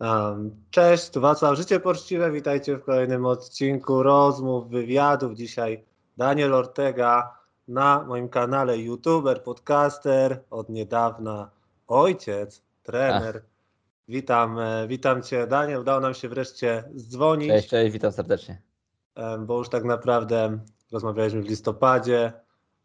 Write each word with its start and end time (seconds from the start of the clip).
Um, 0.00 0.50
cześć, 0.70 1.10
tu 1.10 1.20
Wacław, 1.20 1.56
Życie 1.56 1.80
Poczciwe, 1.80 2.30
witajcie 2.30 2.76
w 2.76 2.84
kolejnym 2.84 3.26
odcinku 3.26 4.02
rozmów, 4.02 4.68
wywiadów. 4.68 5.34
Dzisiaj 5.34 5.84
Daniel 6.16 6.54
Ortega 6.54 7.38
na 7.68 8.04
moim 8.04 8.28
kanale 8.28 8.78
youtuber, 8.78 9.42
podcaster, 9.42 10.42
od 10.50 10.68
niedawna 10.68 11.50
ojciec, 11.88 12.62
trener. 12.82 13.42
Ach. 13.44 13.54
Witam, 14.08 14.58
e, 14.58 14.88
witam 14.88 15.22
Cię 15.22 15.46
Daniel, 15.46 15.80
udało 15.80 16.00
nam 16.00 16.14
się 16.14 16.28
wreszcie 16.28 16.84
zdzwonić. 16.94 17.48
Cześć, 17.48 17.68
cześć, 17.68 17.92
witam 17.92 18.12
serdecznie. 18.12 18.62
Bo 19.38 19.58
już 19.58 19.68
tak 19.68 19.84
naprawdę 19.84 20.58
rozmawialiśmy 20.92 21.42
w 21.42 21.48
listopadzie, 21.48 22.32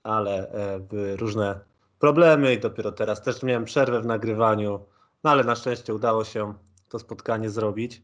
ale 0.04 0.52
e, 0.52 0.80
były 0.80 1.18
różne 1.18 1.60
problemy 2.00 2.54
i 2.54 2.60
dopiero 2.60 2.92
teraz 2.92 3.22
też 3.22 3.44
miałem 3.44 3.66
przerwę 3.66 4.02
w 4.02 4.06
nagrywaniu, 4.06 4.86
no 5.24 5.32
ale 5.32 5.44
na 5.44 5.56
szczęście 5.56 5.94
udało 5.94 6.24
się 6.24 6.54
to 6.90 7.00
spotkanie 7.00 7.50
zrobić. 7.50 8.04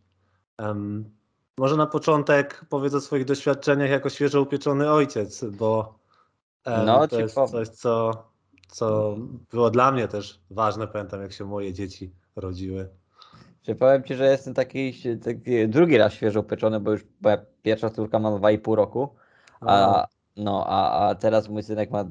Um, 0.60 1.10
może 1.58 1.76
na 1.76 1.88
początek 1.88 2.66
powiedz 2.70 2.94
o 2.94 3.02
swoich 3.02 3.26
doświadczeniach 3.26 3.90
jako 3.90 4.10
świeżo 4.10 4.42
upieczony 4.42 4.92
ojciec, 4.92 5.46
bo 5.46 6.00
um, 6.66 6.86
no, 6.86 7.08
to 7.08 7.20
jest 7.20 7.36
coś, 7.36 7.68
co, 7.70 8.24
co 8.68 9.16
było 9.52 9.70
dla 9.70 9.92
mnie 9.92 10.08
też 10.08 10.40
ważne. 10.50 10.88
Pamiętam, 10.88 11.22
jak 11.22 11.34
się 11.34 11.46
moje 11.46 11.74
dzieci 11.74 12.12
rodziły. 12.36 12.90
Czy 13.62 13.76
powiem 13.76 14.04
Ci, 14.04 14.16
że 14.16 14.26
jestem 14.26 14.54
taki, 14.54 14.94
taki 15.24 15.68
drugi 15.68 15.98
raz 15.98 16.14
świeżo 16.14 16.40
upieczony, 16.40 16.80
bo 16.80 16.92
już 16.92 17.06
moja 17.22 17.38
pierwsza 17.62 17.90
córka 17.90 18.20
ma 18.20 18.30
2,5 18.30 18.76
roku, 18.76 19.16
a, 19.62 20.08
no, 20.36 20.66
a, 20.68 21.08
a 21.08 21.16
teraz 21.16 21.50
mój 21.50 21.64
synek 21.64 21.92
ma 21.92 22.06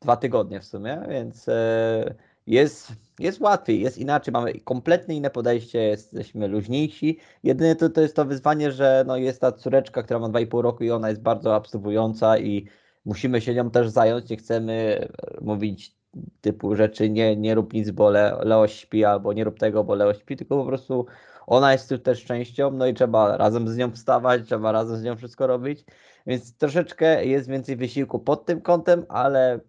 dwa 0.00 0.16
tygodnie 0.16 0.60
w 0.60 0.64
sumie, 0.64 1.02
więc 1.08 1.48
e, 1.48 2.14
jest, 2.46 2.92
jest 3.18 3.40
łatwiej, 3.40 3.80
jest 3.80 3.98
inaczej, 3.98 4.32
mamy 4.32 4.60
kompletnie 4.60 5.16
inne 5.16 5.30
podejście, 5.30 5.78
jesteśmy 5.78 6.48
luźniejsi. 6.48 7.18
Jedyne 7.42 7.76
to, 7.76 7.90
to 7.90 8.00
jest 8.00 8.16
to 8.16 8.24
wyzwanie, 8.24 8.72
że 8.72 9.04
no 9.06 9.16
jest 9.16 9.40
ta 9.40 9.52
córeczka, 9.52 10.02
która 10.02 10.20
ma 10.20 10.28
2,5 10.28 10.60
roku 10.60 10.84
i 10.84 10.90
ona 10.90 11.08
jest 11.08 11.22
bardzo 11.22 11.54
abstywująca 11.54 12.38
i 12.38 12.66
musimy 13.04 13.40
się 13.40 13.54
nią 13.54 13.70
też 13.70 13.88
zająć, 13.88 14.30
nie 14.30 14.36
chcemy 14.36 15.08
mówić 15.40 15.96
typu 16.40 16.76
rzeczy, 16.76 17.10
nie, 17.10 17.36
nie 17.36 17.54
rób 17.54 17.72
nic, 17.72 17.90
bo 17.90 18.10
Le, 18.10 18.38
Leo 18.44 18.68
śpi, 18.68 19.04
albo 19.04 19.32
nie 19.32 19.44
rób 19.44 19.58
tego, 19.58 19.84
bo 19.84 19.94
Leo 19.94 20.14
śpi, 20.14 20.36
tylko 20.36 20.56
po 20.56 20.66
prostu 20.66 21.06
ona 21.46 21.72
jest 21.72 21.88
tu 21.88 21.98
też 21.98 22.24
częścią, 22.24 22.70
no 22.70 22.86
i 22.86 22.94
trzeba 22.94 23.36
razem 23.36 23.68
z 23.68 23.76
nią 23.76 23.90
wstawać, 23.90 24.42
trzeba 24.46 24.72
razem 24.72 24.96
z 24.96 25.02
nią 25.02 25.16
wszystko 25.16 25.46
robić, 25.46 25.84
więc 26.26 26.56
troszeczkę 26.56 27.26
jest 27.26 27.48
więcej 27.48 27.76
wysiłku 27.76 28.18
pod 28.18 28.46
tym 28.46 28.60
kątem, 28.60 29.06
ale 29.08 29.60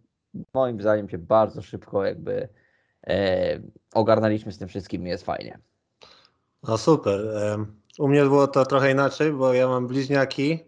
moim 0.53 0.81
zdaniem 0.81 1.09
się 1.09 1.17
bardzo 1.17 1.61
szybko 1.61 2.05
jakby 2.05 2.43
e, 2.43 2.64
ogarnęliśmy 3.93 4.51
z 4.51 4.57
tym 4.57 4.67
wszystkim 4.67 5.07
i 5.07 5.09
jest 5.09 5.25
fajnie. 5.25 5.59
No 6.67 6.77
super. 6.77 7.19
U 7.99 8.07
mnie 8.07 8.23
było 8.23 8.47
to 8.47 8.65
trochę 8.65 8.91
inaczej, 8.91 9.31
bo 9.31 9.53
ja 9.53 9.67
mam 9.67 9.87
bliźniaki. 9.87 10.59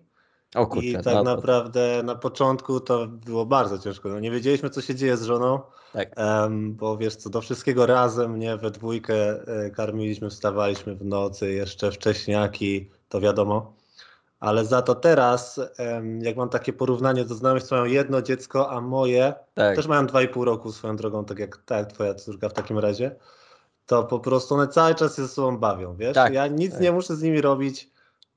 O 0.56 0.68
kurczę, 0.68 0.88
I 0.88 0.94
tak 0.94 1.06
no, 1.06 1.24
naprawdę 1.24 2.02
na 2.04 2.16
początku 2.16 2.80
to 2.80 3.08
było 3.08 3.46
bardzo 3.46 3.80
ciężko. 3.80 4.10
No, 4.10 4.20
nie 4.20 4.32
wiedzieliśmy, 4.32 4.70
co 4.70 4.82
się 4.82 4.96
dzieje 4.96 5.18
z 5.18 5.24
żoną. 5.24 5.60
Tak. 5.94 6.16
Bo 6.50 6.98
wiesz 6.98 7.16
co, 7.16 7.30
do 7.30 7.42
wszystkiego 7.42 7.86
razem, 7.86 8.40
nie, 8.40 8.58
we 8.58 8.72
dwójkę 8.72 9.16
e, 9.16 9.70
karmiliśmy, 9.70 10.30
wstawaliśmy 10.30 10.96
w 10.96 11.06
nocy, 11.06 11.52
jeszcze 11.52 11.92
wcześniaki, 11.92 12.90
to 13.10 13.22
wiadomo 13.22 13.77
ale 14.40 14.66
za 14.66 14.82
to 14.82 14.96
teraz, 14.96 15.60
jak 16.20 16.38
mam 16.38 16.50
takie 16.50 16.74
porównanie, 16.74 17.26
to 17.26 17.36
znajomych 17.36 17.72
mają 17.72 17.86
jedno 17.86 18.22
dziecko, 18.22 18.70
a 18.72 18.82
moje 18.82 19.34
tak. 19.54 19.76
też 19.76 19.88
mają 19.88 20.08
dwa 20.08 20.22
i 20.22 20.28
pół 20.28 20.46
roku 20.46 20.72
swoją 20.72 20.96
drogą, 20.96 21.26
tak 21.26 21.40
jak, 21.40 21.58
tak 21.58 21.92
twoja 21.92 22.14
córka 22.14 22.50
w 22.50 22.54
takim 22.54 22.80
razie, 22.80 23.16
to 23.86 24.04
po 24.04 24.20
prostu 24.20 24.56
one 24.56 24.68
cały 24.68 24.96
czas 24.96 25.16
się 25.16 25.22
ze 25.22 25.28
sobą 25.28 25.58
bawią, 25.58 25.96
wiesz? 25.96 26.14
Tak, 26.14 26.34
ja 26.34 26.48
nic 26.48 26.72
tak. 26.72 26.82
nie 26.82 26.92
muszę 26.92 27.16
z 27.16 27.22
nimi 27.22 27.42
robić, 27.42 27.90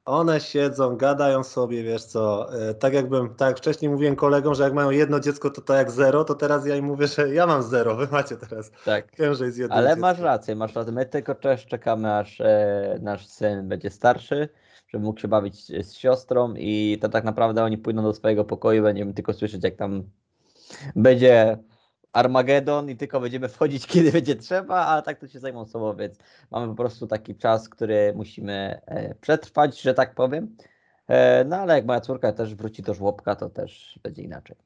one 0.04 0.40
siedzą, 0.40 0.96
gadają 0.96 1.44
sobie, 1.44 1.82
wiesz 1.82 2.04
co, 2.04 2.54
e, 2.68 2.74
tak 2.74 2.94
jakbym, 2.94 3.34
tak 3.34 3.48
jak 3.48 3.58
wcześniej 3.58 3.90
mówiłem 3.90 4.16
kolegom, 4.16 4.54
że 4.54 4.62
jak 4.62 4.72
mają 4.72 4.90
jedno 4.90 5.20
dziecko, 5.20 5.50
to 5.50 5.60
to 5.60 5.74
jak 5.74 5.90
zero, 5.90 6.24
to 6.24 6.34
teraz 6.34 6.66
ja 6.66 6.77
im 6.77 6.84
mówię, 6.84 7.06
że 7.06 7.34
ja 7.34 7.46
mam 7.46 7.62
zero, 7.62 7.96
wy 7.96 8.08
macie 8.12 8.36
teraz. 8.36 8.70
Tak. 8.84 9.05
Wiem, 9.18 9.34
że 9.34 9.44
jest 9.46 9.58
jedno 9.58 9.77
Ale 9.77 9.89
dziecko. 9.89 10.00
masz 10.00 10.18
rację, 10.18 10.56
masz 10.56 10.74
rację. 10.74 10.92
My 10.92 11.06
tylko 11.06 11.34
też 11.34 11.66
czekamy, 11.66 12.14
aż 12.14 12.40
e, 12.40 12.98
nasz 13.02 13.27
syn 13.27 13.68
będzie 13.68 13.90
starszy, 13.90 14.48
żeby 14.90 15.05
mógł 15.05 15.20
się 15.20 15.28
bawić 15.28 15.67
z 15.67 15.92
siostrą 15.92 16.55
i 16.56 16.98
to 17.01 17.08
tak 17.08 17.24
naprawdę 17.24 17.64
oni 17.64 17.78
pójdą 17.78 18.02
do 18.02 18.14
swojego 18.14 18.45
pokoju, 18.45 18.83
będziemy 18.83 19.14
tylko 19.14 19.33
słyszeć 19.33 19.64
jak 19.64 19.77
tam 19.77 20.02
będzie 20.96 21.58
Armagedon 22.12 22.90
i 22.90 22.96
tylko 22.96 23.20
będziemy 23.20 23.48
wchodzić 23.48 23.86
kiedy 23.92 24.12
będzie 24.12 24.36
trzeba, 24.36 24.86
a 24.86 25.02
tak 25.02 25.18
to 25.18 25.28
się 25.28 25.39
zajmą 25.39 25.67
sobą, 25.67 25.96
więc 25.96 26.18
mamy 26.51 26.68
po 26.68 26.74
prostu 26.74 27.06
taki 27.06 27.34
czas, 27.34 27.68
który 27.68 28.12
musimy 28.17 28.80
e, 28.86 29.14
przetrwać, 29.14 29.80
że 29.80 29.95
tak 29.95 30.14
powiem. 30.14 30.56
E, 31.08 31.45
no 31.45 31.57
ale 31.57 31.74
jak 31.74 31.86
moja 31.86 32.01
córka 32.01 32.33
też 32.33 32.55
wróci 32.55 32.83
do 32.83 32.95
żłobka, 32.95 33.36
to 33.36 33.51
też 33.51 33.98
będzie 34.02 34.22
inaczej. 34.22 34.57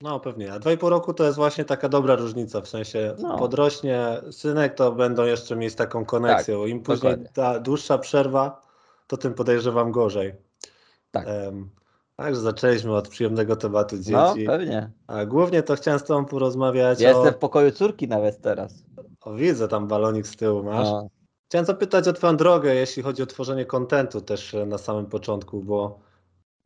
No 0.00 0.20
pewnie, 0.20 0.52
a 0.52 0.58
dwa 0.58 0.72
i 0.72 0.78
pół 0.78 0.88
roku 0.88 1.14
to 1.14 1.24
jest 1.24 1.36
właśnie 1.36 1.64
taka 1.64 1.88
dobra 1.88 2.16
różnica, 2.16 2.60
w 2.60 2.68
sensie 2.68 3.14
no. 3.18 3.38
podrośnie 3.38 4.06
synek, 4.30 4.74
to 4.74 4.92
będą 4.92 5.24
jeszcze 5.24 5.56
mieć 5.56 5.74
taką 5.74 6.04
koneksję, 6.04 6.58
tak, 6.60 6.68
im 6.68 6.82
później 6.82 7.12
dokładnie. 7.12 7.30
ta 7.34 7.60
dłuższa 7.60 7.98
przerwa, 7.98 8.69
to 9.10 9.16
tym 9.16 9.34
podejrzewam 9.34 9.92
gorzej. 9.92 10.34
Tak. 11.10 11.26
Um, 11.26 11.70
także 12.16 12.40
zaczęliśmy 12.40 12.94
od 12.94 13.08
przyjemnego 13.08 13.56
tematu 13.56 13.96
dzieci. 13.96 14.12
No, 14.12 14.34
pewnie. 14.46 14.90
A 15.06 15.24
głównie 15.24 15.62
to 15.62 15.74
chciałem 15.74 16.00
z 16.00 16.04
Tobą 16.04 16.24
porozmawiać. 16.24 17.00
Ja 17.00 17.10
o... 17.10 17.14
Jestem 17.14 17.34
w 17.34 17.38
pokoju 17.38 17.70
córki 17.70 18.08
nawet 18.08 18.40
teraz. 18.40 18.84
O, 19.20 19.34
widzę 19.34 19.68
tam 19.68 19.88
balonik 19.88 20.26
z 20.26 20.36
tyłu 20.36 20.62
masz. 20.62 20.88
No. 20.88 21.08
Chciałem 21.48 21.66
zapytać 21.66 22.08
o 22.08 22.12
Twoją 22.12 22.36
drogę, 22.36 22.74
jeśli 22.74 23.02
chodzi 23.02 23.22
o 23.22 23.26
tworzenie 23.26 23.64
kontentu 23.64 24.20
też 24.20 24.56
na 24.66 24.78
samym 24.78 25.06
początku, 25.06 25.62
bo 25.62 25.98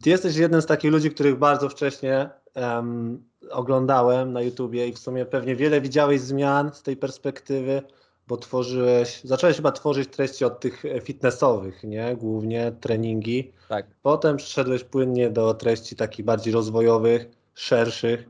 Ty 0.02 0.10
jesteś 0.10 0.36
jeden 0.36 0.62
z 0.62 0.66
takich 0.66 0.92
ludzi, 0.92 1.10
których 1.10 1.38
bardzo 1.38 1.68
wcześnie 1.68 2.30
um, 2.56 3.24
oglądałem 3.50 4.32
na 4.32 4.40
YouTubie 4.40 4.88
i 4.88 4.92
w 4.92 4.98
sumie 4.98 5.26
pewnie 5.26 5.56
wiele 5.56 5.80
widziałeś 5.80 6.20
zmian 6.20 6.70
z 6.72 6.82
tej 6.82 6.96
perspektywy 6.96 7.82
bo 8.28 8.36
tworzyłeś, 8.36 9.20
zacząłeś 9.24 9.56
chyba 9.56 9.72
tworzyć 9.72 10.10
treści 10.10 10.44
od 10.44 10.60
tych 10.60 10.82
fitnessowych, 11.02 11.84
nie? 11.84 12.16
Głównie 12.16 12.72
treningi. 12.80 13.52
Tak. 13.68 13.86
Potem 14.02 14.36
przeszedłeś 14.36 14.84
płynnie 14.84 15.30
do 15.30 15.54
treści 15.54 15.96
takich 15.96 16.24
bardziej 16.24 16.52
rozwojowych, 16.52 17.26
szerszych. 17.54 18.28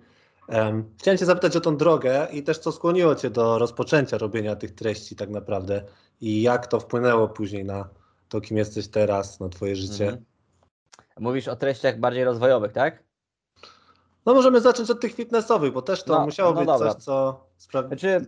Um, 0.48 0.84
chciałem 0.98 1.18
Cię 1.18 1.26
zapytać 1.26 1.56
o 1.56 1.60
tą 1.60 1.76
drogę 1.76 2.28
i 2.32 2.42
też 2.42 2.58
co 2.58 2.72
skłoniło 2.72 3.14
Cię 3.14 3.30
do 3.30 3.58
rozpoczęcia 3.58 4.18
robienia 4.18 4.56
tych 4.56 4.74
treści 4.74 5.16
tak 5.16 5.30
naprawdę 5.30 5.82
i 6.20 6.42
jak 6.42 6.66
to 6.66 6.80
wpłynęło 6.80 7.28
później 7.28 7.64
na 7.64 7.88
to, 8.28 8.40
kim 8.40 8.56
jesteś 8.56 8.88
teraz, 8.88 9.40
na 9.40 9.48
Twoje 9.48 9.76
życie. 9.76 10.04
Mhm. 10.04 10.24
Mówisz 11.20 11.48
o 11.48 11.56
treściach 11.56 12.00
bardziej 12.00 12.24
rozwojowych, 12.24 12.72
tak? 12.72 13.02
No 14.26 14.34
możemy 14.34 14.60
zacząć 14.60 14.90
od 14.90 15.00
tych 15.00 15.14
fitnessowych, 15.14 15.72
bo 15.72 15.82
też 15.82 16.02
to 16.02 16.18
no, 16.18 16.24
musiało 16.24 16.52
no 16.52 16.60
być 16.60 16.66
dobra. 16.66 16.94
coś, 16.94 17.04
co 17.04 17.46
sprawi... 17.56 17.88
Znaczy, 17.88 18.26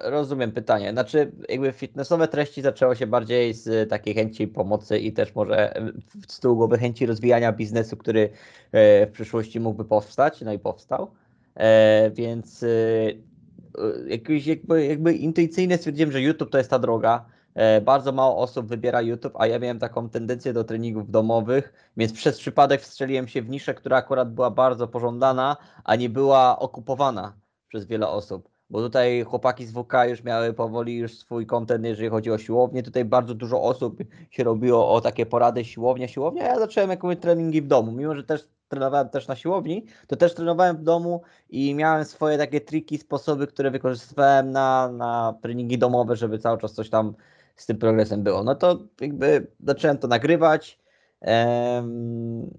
rozumiem 0.00 0.52
pytanie. 0.52 0.92
Znaczy, 0.92 1.32
jakby 1.48 1.72
fitnessowe 1.72 2.28
treści 2.28 2.62
zaczęło 2.62 2.94
się 2.94 3.06
bardziej 3.06 3.54
z 3.54 3.90
takiej 3.90 4.14
chęci 4.14 4.48
pomocy 4.48 4.98
i 4.98 5.12
też 5.12 5.34
może 5.34 5.74
z 6.28 6.40
tyłu 6.40 6.56
głowy 6.56 6.78
chęci 6.78 7.06
rozwijania 7.06 7.52
biznesu, 7.52 7.96
który 7.96 8.30
e, 8.72 9.06
w 9.06 9.12
przyszłości 9.12 9.60
mógłby 9.60 9.84
powstać, 9.84 10.40
no 10.40 10.52
i 10.52 10.58
powstał. 10.58 11.10
E, 11.54 12.10
więc 12.10 12.62
e, 12.62 12.68
jakiś 14.06 14.46
jakby, 14.46 14.86
jakby 14.86 15.14
intuicyjnie 15.14 15.78
stwierdziłem, 15.78 16.12
że 16.12 16.20
YouTube 16.20 16.50
to 16.50 16.58
jest 16.58 16.70
ta 16.70 16.78
droga. 16.78 17.24
Bardzo 17.82 18.12
mało 18.12 18.36
osób 18.36 18.66
wybiera 18.66 19.02
YouTube, 19.02 19.32
a 19.36 19.46
ja 19.46 19.58
miałem 19.58 19.78
taką 19.78 20.08
tendencję 20.08 20.52
do 20.52 20.64
treningów 20.64 21.10
domowych, 21.10 21.90
więc 21.96 22.12
przez 22.12 22.38
przypadek 22.38 22.80
wstrzeliłem 22.80 23.28
się 23.28 23.42
w 23.42 23.48
niszę, 23.48 23.74
która 23.74 23.96
akurat 23.96 24.34
była 24.34 24.50
bardzo 24.50 24.88
pożądana, 24.88 25.56
a 25.84 25.96
nie 25.96 26.08
była 26.08 26.58
okupowana 26.58 27.32
przez 27.68 27.86
wiele 27.86 28.08
osób 28.08 28.55
bo 28.70 28.82
tutaj 28.82 29.24
chłopaki 29.24 29.66
z 29.66 29.72
WK 29.72 29.92
już 30.08 30.24
miały 30.24 30.52
powoli 30.52 30.96
już 30.96 31.18
swój 31.18 31.46
kontent, 31.46 31.84
jeżeli 31.84 32.08
chodzi 32.08 32.30
o 32.30 32.38
siłownię. 32.38 32.82
Tutaj 32.82 33.04
bardzo 33.04 33.34
dużo 33.34 33.62
osób 33.62 33.98
się 34.30 34.44
robiło 34.44 34.94
o 34.94 35.00
takie 35.00 35.26
porady 35.26 35.64
siłownia, 35.64 36.08
siłownia. 36.08 36.44
Ja 36.44 36.58
zacząłem 36.58 36.90
jakieś 36.90 37.16
treningi 37.20 37.62
w 37.62 37.66
domu, 37.66 37.92
mimo 37.92 38.14
że 38.14 38.24
też 38.24 38.48
trenowałem 38.68 39.08
też 39.08 39.28
na 39.28 39.36
siłowni, 39.36 39.86
to 40.06 40.16
też 40.16 40.34
trenowałem 40.34 40.76
w 40.76 40.82
domu 40.82 41.22
i 41.50 41.74
miałem 41.74 42.04
swoje 42.04 42.38
takie 42.38 42.60
triki, 42.60 42.98
sposoby, 42.98 43.46
które 43.46 43.70
wykorzystywałem 43.70 44.50
na, 44.50 44.88
na 44.92 45.34
treningi 45.42 45.78
domowe, 45.78 46.16
żeby 46.16 46.38
cały 46.38 46.58
czas 46.58 46.72
coś 46.72 46.90
tam 46.90 47.14
z 47.56 47.66
tym 47.66 47.78
progresem 47.78 48.22
było. 48.22 48.44
No 48.44 48.54
to 48.54 48.78
jakby 49.00 49.46
zacząłem 49.60 49.98
to 49.98 50.08
nagrywać. 50.08 50.78
Um, 51.20 52.50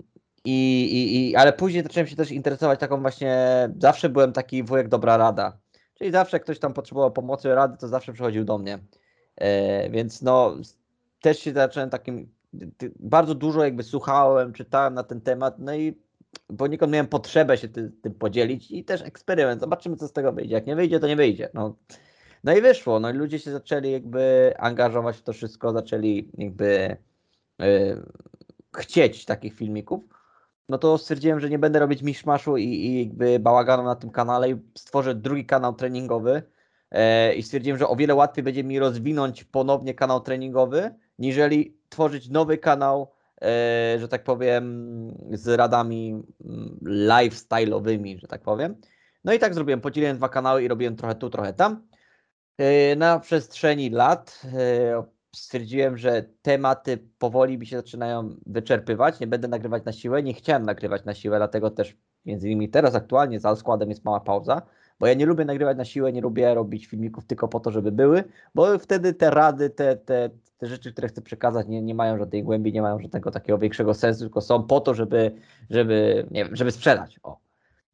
i, 0.46 0.84
i, 0.92 1.30
i, 1.30 1.36
ale 1.36 1.54
później 1.54 1.84
zacząłem 1.84 2.08
się 2.08 2.16
też 2.16 2.32
interesować 2.32 2.80
taką 2.80 3.02
właśnie, 3.02 3.38
zawsze 3.80 4.10
byłem 4.10 4.34
taki 4.34 4.64
wujek 4.64 4.88
dobra 4.88 5.18
rada. 5.18 5.58
Czyli 5.98 6.12
zawsze 6.12 6.40
ktoś 6.40 6.60
tam 6.60 6.74
potrzebował 6.74 7.12
pomocy, 7.12 7.56
rady, 7.56 7.78
to 7.78 7.88
zawsze 7.88 8.14
przychodził 8.14 8.44
do 8.44 8.58
mnie. 8.58 8.80
E, 9.36 9.90
więc 9.90 10.22
no, 10.22 10.56
też 11.22 11.40
się 11.40 11.54
zacząłem 11.54 11.90
takim, 11.90 12.30
bardzo 13.00 13.36
dużo 13.36 13.64
jakby 13.64 13.84
słuchałem, 13.84 14.54
czytałem 14.54 14.94
na 14.94 15.04
ten 15.04 15.22
temat, 15.22 15.60
no 15.60 15.76
i 15.76 16.02
poniekąd 16.58 16.94
miałem 16.94 17.08
potrzebę 17.08 17.58
się 17.58 17.68
ty, 17.68 17.92
tym 18.02 18.14
podzielić 18.14 18.72
i 18.72 18.84
też 18.84 19.02
eksperyment. 19.02 19.62
Zobaczymy, 19.62 19.96
co 19.96 20.08
z 20.08 20.14
tego 20.14 20.32
wyjdzie. 20.32 20.56
Jak 20.56 20.68
nie 20.68 20.76
wyjdzie, 20.76 21.00
to 21.00 21.08
nie 21.08 21.16
wyjdzie. 21.16 21.50
No, 21.54 21.76
No 22.44 22.58
i 22.58 22.62
wyszło, 22.62 23.00
no 23.00 23.10
i 23.10 23.14
ludzie 23.14 23.40
się 23.40 23.52
zaczęli 23.52 23.92
jakby 23.92 24.54
angażować 24.58 25.18
w 25.18 25.24
to 25.24 25.34
wszystko, 25.34 25.74
zaczęli 25.74 26.32
jakby 26.38 26.98
yy, 27.60 28.04
chcieć 28.78 29.26
takich 29.26 29.54
filmików, 29.54 30.04
no 30.70 30.78
to 30.78 30.98
stwierdziłem, 30.98 31.40
że 31.40 31.50
nie 31.50 31.60
będę 31.60 31.80
robić 31.80 32.02
miszmaszu 32.02 32.58
i, 32.58 32.64
i 32.64 33.00
jakby 33.06 33.40
bałaganu 33.40 33.84
na 33.84 33.96
tym 33.96 34.10
kanale 34.10 34.50
i 34.50 34.56
stworzę 34.78 35.16
drugi 35.16 35.46
kanał 35.46 35.74
treningowy 35.74 36.44
yy, 36.92 37.00
i 37.36 37.44
stwierdziłem, 37.44 37.80
że 37.80 37.88
o 37.88 37.96
wiele 37.96 38.16
łatwiej 38.16 38.44
będzie 38.44 38.64
mi 38.64 38.80
rozwinąć 38.80 39.44
ponownie 39.44 39.94
kanał 39.94 40.22
treningowy, 40.22 40.96
niżeli 41.20 41.78
tworzyć 41.90 42.30
nowy 42.30 42.58
kanał, 42.58 43.12
yy, 43.42 43.48
że 44.00 44.08
tak 44.08 44.24
powiem, 44.24 44.68
z 45.32 45.48
radami 45.48 46.24
mm, 46.46 46.80
lifestyle'owymi, 46.84 48.20
że 48.20 48.28
tak 48.28 48.42
powiem. 48.42 48.76
No 49.24 49.34
i 49.34 49.40
tak 49.40 49.54
zrobiłem, 49.54 49.82
podzieliłem 49.82 50.18
dwa 50.18 50.30
kanały 50.30 50.64
i 50.64 50.68
robiłem 50.68 50.96
trochę 50.96 51.16
tu, 51.16 51.30
trochę 51.30 51.54
tam. 51.54 51.88
E, 52.58 52.96
na 52.96 53.20
przestrzeni 53.20 53.90
lat 53.90 54.42
e, 54.54 55.04
stwierdziłem, 55.40 55.98
że 55.98 56.26
tematy 56.42 56.98
powoli 57.20 57.58
mi 57.58 57.66
się 57.66 57.78
zaczynają 57.78 58.36
wyczerpywać. 58.46 59.20
Nie 59.20 59.28
będę 59.28 59.48
nagrywać 59.48 59.86
na 59.86 59.92
siłę. 59.92 60.24
Nie 60.24 60.34
chciałem 60.34 60.64
nagrywać 60.64 61.06
na 61.06 61.14
siłę, 61.14 61.38
dlatego 61.38 61.72
też 61.72 61.98
między 62.26 62.48
innymi 62.48 62.70
teraz 62.70 62.96
aktualnie 62.96 63.40
za 63.40 63.56
składem 63.56 63.90
jest 63.90 64.06
mała 64.06 64.20
pauza, 64.20 64.62
bo 65.00 65.08
ja 65.08 65.14
nie 65.14 65.26
lubię 65.26 65.46
nagrywać 65.46 65.78
na 65.78 65.86
siłę, 65.86 66.14
nie 66.14 66.22
lubię 66.22 66.54
robić 66.54 66.88
filmików 66.88 67.26
tylko 67.26 67.48
po 67.48 67.60
to, 67.60 67.72
żeby 67.72 67.92
były, 67.92 68.24
bo 68.56 68.80
wtedy 68.80 69.14
te 69.14 69.30
rady, 69.30 69.70
te, 69.70 69.96
te, 69.96 70.30
te 70.58 70.68
rzeczy, 70.68 70.92
które 70.92 71.08
chcę 71.08 71.22
przekazać, 71.22 71.68
nie, 71.68 71.82
nie 71.82 71.96
mają 71.96 72.18
żadnej 72.18 72.44
głębi, 72.44 72.74
nie 72.74 72.82
mają 72.82 73.00
żadnego 73.00 73.32
takiego 73.32 73.58
większego 73.58 73.94
sensu, 73.94 74.20
tylko 74.20 74.42
są 74.42 74.64
po 74.64 74.80
to, 74.80 74.94
żeby, 74.94 75.32
żeby, 75.70 76.28
nie 76.32 76.46
wiem, 76.46 76.56
żeby 76.56 76.72
sprzedać. 76.72 77.20
O. 77.24 77.38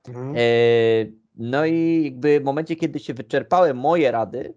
Mhm. 0.07 0.35
E 0.37 1.23
no 1.35 1.65
i 1.65 2.03
jakby 2.03 2.39
w 2.39 2.43
momencie, 2.43 2.75
kiedy 2.75 2.99
się 2.99 3.13
wyczerpały 3.13 3.73
moje 3.73 4.11
rady 4.11 4.53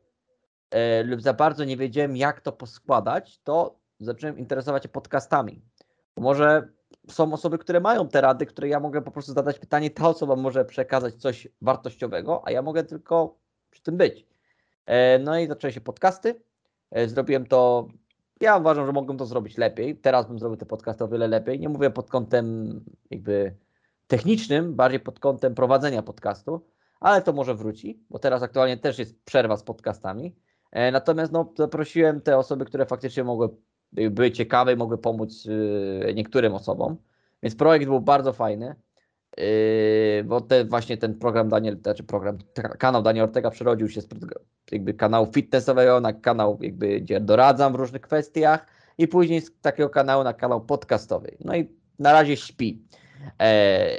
lub 1.05 1.21
za 1.23 1.35
bardzo 1.35 1.65
nie 1.65 1.77
wiedziałem, 1.77 2.17
jak 2.17 2.41
to 2.41 2.53
poskładać, 2.53 3.41
to 3.45 3.79
zacząłem 4.01 4.39
interesować 4.39 4.83
się 4.83 4.89
podcastami. 4.89 5.63
Może 6.17 6.69
są 7.09 7.33
osoby, 7.33 7.59
które 7.59 7.81
mają 7.81 8.09
te 8.09 8.21
rady, 8.21 8.47
które 8.47 8.69
ja 8.69 8.81
mogę 8.81 9.03
po 9.03 9.11
prostu 9.11 9.33
zadać 9.33 9.59
pytanie, 9.59 9.91
ta 9.91 10.09
osoba 10.09 10.37
może 10.37 10.65
przekazać 10.65 11.15
coś 11.15 11.49
wartościowego, 11.61 12.43
a 12.47 12.51
ja 12.51 12.63
mogę 12.63 12.85
tylko 12.85 13.39
przy 13.71 13.83
tym 13.83 13.97
być. 13.97 14.27
E, 14.87 15.19
no 15.19 15.39
i 15.39 15.47
zaczęły 15.47 15.73
się 15.73 15.81
podcasty. 15.81 16.41
E, 16.91 17.09
zrobiłem 17.09 17.47
to, 17.47 17.89
ja 18.41 18.57
uważam, 18.57 18.87
że 18.87 18.93
mogłem 18.93 19.19
to 19.19 19.27
zrobić 19.27 19.59
lepiej. 19.59 19.97
Teraz 19.97 20.27
bym 20.27 20.39
zrobił 20.39 20.57
te 20.57 20.67
podcasty 20.67 21.05
o 21.05 21.09
wiele 21.09 21.29
lepiej. 21.29 21.61
Nie 21.61 21.69
mówię 21.69 21.91
pod 21.91 22.11
kątem 22.11 22.81
jakby 23.11 23.57
technicznym, 24.07 24.75
bardziej 24.75 25.01
pod 25.01 25.21
kątem 25.21 25.55
prowadzenia 25.55 26.03
podcastu, 26.03 26.67
ale 27.01 27.23
to 27.23 27.33
może 27.33 27.55
wróci, 27.55 28.05
bo 28.11 28.19
teraz 28.19 28.43
aktualnie 28.43 28.77
też 28.77 28.99
jest 28.99 29.25
przerwa 29.25 29.57
z 29.57 29.63
podcastami. 29.63 30.37
E, 30.77 30.91
natomiast 30.93 31.33
no, 31.33 31.53
zaprosiłem 31.59 32.21
te 32.21 32.39
osoby, 32.39 32.65
które 32.65 32.87
faktycznie 32.87 33.25
mogły, 33.25 33.49
były 33.93 34.31
ciekawe 34.31 34.73
i 34.73 34.77
mogły 34.77 34.99
pomóc 34.99 35.49
e, 36.09 36.15
niektórym 36.15 36.55
osobom. 36.55 36.97
Więc 37.43 37.57
projekt 37.57 37.87
był 37.87 38.01
bardzo 38.01 38.33
fajny, 38.33 38.75
e, 39.37 39.45
bo 40.25 40.41
te, 40.41 40.65
właśnie 40.65 40.97
ten 40.97 41.19
program 41.19 41.49
Daniel, 41.49 41.79
znaczy 41.83 42.05
program, 42.05 42.39
kanał 42.79 43.03
Daniel 43.03 43.25
Ortega 43.25 43.51
przerodził 43.51 43.89
się 43.89 44.01
z 44.01 44.09
jakby 44.73 44.95
kanału 44.95 45.33
fitnessowego 45.33 46.01
na 46.01 46.13
kanał, 46.13 46.59
jakby, 46.61 47.01
gdzie 47.01 47.21
doradzam 47.21 47.73
w 47.73 47.77
różnych 47.77 48.03
kwestiach 48.03 48.67
i 48.99 49.09
później 49.09 49.41
z 49.41 49.61
takiego 49.61 49.91
kanału 49.91 50.25
na 50.25 50.33
kanał 50.33 50.61
podcastowy. 50.61 51.37
No 51.45 51.57
i 51.57 51.69
na 51.99 52.13
razie 52.13 52.37
śpi. 52.37 52.83
E, 53.41 53.99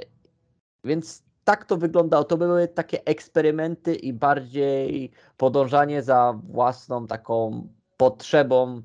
więc 0.84 1.27
tak 1.48 1.66
to 1.66 1.78
wyglądało. 1.78 2.24
To 2.24 2.38
były 2.38 2.68
takie 2.68 3.06
eksperymenty 3.06 3.96
i 3.96 4.14
bardziej 4.14 5.12
podążanie 5.38 6.04
za 6.04 6.40
własną 6.50 7.08
taką 7.08 7.68
potrzebą 7.98 8.82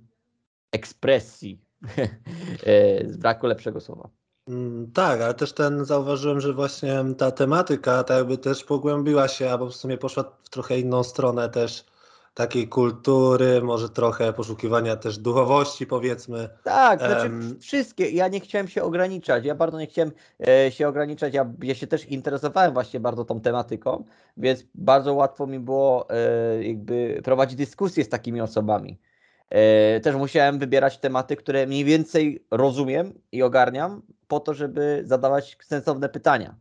ekspresji. 0.72 1.60
E, 2.66 3.08
z 3.08 3.16
braku 3.16 3.46
lepszego 3.46 3.80
słowa. 3.80 4.08
Mm, 4.48 4.92
tak, 4.92 5.20
ale 5.20 5.34
też 5.34 5.52
ten 5.52 5.84
zauważyłem, 5.84 6.40
że 6.40 6.52
właśnie 6.52 7.04
ta 7.18 7.30
tematyka 7.30 8.04
tak 8.04 8.18
jakby 8.18 8.38
też 8.38 8.64
pogłębiła 8.64 9.28
się, 9.28 9.50
albo 9.50 9.66
w 9.66 9.76
sumie 9.76 9.98
poszła 9.98 10.24
w 10.42 10.48
trochę 10.48 10.78
inną 10.78 11.02
stronę 11.02 11.48
też 11.48 11.84
takiej 12.34 12.68
kultury, 12.68 13.62
może 13.62 13.88
trochę 13.88 14.32
poszukiwania 14.32 14.96
też 14.96 15.18
duchowości, 15.18 15.86
powiedzmy. 15.86 16.48
Tak, 16.64 16.98
znaczy 16.98 17.22
um, 17.22 17.60
wszystkie. 17.60 18.10
Ja 18.10 18.28
nie 18.28 18.40
chciałem 18.40 18.68
się 18.68 18.82
ograniczać. 18.82 19.44
Ja 19.44 19.54
bardzo 19.54 19.78
nie 19.78 19.86
chciałem 19.86 20.12
e, 20.48 20.70
się 20.72 20.88
ograniczać. 20.88 21.34
Ja, 21.34 21.52
ja 21.62 21.74
się 21.74 21.86
też 21.86 22.04
interesowałem 22.04 22.72
właśnie 22.72 23.00
bardzo 23.00 23.24
tą 23.24 23.40
tematyką, 23.40 24.04
więc 24.36 24.64
bardzo 24.74 25.14
łatwo 25.14 25.46
mi 25.46 25.58
było 25.58 26.10
e, 26.10 26.64
jakby 26.64 27.20
prowadzić 27.24 27.56
dyskusje 27.58 28.04
z 28.04 28.08
takimi 28.08 28.40
osobami. 28.40 28.98
E, 29.50 30.00
też 30.00 30.16
musiałem 30.16 30.58
wybierać 30.58 30.98
tematy, 30.98 31.36
które 31.36 31.66
mniej 31.66 31.84
więcej 31.84 32.44
rozumiem 32.50 33.12
i 33.32 33.42
ogarniam, 33.42 34.02
po 34.28 34.40
to, 34.40 34.54
żeby 34.54 35.02
zadawać 35.06 35.56
sensowne 35.62 36.08
pytania. 36.08 36.54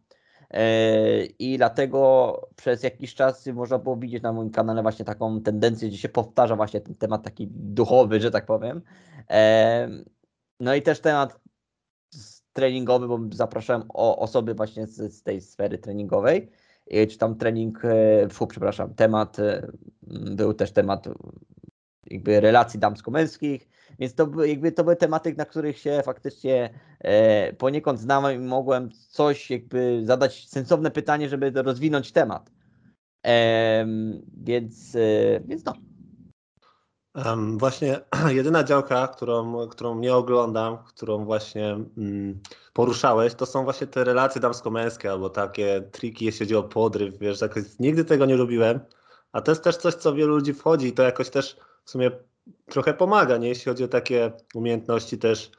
E, 0.53 1.25
I 1.25 1.57
dlatego 1.57 2.49
przez 2.55 2.83
jakiś 2.83 3.15
czas 3.15 3.47
można 3.47 3.79
było 3.79 3.97
widzieć 3.97 4.23
na 4.23 4.33
moim 4.33 4.49
kanale 4.49 4.81
właśnie 4.81 5.05
taką 5.05 5.41
tendencję, 5.41 5.89
gdzie 5.89 5.97
się 5.97 6.09
powtarza 6.09 6.55
właśnie 6.55 6.81
ten 6.81 6.95
temat 6.95 7.23
taki 7.23 7.47
duchowy, 7.51 8.19
że 8.21 8.31
tak 8.31 8.45
powiem. 8.45 8.81
E, 9.29 9.89
no 10.59 10.75
i 10.75 10.81
też 10.81 10.99
temat 10.99 11.39
treningowy, 12.53 13.07
bo 13.07 13.19
zapraszałem 13.31 13.83
osoby 13.93 14.53
właśnie 14.53 14.87
z, 14.87 15.13
z 15.13 15.23
tej 15.23 15.41
sfery 15.41 15.77
treningowej, 15.77 16.51
czy 17.09 17.17
tam 17.17 17.35
trening, 17.35 17.85
e, 17.85 18.29
fu, 18.29 18.47
przepraszam, 18.47 18.93
temat, 18.93 19.37
był 20.35 20.53
też 20.53 20.71
temat 20.71 21.07
jakby 22.11 22.41
relacji 22.41 22.79
damsko-męskich, 22.79 23.69
więc 23.99 24.15
to, 24.15 24.45
jakby 24.45 24.71
to 24.71 24.83
były 24.83 24.95
tematy, 24.95 25.35
na 25.37 25.45
których 25.45 25.77
się 25.77 26.01
faktycznie 26.05 26.69
e, 26.99 27.53
poniekąd 27.53 27.99
znałem 27.99 28.43
i 28.43 28.47
mogłem 28.47 28.89
coś 29.09 29.51
jakby 29.51 30.01
zadać 30.05 30.49
sensowne 30.49 30.91
pytanie, 30.91 31.29
żeby 31.29 31.51
rozwinąć 31.55 32.11
temat. 32.11 32.51
E, 33.25 33.85
więc, 34.33 34.95
e, 34.95 35.39
więc 35.45 35.65
no. 35.65 35.73
Um, 37.15 37.57
właśnie 37.57 37.99
jedyna 38.37 38.63
działka, 38.63 39.07
którą, 39.07 39.67
którą 39.67 39.99
nie 39.99 40.15
oglądam, 40.15 40.77
którą 40.77 41.25
właśnie 41.25 41.71
mm, 41.97 42.39
poruszałeś, 42.73 43.35
to 43.35 43.45
są 43.45 43.63
właśnie 43.63 43.87
te 43.87 44.03
relacje 44.03 44.41
damsko-męskie 44.41 45.11
albo 45.11 45.29
takie 45.29 45.81
triki, 45.91 46.25
jeśli 46.25 46.45
chodzi 46.45 46.55
o 46.55 46.63
podryw, 46.63 47.17
wiesz, 47.19 47.41
jakoś, 47.41 47.63
nigdy 47.79 48.05
tego 48.05 48.25
nie 48.25 48.35
lubiłem, 48.35 48.79
a 49.31 49.41
to 49.41 49.51
jest 49.51 49.63
też 49.63 49.77
coś, 49.77 49.93
co 49.93 50.13
wielu 50.13 50.35
ludzi 50.35 50.53
wchodzi 50.53 50.87
i 50.87 50.93
to 50.93 51.03
jakoś 51.03 51.29
też 51.29 51.57
w 51.85 51.89
sumie 51.89 52.11
trochę 52.65 52.93
pomaga, 52.93 53.37
nie? 53.37 53.47
jeśli 53.47 53.65
chodzi 53.65 53.83
o 53.83 53.87
takie 53.87 54.31
umiejętności 54.55 55.17
też 55.17 55.51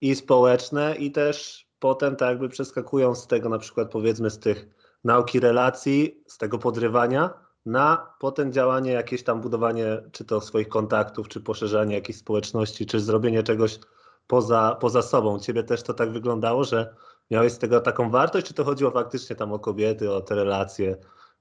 i 0.00 0.14
społeczne, 0.14 0.94
i 0.96 1.12
też 1.12 1.66
potem 1.78 2.16
tak 2.16 2.28
jakby 2.28 2.48
przeskakują 2.48 3.14
z 3.14 3.26
tego 3.26 3.48
na 3.48 3.58
przykład 3.58 3.90
powiedzmy 3.90 4.30
z 4.30 4.38
tych 4.38 4.66
nauki 5.04 5.40
relacji, 5.40 6.22
z 6.26 6.38
tego 6.38 6.58
podrywania, 6.58 7.30
na 7.66 8.14
potem 8.18 8.52
działanie, 8.52 8.92
jakieś 8.92 9.22
tam 9.22 9.40
budowanie, 9.40 10.02
czy 10.12 10.24
to 10.24 10.40
swoich 10.40 10.68
kontaktów, 10.68 11.28
czy 11.28 11.40
poszerzanie 11.40 11.94
jakiejś 11.94 12.18
społeczności, 12.18 12.86
czy 12.86 13.00
zrobienie 13.00 13.42
czegoś 13.42 13.78
poza, 14.26 14.76
poza 14.80 15.02
sobą. 15.02 15.38
Ciebie 15.38 15.62
też 15.62 15.82
to 15.82 15.94
tak 15.94 16.12
wyglądało, 16.12 16.64
że 16.64 16.94
miałeś 17.30 17.52
z 17.52 17.58
tego 17.58 17.80
taką 17.80 18.10
wartość, 18.10 18.46
czy 18.46 18.54
to 18.54 18.64
chodziło 18.64 18.90
faktycznie 18.90 19.36
tam 19.36 19.52
o 19.52 19.58
kobiety, 19.58 20.12
o 20.12 20.20
te 20.20 20.34
relacje, 20.34 20.96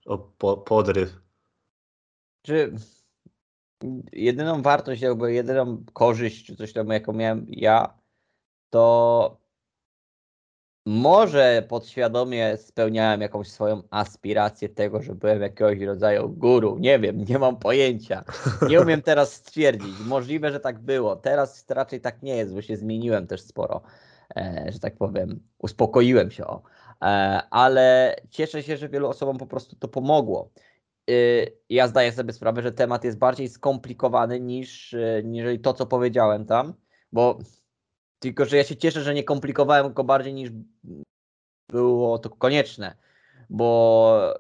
o 0.06 0.18
po, 0.18 0.58
podryw? 0.58 1.10
Czy 2.42 2.74
jedyną 4.14 4.62
wartość, 4.62 5.02
jakby 5.02 5.34
jedyną 5.34 5.84
korzyść, 5.94 6.46
czy 6.46 6.56
coś 6.56 6.74
tam, 6.74 6.90
jaką 6.90 7.14
miałem 7.14 7.46
ja, 7.50 7.94
to 8.70 9.42
może 10.86 11.64
podświadomie 11.68 12.58
spełniałem 12.58 13.22
jakąś 13.22 13.48
swoją 13.48 13.84
aspirację 13.90 14.70
tego, 14.70 15.02
że 15.02 15.16
byłem 15.16 15.42
jakiegoś 15.42 15.80
rodzaju 15.80 16.30
guru. 16.30 16.78
Nie 16.80 17.00
wiem, 17.00 17.26
nie 17.30 17.40
mam 17.40 17.58
pojęcia. 17.58 18.24
Nie 18.70 18.82
umiem 18.82 19.02
teraz 19.12 19.34
stwierdzić. 19.34 20.00
Możliwe, 20.06 20.52
że 20.52 20.60
tak 20.60 20.80
było. 20.80 21.16
Teraz 21.16 21.66
raczej 21.70 22.02
tak 22.02 22.22
nie 22.22 22.36
jest, 22.36 22.54
bo 22.54 22.62
się 22.62 22.78
zmieniłem 22.78 23.28
też 23.28 23.42
sporo, 23.42 23.82
e, 24.36 24.66
że 24.70 24.80
tak 24.80 24.98
powiem. 24.98 25.40
Uspokoiłem 25.60 26.32
się 26.32 26.46
o. 26.46 26.62
E, 27.02 27.06
ale 27.50 28.16
cieszę 28.30 28.64
się, 28.64 28.78
że 28.78 28.90
wielu 28.90 29.08
osobom 29.08 29.38
po 29.38 29.48
prostu 29.48 29.76
to 29.76 29.88
pomogło. 29.88 30.50
Y, 31.12 31.58
ja 31.70 31.88
zdaję 31.88 32.12
sobie 32.12 32.34
sprawę, 32.34 32.62
że 32.62 32.72
temat 32.72 33.04
jest 33.04 33.18
bardziej 33.18 33.50
skomplikowany 33.50 34.40
niż, 34.40 34.94
y, 34.94 35.22
niż 35.26 35.46
to, 35.64 35.74
co 35.74 35.86
powiedziałem 35.86 36.46
tam, 36.46 36.74
bo 37.12 37.40
tylko, 38.20 38.46
że 38.46 38.58
ja 38.58 38.64
się 38.64 38.76
cieszę, 38.76 39.02
że 39.02 39.14
nie 39.14 39.24
komplikowałem 39.24 39.94
go 39.94 40.04
bardziej 40.04 40.34
niż 40.34 40.50
było 41.70 42.20
to 42.20 42.30
konieczne, 42.30 42.96
bo 43.50 44.34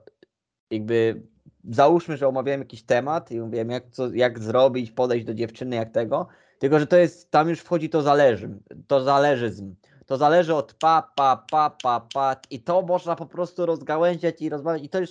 jakby 0.71 1.21
załóżmy, 1.69 2.17
że 2.17 2.27
omawiałem 2.27 2.61
jakiś 2.61 2.83
temat 2.83 3.31
i 3.31 3.39
mówiłem, 3.39 3.69
jak, 3.69 3.89
co, 3.89 4.13
jak 4.13 4.39
zrobić, 4.39 4.91
podejść 4.91 5.25
do 5.25 5.33
dziewczyny, 5.33 5.75
jak 5.75 5.91
tego, 5.91 6.27
tylko, 6.59 6.79
że 6.79 6.87
to 6.87 6.97
jest, 6.97 7.31
tam 7.31 7.49
już 7.49 7.59
wchodzi 7.59 7.89
to 7.89 8.01
zależy, 8.01 8.49
to 8.87 9.03
zależyzm, 9.03 9.75
To 10.11 10.17
zależy 10.17 10.55
od 10.55 10.73
pa, 10.73 11.11
pa, 11.15 11.45
pa, 11.51 11.69
pa, 11.83 12.07
pa. 12.13 12.35
I 12.49 12.59
to 12.59 12.81
można 12.81 13.15
po 13.15 13.25
prostu 13.25 13.65
rozgałęziać 13.65 14.41
i 14.41 14.49
rozmawiać. 14.49 14.83
I 14.83 14.89
to 14.89 14.99
już 14.99 15.09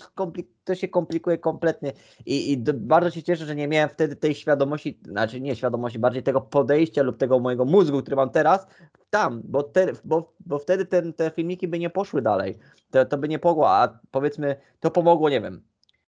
to 0.64 0.74
się 0.74 0.88
komplikuje 0.88 1.38
kompletnie. 1.38 1.92
I, 2.26 2.52
i 2.52 2.56
bardzo 2.74 3.10
się 3.10 3.22
cieszę, 3.22 3.46
że 3.46 3.56
nie 3.56 3.68
miałem 3.68 3.88
wtedy 3.88 4.16
tej 4.16 4.34
świadomości, 4.34 5.00
znaczy 5.04 5.40
nie 5.40 5.56
świadomości, 5.56 5.98
bardziej 5.98 6.22
tego 6.22 6.40
podejścia 6.40 7.02
lub 7.02 7.16
tego 7.16 7.38
mojego 7.38 7.64
mózgu, 7.64 8.02
który 8.02 8.16
mam 8.16 8.30
teraz, 8.30 8.66
tam, 9.10 9.42
bo, 9.44 9.62
te, 9.62 9.92
bo, 10.04 10.32
bo 10.46 10.58
wtedy 10.58 10.86
ten, 10.86 11.12
te 11.12 11.30
filmiki 11.30 11.68
by 11.68 11.78
nie 11.78 11.90
poszły 11.90 12.22
dalej, 12.22 12.58
to, 12.90 13.04
to 13.04 13.18
by 13.18 13.28
nie 13.28 13.38
pomogło, 13.38 13.70
a 13.70 13.98
powiedzmy 14.10 14.56
to 14.80 14.90
pomogło, 14.90 15.28
nie 15.28 15.40
wiem, 15.40 15.62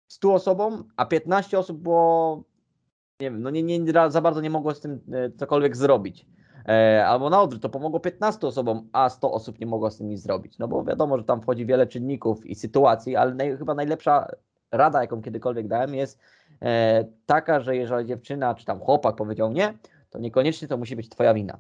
100 0.08 0.34
osobom, 0.34 0.88
a 0.96 1.06
15 1.06 1.58
osób 1.58 1.78
było, 1.78 2.44
nie 3.20 3.30
wiem, 3.30 3.42
no 3.42 3.50
nie, 3.50 3.62
nie, 3.62 3.92
za 4.08 4.20
bardzo 4.20 4.40
nie 4.40 4.50
mogło 4.50 4.74
z 4.74 4.80
tym 4.80 5.00
e, 5.12 5.30
cokolwiek 5.30 5.76
zrobić. 5.76 6.26
E, 6.68 7.06
albo 7.06 7.30
na 7.30 7.42
odwrót, 7.42 7.62
to 7.62 7.68
pomogło 7.68 8.00
15 8.00 8.46
osobom, 8.46 8.88
a 8.92 9.08
100 9.08 9.32
osób 9.32 9.58
nie 9.60 9.66
mogło 9.66 9.90
z 9.90 9.98
tym 9.98 10.08
nic 10.08 10.22
zrobić. 10.22 10.58
No 10.58 10.68
bo 10.68 10.84
wiadomo, 10.84 11.18
że 11.18 11.24
tam 11.24 11.40
wchodzi 11.40 11.66
wiele 11.66 11.86
czynników 11.86 12.46
i 12.46 12.54
sytuacji, 12.54 13.16
ale 13.16 13.34
naj, 13.34 13.58
chyba 13.58 13.74
najlepsza 13.74 14.28
rada, 14.72 15.00
jaką 15.00 15.22
kiedykolwiek 15.22 15.68
dałem, 15.68 15.94
jest 15.94 16.18
e, 16.62 17.04
taka, 17.26 17.60
że 17.60 17.76
jeżeli 17.76 18.08
dziewczyna 18.08 18.54
czy 18.54 18.64
tam 18.64 18.80
chłopak 18.80 19.16
powiedział 19.16 19.52
nie, 19.52 19.78
to 20.10 20.18
niekoniecznie 20.18 20.68
to 20.68 20.76
musi 20.76 20.96
być 20.96 21.08
twoja 21.08 21.34
wina. 21.34 21.58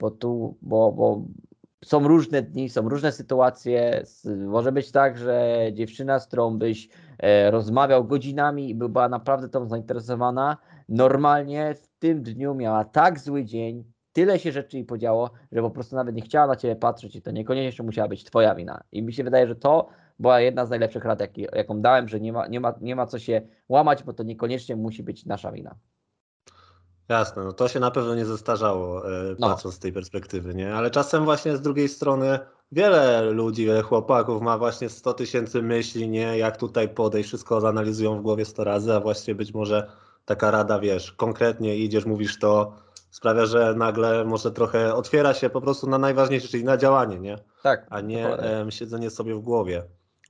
Bo 0.00 0.10
tu, 0.10 0.56
bo, 0.62 0.92
bo 0.92 1.22
są 1.84 2.08
różne 2.08 2.42
dni, 2.42 2.68
są 2.68 2.88
różne 2.88 3.12
sytuacje. 3.12 4.04
Może 4.46 4.72
być 4.72 4.92
tak, 4.92 5.18
że 5.18 5.58
dziewczyna, 5.72 6.18
z 6.18 6.26
którą 6.26 6.58
byś 6.58 6.88
e, 7.18 7.50
rozmawiał 7.50 8.04
godzinami 8.04 8.70
i 8.70 8.74
była 8.74 9.08
naprawdę 9.08 9.48
tą 9.48 9.68
zainteresowana, 9.68 10.56
normalnie 10.88 11.74
w 11.74 11.88
tym 11.98 12.22
dniu 12.22 12.54
miała 12.54 12.84
tak 12.84 13.20
zły 13.20 13.44
dzień, 13.44 13.84
tyle 14.18 14.38
się 14.38 14.52
rzeczy 14.52 14.76
jej 14.76 14.86
podziało, 14.86 15.30
że 15.52 15.62
po 15.62 15.70
prostu 15.70 15.96
nawet 15.96 16.14
nie 16.14 16.22
chciała 16.22 16.46
na 16.46 16.56
ciebie 16.56 16.76
patrzeć 16.76 17.16
i 17.16 17.22
to 17.22 17.30
niekoniecznie 17.30 17.84
musiała 17.84 18.08
być 18.08 18.24
twoja 18.24 18.54
wina. 18.54 18.84
I 18.92 19.02
mi 19.02 19.12
się 19.12 19.24
wydaje, 19.24 19.48
że 19.48 19.56
to 19.56 19.88
była 20.18 20.40
jedna 20.40 20.66
z 20.66 20.70
najlepszych 20.70 21.04
rad, 21.04 21.20
jak, 21.20 21.38
jaką 21.38 21.80
dałem, 21.80 22.08
że 22.08 22.20
nie 22.20 22.32
ma, 22.32 22.46
nie, 22.46 22.60
ma, 22.60 22.74
nie 22.80 22.96
ma 22.96 23.06
co 23.06 23.18
się 23.18 23.42
łamać, 23.68 24.02
bo 24.02 24.12
to 24.12 24.22
niekoniecznie 24.22 24.76
musi 24.76 25.02
być 25.02 25.26
nasza 25.26 25.52
wina. 25.52 25.74
Jasne, 27.08 27.44
no 27.44 27.52
to 27.52 27.68
się 27.68 27.80
na 27.80 27.90
pewno 27.90 28.14
nie 28.14 28.24
zestarzało, 28.24 29.10
e, 29.12 29.36
no. 29.38 29.48
patrząc 29.48 29.74
z 29.74 29.78
tej 29.78 29.92
perspektywy, 29.92 30.54
nie? 30.54 30.74
Ale 30.74 30.90
czasem 30.90 31.24
właśnie 31.24 31.56
z 31.56 31.60
drugiej 31.60 31.88
strony 31.88 32.38
wiele 32.72 33.22
ludzi, 33.30 33.66
wiele 33.66 33.82
chłopaków 33.82 34.42
ma 34.42 34.58
właśnie 34.58 34.88
100 34.88 35.14
tysięcy 35.14 35.62
myśli, 35.62 36.08
nie? 36.08 36.38
Jak 36.38 36.56
tutaj 36.56 36.88
podejść, 36.88 37.28
wszystko 37.28 37.60
zanalizują 37.60 38.18
w 38.18 38.22
głowie 38.22 38.44
100 38.44 38.64
razy, 38.64 38.94
a 38.94 39.00
właściwie 39.00 39.34
być 39.34 39.54
może 39.54 39.90
taka 40.24 40.50
rada, 40.50 40.78
wiesz, 40.78 41.12
konkretnie 41.12 41.76
idziesz, 41.76 42.06
mówisz 42.06 42.38
to, 42.38 42.72
sprawia, 43.10 43.46
że 43.46 43.74
nagle 43.74 44.24
może 44.24 44.50
trochę 44.52 44.94
otwiera 44.94 45.34
się 45.34 45.50
po 45.50 45.60
prostu 45.60 45.86
na 45.86 45.98
najważniejsze, 45.98 46.48
czyli 46.48 46.64
na 46.64 46.76
działanie, 46.76 47.18
nie? 47.18 47.38
Tak. 47.62 47.86
A 47.90 48.00
nie 48.00 48.28
um, 48.28 48.70
siedzenie 48.70 49.10
sobie 49.10 49.34
w 49.34 49.40
głowie. 49.40 49.82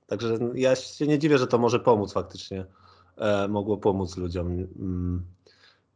Także 0.07 0.37
ja 0.55 0.75
się 0.75 1.07
nie 1.07 1.19
dziwię, 1.19 1.37
że 1.37 1.47
to 1.47 1.57
może 1.57 1.79
pomóc 1.79 2.13
faktycznie. 2.13 2.65
E, 3.17 3.47
mogło 3.47 3.77
pomóc 3.77 4.17
ludziom. 4.17 4.47
Mm. 4.79 5.25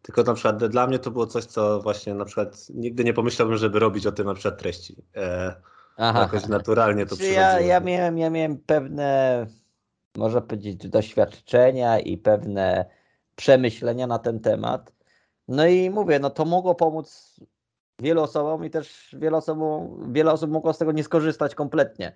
Tylko 0.01 0.23
na 0.23 0.33
przykład 0.33 0.65
dla 0.65 0.87
mnie 0.87 0.99
to 0.99 1.11
było 1.11 1.27
coś, 1.27 1.45
co 1.45 1.79
właśnie 1.79 2.13
na 2.13 2.25
przykład 2.25 2.69
nigdy 2.69 3.03
nie 3.03 3.13
pomyślałbym, 3.13 3.57
żeby 3.57 3.79
robić 3.79 4.07
o 4.07 4.11
tym 4.11 4.27
na 4.27 4.33
przykład 4.33 4.59
treści. 4.59 4.95
E, 5.15 5.55
Aha. 5.97 6.19
Jakoś 6.19 6.47
naturalnie 6.47 7.05
to 7.05 7.15
przychodziło. 7.15 7.41
Ja, 7.41 7.59
ja, 7.59 7.79
miałem, 7.79 8.17
ja 8.17 8.29
miałem 8.29 8.57
pewne, 8.57 9.45
można 10.17 10.41
powiedzieć, 10.41 10.89
doświadczenia 10.89 11.99
i 11.99 12.17
pewne 12.17 12.85
przemyślenia 13.35 14.07
na 14.07 14.19
ten 14.19 14.39
temat. 14.39 14.92
No 15.47 15.65
i 15.65 15.89
mówię, 15.89 16.19
no 16.19 16.29
to 16.29 16.45
mogło 16.45 16.75
pomóc 16.75 17.39
wielu 17.99 18.21
osobom 18.21 18.65
i 18.65 18.69
też 18.69 19.15
wiele 19.19 19.37
osób, 19.37 19.59
wiele 20.13 20.31
osób 20.31 20.51
mogło 20.51 20.73
z 20.73 20.77
tego 20.77 20.91
nie 20.91 21.03
skorzystać 21.03 21.55
kompletnie. 21.55 22.13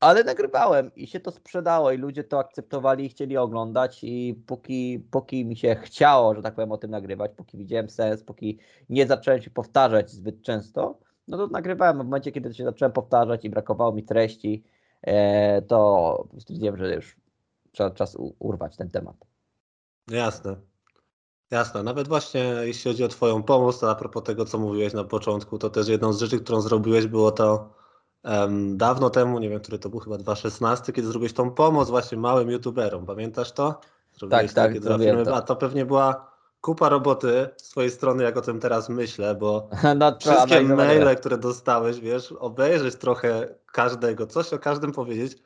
Ale 0.00 0.24
nagrywałem 0.24 0.90
i 0.96 1.06
się 1.06 1.20
to 1.20 1.30
sprzedało 1.30 1.92
i 1.92 1.98
ludzie 1.98 2.24
to 2.24 2.38
akceptowali 2.38 3.04
i 3.04 3.08
chcieli 3.08 3.36
oglądać 3.36 4.04
i 4.04 4.42
póki, 4.46 5.06
póki 5.10 5.44
mi 5.44 5.56
się 5.56 5.74
chciało, 5.82 6.34
że 6.34 6.42
tak 6.42 6.54
powiem, 6.54 6.72
o 6.72 6.78
tym 6.78 6.90
nagrywać, 6.90 7.30
póki 7.36 7.58
widziałem 7.58 7.90
sens, 7.90 8.22
póki 8.22 8.58
nie 8.88 9.06
zacząłem 9.06 9.42
się 9.42 9.50
powtarzać 9.50 10.10
zbyt 10.10 10.42
często, 10.42 10.98
no 11.28 11.36
to 11.36 11.46
nagrywałem. 11.46 11.96
W 11.96 12.04
momencie, 12.04 12.32
kiedy 12.32 12.54
się 12.54 12.64
zacząłem 12.64 12.92
powtarzać 12.92 13.44
i 13.44 13.50
brakowało 13.50 13.92
mi 13.92 14.04
treści, 14.04 14.64
e, 15.02 15.62
to 15.62 16.28
stwierdziłem, 16.38 16.76
że 16.76 16.94
już 16.94 17.16
trzeba 17.72 17.90
czas 17.90 18.16
urwać 18.38 18.76
ten 18.76 18.90
temat. 18.90 19.16
Jasne. 20.10 20.56
Jasne. 21.50 21.82
Nawet 21.82 22.08
właśnie 22.08 22.54
jeśli 22.60 22.90
chodzi 22.90 23.04
o 23.04 23.08
Twoją 23.08 23.42
pomoc, 23.42 23.78
to 23.78 23.90
a 23.90 23.94
propos 23.94 24.22
tego, 24.22 24.44
co 24.44 24.58
mówiłeś 24.58 24.92
na 24.92 25.04
początku, 25.04 25.58
to 25.58 25.70
też 25.70 25.88
jedną 25.88 26.12
z 26.12 26.20
rzeczy, 26.20 26.40
którą 26.40 26.60
zrobiłeś, 26.60 27.06
było 27.06 27.30
to 27.30 27.68
um, 28.24 28.76
dawno 28.76 29.10
temu, 29.10 29.38
nie 29.38 29.48
wiem, 29.50 29.60
który 29.60 29.78
to 29.78 29.88
był, 29.88 30.00
chyba 30.00 30.18
2016, 30.18 30.92
kiedy 30.92 31.08
zrobiłeś 31.08 31.32
tą 31.32 31.50
pomoc 31.50 31.90
właśnie 31.90 32.18
małym 32.18 32.50
youtuberom. 32.50 33.06
Pamiętasz 33.06 33.52
to? 33.52 33.80
Zrobiłeś 34.18 34.52
tak, 34.52 34.72
tak, 34.72 35.24
to. 35.24 35.36
A 35.36 35.42
to 35.42 35.56
pewnie 35.56 35.86
była 35.86 36.36
kupa 36.60 36.88
roboty 36.88 37.48
z 37.56 37.68
twojej 37.68 37.90
strony, 37.90 38.24
jak 38.24 38.36
o 38.36 38.42
tym 38.42 38.60
teraz 38.60 38.88
myślę, 38.88 39.34
bo 39.34 39.68
no, 39.98 40.18
wszystkie 40.20 40.62
maile, 40.62 41.16
które 41.16 41.38
dostałeś, 41.38 42.00
wiesz, 42.00 42.32
obejrzeć 42.32 42.96
trochę 42.96 43.54
każdego, 43.72 44.26
coś 44.26 44.52
o 44.52 44.58
każdym 44.58 44.92
powiedzieć, 44.92 45.38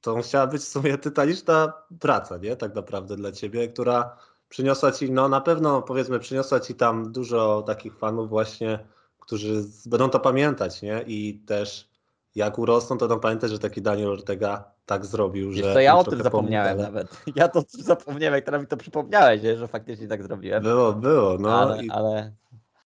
to 0.00 0.16
musiała 0.16 0.46
być 0.46 0.62
w 0.62 0.68
sumie 0.68 0.98
tytaniczna 0.98 1.72
praca, 2.00 2.36
nie? 2.36 2.56
Tak 2.56 2.74
naprawdę 2.74 3.16
dla 3.16 3.32
ciebie, 3.32 3.68
która 3.68 4.16
przyniosła 4.48 4.92
ci, 4.92 5.10
no 5.10 5.28
na 5.28 5.40
pewno 5.40 5.82
powiedzmy, 5.82 6.18
przyniosła 6.18 6.60
ci 6.60 6.74
tam 6.74 7.12
dużo 7.12 7.62
takich 7.62 7.98
fanów 7.98 8.28
właśnie, 8.28 8.78
którzy 9.18 9.64
będą 9.86 10.10
to 10.10 10.20
pamiętać, 10.20 10.82
nie? 10.82 11.04
I 11.06 11.42
też 11.46 11.88
jak 12.34 12.58
urosną, 12.58 12.98
to 12.98 13.08
będą 13.08 13.20
pamiętać, 13.20 13.50
że 13.50 13.58
taki 13.58 13.82
Daniel 13.82 14.08
Ortega 14.08 14.64
tak 14.86 15.06
zrobił, 15.06 15.52
że... 15.52 15.74
To 15.74 15.80
ja 15.80 15.96
o 15.96 16.04
tym 16.04 16.22
zapomniałem 16.22 16.76
pomógł, 16.76 16.94
nawet. 16.94 17.22
Ja 17.36 17.48
to 17.48 17.62
zapomniałem, 17.92 18.34
jak 18.34 18.44
teraz 18.44 18.60
mi 18.60 18.66
to 18.66 18.76
przypomniałeś, 18.76 19.40
że 19.40 19.68
faktycznie 19.68 20.08
tak 20.08 20.22
zrobiłem. 20.22 20.62
Było, 20.62 20.92
było, 20.92 21.36
no. 21.38 21.58
Ale, 21.60 21.84
i... 21.84 21.90
ale 21.90 22.32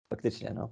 faktycznie, 0.09 0.53
no 0.55 0.69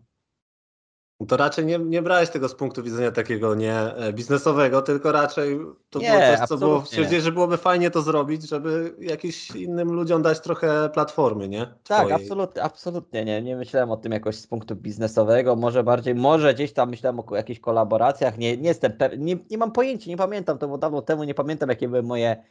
to 1.28 1.38
raczej 1.38 1.66
nie, 1.66 1.80
nie 1.80 2.02
brałeś 2.02 2.30
tego 2.30 2.50
z 2.50 2.56
punktu 2.56 2.84
widzenia 2.84 3.12
takiego 3.12 3.56
nie 3.56 3.76
e, 3.76 4.14
biznesowego, 4.14 4.82
tylko 4.82 5.12
raczej 5.12 5.60
to 5.90 6.00
nie, 6.00 6.10
było 6.12 6.38
coś, 6.38 6.48
co 6.48 6.58
było, 6.58 6.86
stwierdziłeś, 6.86 7.24
że 7.24 7.32
byłoby 7.32 7.58
fajnie 7.58 7.92
to 7.92 8.02
zrobić, 8.02 8.50
żeby 8.50 8.96
jakimś 9.00 9.52
innym 9.52 9.92
ludziom 9.92 10.22
dać 10.22 10.40
trochę 10.40 10.90
platformy, 10.90 11.50
nie? 11.50 11.60
Tak, 11.66 11.76
Twojej. 11.84 12.10
Tak, 12.10 12.22
absolutnie, 12.22 12.64
absolutnie 12.64 13.26
nie, 13.26 13.42
nie 13.42 13.56
myślałem 13.56 13.92
o 13.92 13.98
tym 13.98 14.12
jakoś 14.12 14.36
z 14.36 14.48
punktu 14.48 14.76
biznesowego, 14.76 15.56
może 15.56 15.84
bardziej, 15.84 16.16
może 16.16 16.54
gdzieś 16.54 16.74
tam 16.74 16.90
myślałem 16.90 17.20
o 17.20 17.36
jakichś 17.36 17.60
kolaboracjach, 17.60 18.38
nie, 18.38 18.58
nie 18.58 18.68
jestem 18.68 18.92
pewien, 18.92 19.26
nie, 19.26 19.38
nie 19.52 19.58
mam 19.58 19.72
pojęcia, 19.72 20.10
nie 20.10 20.18
pamiętam, 20.18 20.58
to 20.58 20.68
było 20.68 20.78
dawno 20.78 21.02
temu, 21.02 21.24
nie 21.24 21.34
pamiętam 21.34 21.70
jakie 21.70 21.88
były 21.88 22.04
moje 22.04 22.44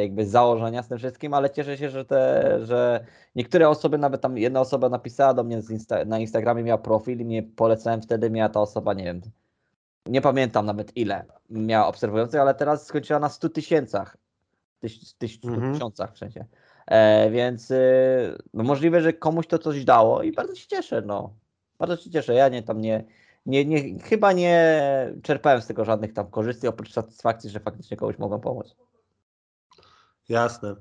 jakby 0.00 0.26
założenia 0.26 0.82
z 0.82 0.88
tym 0.88 0.98
wszystkim, 0.98 1.34
ale 1.34 1.50
cieszę 1.50 1.78
się, 1.78 1.88
że 1.88 2.04
te, 2.04 2.58
że 2.66 3.04
niektóre 3.34 3.68
osoby, 3.68 3.98
nawet 3.98 4.20
tam 4.20 4.38
jedna 4.38 4.60
osoba 4.60 4.88
napisała 4.88 5.34
do 5.34 5.44
mnie 5.44 5.60
Insta, 5.70 6.04
na 6.04 6.18
Instagramie, 6.18 6.62
miała 6.62 6.78
profil 6.78 7.20
i 7.20 7.24
mnie 7.24 7.42
polecałem 7.42 8.02
wtedy, 8.02 8.30
miała 8.30 8.48
ta 8.48 8.60
osoba, 8.60 8.94
nie 8.94 9.04
wiem, 9.04 9.20
nie 10.06 10.20
pamiętam 10.20 10.66
nawet 10.66 10.96
ile 10.96 11.24
miała 11.50 11.86
obserwujących, 11.86 12.40
ale 12.40 12.54
teraz 12.54 12.86
skończyła 12.86 13.18
na 13.18 13.28
100 13.28 13.48
tysięcach, 13.48 14.16
tyś, 14.80 15.14
tyś, 15.14 15.36
100 15.36 15.48
mhm. 15.48 15.72
tysiącach 15.72 16.14
w 16.14 16.18
sensie. 16.18 16.44
E, 16.86 17.30
więc 17.30 17.70
y, 17.70 18.38
no 18.54 18.64
możliwe, 18.64 19.00
że 19.00 19.12
komuś 19.12 19.46
to 19.46 19.58
coś 19.58 19.84
dało 19.84 20.22
i 20.22 20.32
bardzo 20.32 20.54
się 20.54 20.66
cieszę, 20.66 21.02
no. 21.06 21.34
Bardzo 21.78 21.96
się 21.96 22.10
cieszę. 22.10 22.34
Ja 22.34 22.48
nie 22.48 22.62
tam 22.62 22.80
nie, 22.80 23.04
nie, 23.46 23.64
nie, 23.64 23.98
chyba 23.98 24.32
nie 24.32 24.82
czerpałem 25.22 25.60
z 25.60 25.66
tego 25.66 25.84
żadnych 25.84 26.12
tam 26.12 26.26
korzyści, 26.30 26.68
oprócz 26.68 26.92
satysfakcji, 26.92 27.50
że 27.50 27.60
faktycznie 27.60 27.96
komuś 27.96 28.18
mogą 28.18 28.40
pomóc. 28.40 28.76
Jasne. 30.30 30.76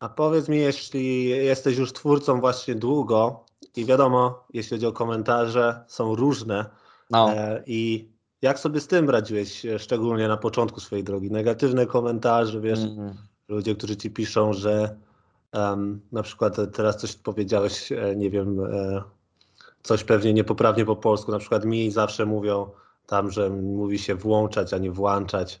A 0.00 0.08
powiedz 0.08 0.48
mi, 0.48 0.58
jeśli 0.58 1.28
jesteś 1.28 1.78
już 1.78 1.92
twórcą 1.92 2.40
właśnie 2.40 2.74
długo 2.74 3.44
i 3.76 3.84
wiadomo, 3.84 4.44
jeśli 4.52 4.76
chodzi 4.76 4.86
o 4.86 4.92
komentarze, 4.92 5.84
są 5.88 6.14
różne. 6.14 6.66
No. 7.10 7.32
E, 7.32 7.62
I 7.66 8.08
jak 8.42 8.58
sobie 8.58 8.80
z 8.80 8.86
tym 8.86 9.10
radziłeś, 9.10 9.66
szczególnie 9.78 10.28
na 10.28 10.36
początku 10.36 10.80
swojej 10.80 11.04
drogi? 11.04 11.30
Negatywne 11.30 11.86
komentarze, 11.86 12.60
wiesz, 12.60 12.78
mm. 12.78 13.14
ludzie, 13.48 13.74
którzy 13.74 13.96
ci 13.96 14.10
piszą, 14.10 14.52
że 14.52 14.96
um, 15.52 16.00
na 16.12 16.22
przykład 16.22 16.56
teraz 16.72 16.96
coś 16.96 17.16
powiedziałeś, 17.16 17.92
e, 17.92 18.16
nie 18.16 18.30
wiem, 18.30 18.60
e, 18.60 19.02
coś 19.82 20.04
pewnie 20.04 20.32
niepoprawnie 20.32 20.84
po 20.84 20.96
polsku, 20.96 21.32
na 21.32 21.38
przykład 21.38 21.64
mi 21.64 21.90
zawsze 21.90 22.26
mówią 22.26 22.70
tam, 23.06 23.30
że 23.30 23.50
mówi 23.50 23.98
się 23.98 24.14
włączać, 24.14 24.74
a 24.74 24.78
nie 24.78 24.90
włączać. 24.90 25.60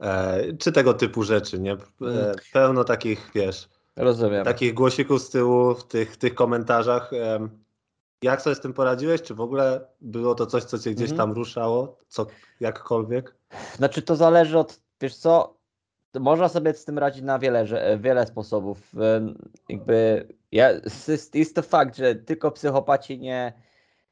E, 0.00 0.42
czy 0.58 0.72
tego 0.72 0.94
typu 0.94 1.22
rzeczy, 1.22 1.58
nie? 1.58 1.72
E, 1.72 1.76
mm. 2.00 2.36
Pełno 2.52 2.84
takich, 2.84 3.30
wiesz, 3.34 3.68
Rozumiem. 3.96 4.44
takich 4.44 4.74
głosików 4.74 5.22
z 5.22 5.30
tyłu 5.30 5.74
w 5.74 5.84
tych, 5.84 6.16
tych 6.16 6.34
komentarzach. 6.34 7.10
Jak 8.22 8.42
sobie 8.42 8.56
z 8.56 8.60
tym 8.60 8.72
poradziłeś? 8.72 9.22
Czy 9.22 9.34
w 9.34 9.40
ogóle 9.40 9.86
było 10.00 10.34
to 10.34 10.46
coś, 10.46 10.64
co 10.64 10.78
cię 10.78 10.90
gdzieś 10.90 11.10
mhm. 11.10 11.28
tam 11.28 11.36
ruszało? 11.36 11.96
Co, 12.08 12.26
jakkolwiek? 12.60 13.34
Znaczy 13.76 14.02
to 14.02 14.16
zależy 14.16 14.58
od, 14.58 14.80
wiesz 15.00 15.16
co, 15.16 15.54
można 16.20 16.48
sobie 16.48 16.74
z 16.74 16.84
tym 16.84 16.98
radzić 16.98 17.22
na 17.22 17.38
wiele, 17.38 17.64
wiele 17.98 18.26
sposobów. 18.26 18.92
Jakby 19.68 20.28
ja, 20.52 20.70
jest, 21.08 21.34
jest 21.34 21.54
to 21.54 21.62
fakt, 21.62 21.96
że 21.96 22.14
tylko 22.14 22.50
psychopaci 22.50 23.18
nie, 23.18 23.52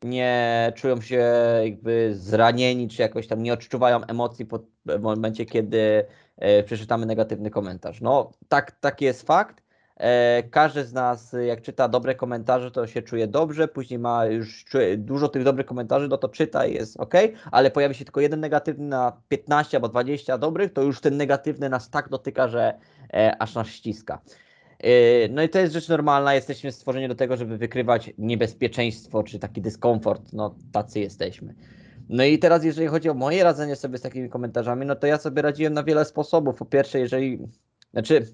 nie 0.02 0.72
czują 0.76 1.00
się 1.00 1.24
jakby 1.64 2.14
zranieni, 2.14 2.88
czy 2.88 3.02
jakoś 3.02 3.26
tam 3.26 3.42
nie 3.42 3.52
odczuwają 3.52 4.04
emocji 4.04 4.46
w 4.86 5.00
momencie, 5.00 5.46
kiedy 5.46 6.04
e, 6.36 6.62
przeczytamy 6.62 7.06
negatywny 7.06 7.50
komentarz. 7.50 8.00
No, 8.00 8.30
tak, 8.48 8.72
taki 8.80 9.04
jest 9.04 9.22
fakt. 9.22 9.62
E, 9.96 10.42
każdy 10.42 10.84
z 10.84 10.92
nas, 10.92 11.36
jak 11.46 11.62
czyta 11.62 11.88
dobre 11.88 12.14
komentarze, 12.14 12.70
to 12.70 12.86
się 12.86 13.02
czuje 13.02 13.26
dobrze, 13.26 13.68
później 13.68 13.98
ma 13.98 14.26
już 14.26 14.64
dużo 14.96 15.28
tych 15.28 15.44
dobrych 15.44 15.66
komentarzy, 15.66 16.08
no 16.08 16.18
to 16.18 16.28
czyta 16.28 16.66
i 16.66 16.74
jest 16.74 17.00
ok, 17.00 17.14
ale 17.50 17.70
pojawi 17.70 17.94
się 17.94 18.04
tylko 18.04 18.20
jeden 18.20 18.40
negatywny 18.40 18.86
na 18.86 19.12
15 19.28 19.76
albo 19.76 19.88
20 19.88 20.38
dobrych, 20.38 20.72
to 20.72 20.82
już 20.82 21.00
ten 21.00 21.16
negatywny 21.16 21.68
nas 21.68 21.90
tak 21.90 22.08
dotyka, 22.08 22.48
że 22.48 22.78
e, 23.14 23.36
aż 23.42 23.54
nas 23.54 23.66
ściska. 23.66 24.20
E, 24.78 25.28
no 25.28 25.42
i 25.42 25.48
to 25.48 25.58
jest 25.58 25.72
rzecz 25.72 25.88
normalna, 25.88 26.34
jesteśmy 26.34 26.72
stworzeni 26.72 27.08
do 27.08 27.14
tego, 27.14 27.36
żeby 27.36 27.58
wykrywać 27.58 28.10
niebezpieczeństwo 28.18 29.22
czy 29.22 29.38
taki 29.38 29.60
dyskomfort, 29.60 30.32
no 30.32 30.54
tacy 30.72 31.00
jesteśmy. 31.00 31.54
No 32.08 32.24
i 32.24 32.38
teraz, 32.38 32.64
jeżeli 32.64 32.88
chodzi 32.88 33.08
o 33.08 33.14
moje 33.14 33.44
radzenie 33.44 33.76
sobie 33.76 33.98
z 33.98 34.02
takimi 34.02 34.28
komentarzami, 34.28 34.86
no 34.86 34.96
to 34.96 35.06
ja 35.06 35.18
sobie 35.18 35.42
radziłem 35.42 35.74
na 35.74 35.82
wiele 35.82 36.04
sposobów. 36.04 36.56
Po 36.56 36.64
pierwsze, 36.64 36.98
jeżeli, 36.98 37.38
znaczy, 37.92 38.26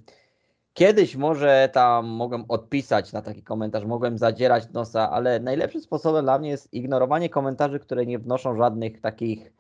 Kiedyś 0.75 1.17
może 1.17 1.69
tam 1.73 2.07
mogłem 2.07 2.45
odpisać 2.49 3.13
na 3.13 3.23
taki 3.23 3.43
komentarz, 3.43 3.85
mogłem 3.85 4.19
zadzierać 4.19 4.73
nosa, 4.73 5.11
ale 5.11 5.41
najlepszym 5.41 5.81
sposobem 5.81 6.25
dla 6.25 6.39
mnie 6.39 6.51
jest 6.51 6.73
ignorowanie 6.75 7.29
komentarzy, 7.29 7.79
które 7.79 8.07
nie 8.07 8.19
wnoszą 8.19 8.57
żadnych 8.57 9.01
takich 9.01 9.53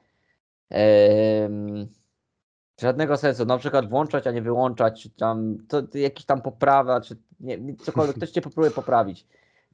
żadnego 2.80 3.16
sensu. 3.16 3.44
Na 3.44 3.58
przykład 3.58 3.90
włączać, 3.90 4.26
a 4.26 4.30
nie 4.30 4.42
wyłączać, 4.42 5.02
czy 5.02 5.10
tam 5.10 5.56
to, 5.68 5.82
jakiś 5.94 6.26
tam 6.26 6.42
poprawa, 6.42 7.00
czy 7.00 7.16
nie, 7.40 7.76
cokolwiek, 7.76 8.16
ktoś 8.16 8.30
cię 8.30 8.40
próbuje 8.40 8.70
poprawić. 8.70 9.26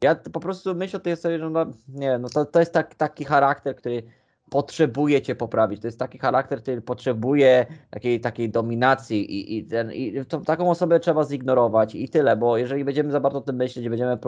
Ja 0.03 0.15
po 0.15 0.41
prostu 0.41 0.75
myślę 0.75 0.97
o 0.97 1.03
tej 1.03 1.17
sobie, 1.17 1.39
że 1.39 1.51
no, 1.51 1.67
nie, 1.89 2.19
no 2.19 2.29
to, 2.29 2.45
to 2.45 2.61
jest 2.61 2.73
tak, 2.73 2.95
taki 2.95 3.25
charakter, 3.25 3.77
który 3.77 4.03
potrzebuje 4.51 5.23
cię 5.23 5.35
poprawić. 5.35 5.81
To 5.81 5.87
jest 5.87 5.99
taki 5.99 6.19
charakter, 6.19 6.63
który 6.63 6.83
potrzebuje 6.83 7.67
takiej, 7.91 8.21
takiej 8.21 8.51
dominacji 8.51 9.33
i, 9.33 9.59
i, 9.59 9.65
ten, 9.65 9.93
i 9.93 10.25
to, 10.29 10.41
taką 10.41 10.71
osobę 10.71 11.01
trzeba 11.01 11.25
zignorować 11.25 11.95
i 11.95 12.09
tyle, 12.09 12.37
bo 12.37 12.57
jeżeli 12.57 12.85
będziemy 12.85 13.11
za 13.11 13.21
bardzo 13.21 13.39
o 13.39 13.43
tym 13.43 13.57
myśleć, 13.57 13.89
będziemy 13.89 14.19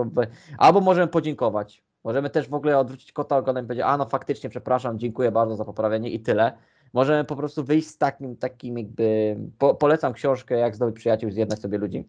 albo 0.59 0.81
możemy 0.81 1.07
podziękować. 1.07 1.83
Możemy 2.05 2.31
też 2.31 2.49
w 2.49 2.55
ogóle 2.55 2.79
odwrócić 2.79 3.13
kota 3.13 3.37
ogonem 3.37 3.65
i 3.65 3.69
powiedzieć, 3.69 3.87
a 3.89 3.97
no 3.97 4.05
faktycznie, 4.05 4.51
przepraszam, 4.51 4.99
dziękuję 4.99 5.33
bardzo 5.33 5.57
za 5.57 5.65
poprawienie 5.65 6.11
i 6.11 6.21
tyle. 6.21 6.53
Możemy 6.93 7.25
po 7.25 7.37
prostu 7.37 7.65
wyjść 7.65 7.89
z 7.89 7.99
takim, 7.99 8.37
takim 8.37 8.79
jakby, 8.79 9.37
po, 9.59 9.75
polecam 9.75 10.13
książkę, 10.13 10.59
jak 10.59 10.77
zdobyć 10.77 10.97
przyjaciół, 10.97 11.31
zjednać 11.31 11.61
sobie 11.61 11.79
ludzi. 11.79 12.09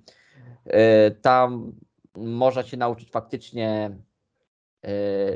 Yy, 0.65 0.73
tam 1.21 1.71
można 2.15 2.63
się 2.63 2.77
nauczyć 2.77 3.11
faktycznie 3.11 3.97
yy, 4.83 4.89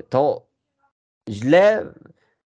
to 0.10 0.48
źle 1.30 1.86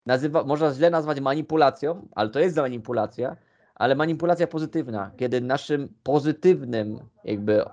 nazywa, 0.07 0.45
można 0.45 0.75
źle 0.75 0.91
nazwać 0.91 1.21
manipulacją, 1.21 2.09
ale 2.15 2.31
to 2.31 2.41
jest 2.41 2.57
manipulacja, 2.57 3.37
ale 3.75 3.95
manipulacja 3.95 4.47
pozytywna, 4.47 5.11
kiedy 5.17 5.41
naszym 5.41 5.89
pozytywnym, 6.03 6.99
jakby, 7.25 7.63
e, 7.63 7.67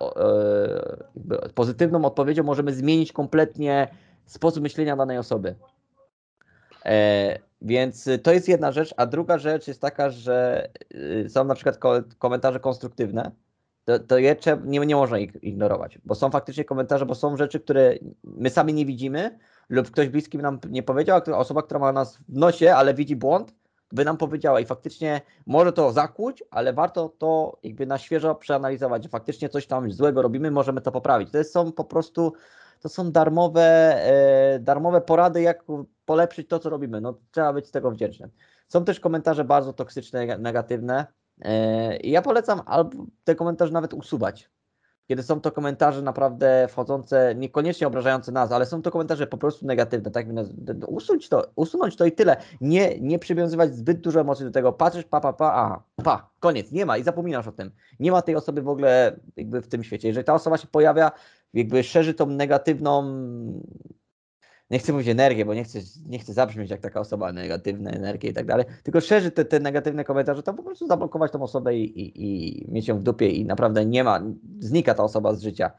jakby 1.15 1.37
pozytywną 1.55 2.05
odpowiedzią 2.05 2.43
możemy 2.43 2.73
zmienić 2.73 3.11
kompletnie 3.11 3.87
sposób 4.25 4.63
myślenia 4.63 4.95
danej 4.95 5.17
osoby. 5.17 5.55
E, 6.85 7.39
więc 7.61 8.09
to 8.23 8.33
jest 8.33 8.47
jedna 8.47 8.71
rzecz, 8.71 8.93
a 8.97 9.05
druga 9.05 9.37
rzecz 9.37 9.67
jest 9.67 9.81
taka, 9.81 10.09
że 10.09 10.69
y, 10.95 11.29
są 11.29 11.43
na 11.43 11.55
przykład 11.55 11.79
komentarze 12.17 12.59
konstruktywne, 12.59 13.31
to, 13.85 13.99
to 13.99 14.17
je 14.17 14.35
nie, 14.65 14.79
nie 14.79 14.95
można 14.95 15.19
ich 15.19 15.43
ignorować, 15.43 15.99
bo 16.05 16.15
są 16.15 16.29
faktycznie 16.31 16.65
komentarze, 16.65 17.05
bo 17.05 17.15
są 17.15 17.37
rzeczy, 17.37 17.59
które 17.59 17.93
my 18.23 18.49
sami 18.49 18.73
nie 18.73 18.85
widzimy, 18.85 19.39
lub 19.69 19.91
ktoś 19.91 20.09
bliski 20.09 20.37
nam 20.37 20.59
nie 20.69 20.83
powiedział, 20.83 21.21
a 21.27 21.37
osoba, 21.37 21.61
która 21.61 21.79
ma 21.79 21.91
nas 21.91 22.17
w 22.17 22.37
nosie, 22.37 22.73
ale 22.73 22.93
widzi 22.93 23.15
błąd, 23.15 23.53
by 23.91 24.05
nam 24.05 24.17
powiedziała 24.17 24.59
i 24.59 24.65
faktycznie 24.65 25.21
może 25.45 25.73
to 25.73 25.91
zakłuć, 25.91 26.43
ale 26.51 26.73
warto 26.73 27.09
to 27.09 27.57
jakby 27.63 27.85
na 27.85 27.97
świeżo 27.97 28.35
przeanalizować, 28.35 29.03
że 29.03 29.09
faktycznie 29.09 29.49
coś 29.49 29.67
tam 29.67 29.91
złego 29.91 30.21
robimy, 30.21 30.51
możemy 30.51 30.81
to 30.81 30.91
poprawić. 30.91 31.31
To 31.31 31.43
są 31.43 31.71
po 31.71 31.83
prostu, 31.83 32.33
to 32.79 32.89
są 32.89 33.11
darmowe, 33.11 33.61
e, 34.05 34.59
darmowe 34.59 35.01
porady, 35.01 35.41
jak 35.41 35.63
polepszyć 36.11 36.47
to, 36.47 36.59
co 36.59 36.69
robimy. 36.69 37.01
No, 37.01 37.17
trzeba 37.31 37.53
być 37.53 37.67
z 37.67 37.71
tego 37.71 37.91
wdzięcznym. 37.91 38.29
Są 38.67 38.85
też 38.85 38.99
komentarze 38.99 39.43
bardzo 39.43 39.73
toksyczne, 39.73 40.37
negatywne. 40.37 41.07
E, 41.41 41.97
I 41.97 42.11
ja 42.11 42.21
polecam 42.21 42.61
albo 42.65 43.05
te 43.23 43.35
komentarze 43.35 43.73
nawet 43.73 43.93
usuwać 43.93 44.49
kiedy 45.07 45.23
są 45.23 45.41
to 45.41 45.51
komentarze 45.51 46.01
naprawdę 46.01 46.67
wchodzące, 46.69 47.35
niekoniecznie 47.35 47.87
obrażające 47.87 48.31
nas, 48.31 48.51
ale 48.51 48.65
są 48.65 48.81
to 48.81 48.91
komentarze 48.91 49.27
po 49.27 49.37
prostu 49.37 49.65
negatywne, 49.65 50.11
tak? 50.11 50.27
Usunąć 50.87 51.29
to, 51.29 51.47
usunąć 51.55 51.95
to 51.95 52.05
i 52.05 52.11
tyle. 52.11 52.37
Nie, 52.61 52.99
nie 52.99 53.19
przywiązywać 53.19 53.75
zbyt 53.75 54.01
dużo 54.01 54.21
emocji 54.21 54.45
do 54.45 54.51
tego. 54.51 54.73
Patrzysz, 54.73 55.03
pa, 55.03 55.21
pa, 55.21 55.33
pa, 55.33 55.45
a, 55.45 55.83
pa, 56.03 56.29
koniec, 56.39 56.71
nie 56.71 56.85
ma 56.85 56.97
i 56.97 57.03
zapominasz 57.03 57.47
o 57.47 57.51
tym. 57.51 57.71
Nie 57.99 58.11
ma 58.11 58.21
tej 58.21 58.35
osoby 58.35 58.61
w 58.61 58.69
ogóle 58.69 59.19
jakby 59.35 59.61
w 59.61 59.67
tym 59.67 59.83
świecie. 59.83 60.07
Jeżeli 60.07 60.25
ta 60.25 60.33
osoba 60.33 60.57
się 60.57 60.67
pojawia, 60.67 61.11
jakby 61.53 61.83
szerzy 61.83 62.13
tą 62.13 62.25
negatywną 62.25 63.03
nie 64.71 64.79
chcę 64.79 64.93
mówić 64.93 65.07
energię, 65.07 65.45
bo 65.45 65.53
nie 65.53 65.63
chcę, 65.63 65.79
nie 66.05 66.19
chcę 66.19 66.33
zabrzmieć 66.33 66.71
jak 66.71 66.81
taka 66.81 66.99
osoba, 66.99 67.31
negatywna 67.31 67.91
energia 67.91 68.29
i 68.29 68.33
tak 68.33 68.45
dalej, 68.45 68.65
tylko 68.83 69.01
szerzy 69.01 69.31
te, 69.31 69.45
te 69.45 69.59
negatywne 69.59 70.03
komentarze, 70.03 70.43
to 70.43 70.53
po 70.53 70.63
prostu 70.63 70.87
zablokować 70.87 71.31
tą 71.31 71.41
osobę 71.41 71.75
i, 71.75 72.01
i, 72.01 72.23
i 72.23 72.71
mieć 72.71 72.87
ją 72.87 72.99
w 72.99 73.03
dupie 73.03 73.29
i 73.29 73.45
naprawdę 73.45 73.85
nie 73.85 74.03
ma, 74.03 74.23
znika 74.59 74.93
ta 74.93 75.03
osoba 75.03 75.33
z 75.33 75.41
życia. 75.41 75.71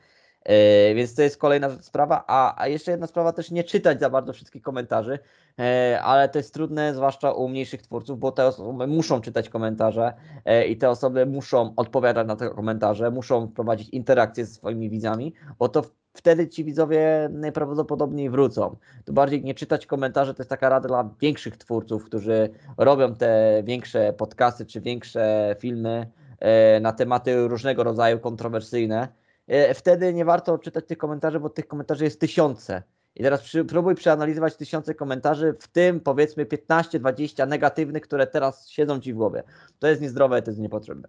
Yy, 0.49 0.95
więc 0.95 1.15
to 1.15 1.23
jest 1.23 1.37
kolejna 1.37 1.71
sprawa. 1.83 2.25
A, 2.27 2.63
a 2.63 2.69
jeszcze 2.69 2.91
jedna 2.91 3.07
sprawa, 3.07 3.33
też 3.33 3.51
nie 3.51 3.65
czytać 3.65 4.01
za 4.01 4.11
bardzo 4.11 4.33
wszystkich 4.33 4.63
komentarzy, 4.63 5.19
yy, 5.59 5.65
ale 6.01 6.29
to 6.29 6.39
jest 6.39 6.55
trudne, 6.55 6.95
zwłaszcza 6.95 7.33
u 7.33 7.49
mniejszych 7.49 7.83
twórców, 7.83 8.19
bo 8.19 8.33
te 8.33 8.47
osoby 8.47 8.87
muszą 8.87 9.21
czytać 9.21 9.49
komentarze 9.49 10.13
yy, 10.45 10.65
i 10.65 10.77
te 10.77 10.91
osoby 10.91 11.27
muszą 11.27 11.73
odpowiadać 11.77 12.27
na 12.27 12.37
te 12.37 12.51
komentarze, 12.51 13.11
muszą 13.11 13.49
prowadzić 13.49 13.89
interakcje 13.89 14.45
ze 14.45 14.55
swoimi 14.55 14.91
widzami, 14.91 15.35
bo 15.59 15.69
to 15.69 15.83
wtedy 16.15 16.49
ci 16.49 16.65
widzowie 16.65 17.29
najprawdopodobniej 17.33 18.31
wrócą. 18.31 18.77
To 19.05 19.13
bardziej 19.13 19.45
nie 19.45 19.55
czytać 19.55 19.87
komentarzy, 19.87 20.35
to 20.35 20.43
jest 20.43 20.51
taka 20.51 20.69
rada 20.69 20.89
dla 20.89 21.11
większych 21.21 21.57
twórców, 21.57 22.05
którzy 22.05 22.51
robią 22.77 23.15
te 23.15 23.63
większe 23.65 24.13
podcasty 24.13 24.67
czy 24.67 24.81
większe 24.81 25.57
filmy 25.59 26.11
e, 26.39 26.81
na 26.81 26.93
tematy 26.93 27.49
różnego 27.49 27.85
rodzaju 27.85 28.19
kontrowersyjne. 28.19 29.22
E, 29.49 29.75
wtedy 29.75 30.15
nie 30.15 30.25
warto 30.25 30.59
czytać 30.59 30.87
tych 30.87 30.99
komentarzy, 30.99 31.41
bo 31.41 31.51
tych 31.51 31.67
komentarzy 31.69 32.05
jest 32.05 32.21
tysiące. 32.21 32.83
I 33.15 33.23
teraz 33.23 33.43
przy, 33.43 33.65
próbuj 33.65 33.95
przeanalizować 33.95 34.57
tysiące 34.57 34.95
komentarzy, 34.95 35.55
w 35.61 35.69
tym 35.69 36.01
powiedzmy 36.01 36.47
15-20 36.47 37.49
negatywnych, 37.49 38.03
które 38.03 38.27
teraz 38.27 38.69
siedzą 38.69 39.01
ci 39.01 39.13
w 39.13 39.17
głowie. 39.17 39.43
To 39.79 39.89
jest 39.89 40.03
niezdrowe, 40.03 40.43
to 40.43 40.51
jest 40.51 40.61
niepotrzebne. 40.61 41.09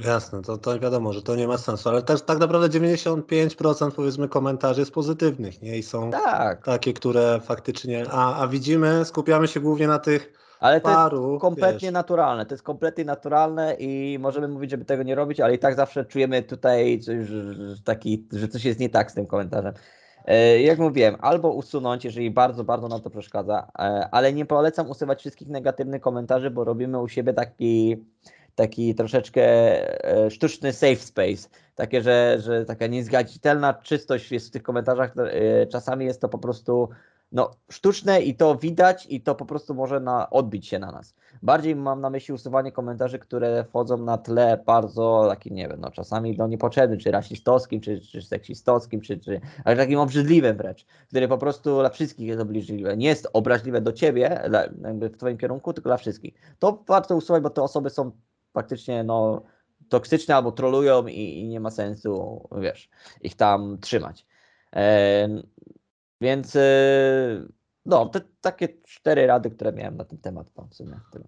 Jasne, 0.00 0.42
to, 0.42 0.58
to 0.58 0.80
wiadomo, 0.80 1.12
że 1.12 1.22
to 1.22 1.36
nie 1.36 1.48
ma 1.48 1.58
sensu, 1.58 1.88
ale 1.88 2.02
też 2.02 2.22
tak 2.22 2.38
naprawdę 2.38 2.78
95% 2.78 3.90
powiedzmy 3.90 4.28
komentarzy 4.28 4.80
jest 4.80 4.92
pozytywnych, 4.92 5.62
nie? 5.62 5.78
I 5.78 5.82
są 5.82 6.10
tak. 6.10 6.64
takie, 6.64 6.92
które 6.92 7.40
faktycznie, 7.40 8.06
a, 8.10 8.42
a 8.42 8.48
widzimy, 8.48 9.04
skupiamy 9.04 9.48
się 9.48 9.60
głównie 9.60 9.88
na 9.88 9.98
tych 9.98 10.43
ale 10.64 10.80
to 10.80 10.88
paru, 10.88 11.30
jest 11.32 11.40
kompletnie 11.40 11.88
wiesz. 11.88 11.92
naturalne, 11.92 12.46
to 12.46 12.54
jest 12.54 12.64
kompletnie 12.64 13.04
naturalne 13.04 13.74
i 13.74 14.18
możemy 14.20 14.48
mówić, 14.48 14.70
żeby 14.70 14.84
tego 14.84 15.02
nie 15.02 15.14
robić, 15.14 15.40
ale 15.40 15.54
i 15.54 15.58
tak 15.58 15.74
zawsze 15.74 16.04
czujemy 16.04 16.42
tutaj 16.42 17.00
coś, 17.00 17.26
że, 17.26 17.74
taki, 17.84 18.26
że 18.32 18.48
coś 18.48 18.64
jest 18.64 18.80
nie 18.80 18.88
tak 18.88 19.10
z 19.10 19.14
tym 19.14 19.26
komentarzem. 19.26 19.74
E, 20.24 20.62
jak 20.62 20.78
mówiłem, 20.78 21.16
albo 21.20 21.52
usunąć, 21.52 22.04
jeżeli 22.04 22.30
bardzo, 22.30 22.64
bardzo 22.64 22.88
nam 22.88 23.00
to 23.00 23.10
przeszkadza, 23.10 23.68
e, 23.78 24.08
ale 24.12 24.32
nie 24.32 24.46
polecam 24.46 24.90
usuwać 24.90 25.20
wszystkich 25.20 25.48
negatywnych 25.48 26.00
komentarzy, 26.00 26.50
bo 26.50 26.64
robimy 26.64 27.00
u 27.00 27.08
siebie 27.08 27.32
taki 27.32 28.04
taki 28.54 28.94
troszeczkę 28.94 29.42
e, 30.04 30.30
sztuczny 30.30 30.72
safe 30.72 30.96
space. 30.96 31.48
Takie, 31.74 32.02
że, 32.02 32.36
że 32.40 32.64
taka 32.64 32.86
niezgadzitelna 32.86 33.74
czystość 33.74 34.32
jest 34.32 34.48
w 34.48 34.50
tych 34.50 34.62
komentarzach. 34.62 35.14
Czasami 35.72 36.04
jest 36.06 36.20
to 36.20 36.28
po 36.28 36.38
prostu 36.38 36.88
no, 37.34 37.50
sztuczne 37.70 38.22
i 38.22 38.34
to 38.34 38.56
widać 38.56 39.06
i 39.10 39.20
to 39.20 39.34
po 39.34 39.44
prostu 39.44 39.74
może 39.74 40.00
na, 40.00 40.30
odbić 40.30 40.66
się 40.66 40.78
na 40.78 40.92
nas. 40.92 41.14
Bardziej 41.42 41.76
mam 41.76 42.00
na 42.00 42.10
myśli 42.10 42.34
usuwanie 42.34 42.72
komentarzy, 42.72 43.18
które 43.18 43.64
wchodzą 43.64 43.96
na 43.96 44.18
tle 44.18 44.62
bardzo 44.66 45.26
takim, 45.28 45.54
nie 45.54 45.68
wiem, 45.68 45.80
no 45.80 45.90
czasami 45.90 46.36
no 46.38 46.46
niepotrzebnym, 46.46 46.98
czy 46.98 47.10
rasistowskim, 47.10 47.80
czy, 47.80 48.00
czy 48.00 48.22
seksistowskim, 48.22 49.00
czy, 49.00 49.18
czy 49.18 49.40
ale 49.64 49.76
takim 49.76 49.98
obrzydliwym 49.98 50.56
wręcz, 50.56 50.86
które 51.08 51.28
po 51.28 51.38
prostu 51.38 51.80
dla 51.80 51.90
wszystkich 51.90 52.28
jest 52.28 52.40
obrzydliwe. 52.40 52.96
Nie 52.96 53.06
jest 53.06 53.28
obraźliwe 53.32 53.80
do 53.80 53.92
ciebie, 53.92 54.50
jakby 54.82 55.08
w 55.08 55.16
twoim 55.16 55.38
kierunku, 55.38 55.72
tylko 55.72 55.88
dla 55.88 55.96
wszystkich. 55.96 56.34
To 56.58 56.84
warto 56.88 57.16
usuwać, 57.16 57.42
bo 57.42 57.50
te 57.50 57.62
osoby 57.62 57.90
są 57.90 58.10
faktycznie 58.52 59.04
no, 59.04 59.42
toksyczne 59.88 60.36
albo 60.36 60.52
trolują 60.52 61.06
i, 61.06 61.38
i 61.38 61.48
nie 61.48 61.60
ma 61.60 61.70
sensu, 61.70 62.48
wiesz, 62.60 62.90
ich 63.20 63.34
tam 63.34 63.78
trzymać. 63.80 64.26
Więc 66.24 66.56
e, 66.56 66.60
no, 67.86 68.06
te 68.06 68.20
takie 68.40 68.68
cztery 68.68 69.26
rady, 69.26 69.50
które 69.50 69.72
miałem 69.72 69.96
na 69.96 70.04
ten 70.04 70.18
temat, 70.18 70.52
to 70.52 70.66
w 70.70 70.74
sumie 70.74 71.00
tyle. 71.12 71.24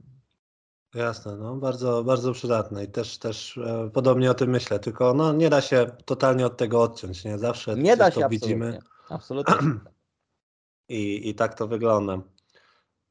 Jasne, 0.94 1.37
no 1.37 1.56
bardzo, 1.56 2.04
bardzo 2.04 2.32
przydatne 2.32 2.85
i 2.85 2.88
też, 2.88 3.18
też 3.18 3.59
e, 3.59 3.90
podobnie 3.92 4.30
o 4.30 4.35
tym 4.35 4.50
myślę, 4.50 4.78
tylko 4.78 5.14
no, 5.14 5.32
nie 5.32 5.50
da 5.50 5.61
się 5.61 5.87
totalnie 6.04 6.46
od 6.46 6.56
tego 6.56 6.82
odciąć, 6.82 7.24
nie? 7.24 7.38
Zawsze 7.38 7.76
nie 7.76 7.96
da 7.96 8.11
się 8.11 8.20
to 8.20 8.26
absolutnie. 8.26 8.28
widzimy. 8.28 8.78
Absolutnie. 9.09 9.54
I, 10.88 11.28
i 11.28 11.35
tak 11.35 11.54
to 11.54 11.66
wygląda. 11.66 12.18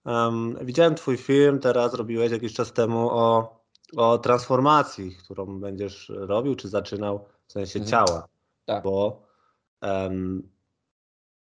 Um, 0.05 0.57
widziałem 0.61 0.95
Twój 0.95 1.17
film, 1.17 1.59
teraz 1.59 1.93
robiłeś 1.93 2.31
jakiś 2.31 2.53
czas 2.53 2.73
temu 2.73 3.09
o, 3.09 3.59
o 3.97 4.17
transformacji, 4.17 5.15
którą 5.15 5.59
będziesz 5.59 6.11
robił, 6.15 6.55
czy 6.55 6.69
zaczynał 6.69 7.25
w 7.47 7.51
sensie 7.51 7.79
mhm. 7.79 7.91
ciała. 7.91 8.27
Tak. 8.65 8.83
Bo 8.83 9.21
um, 9.81 10.54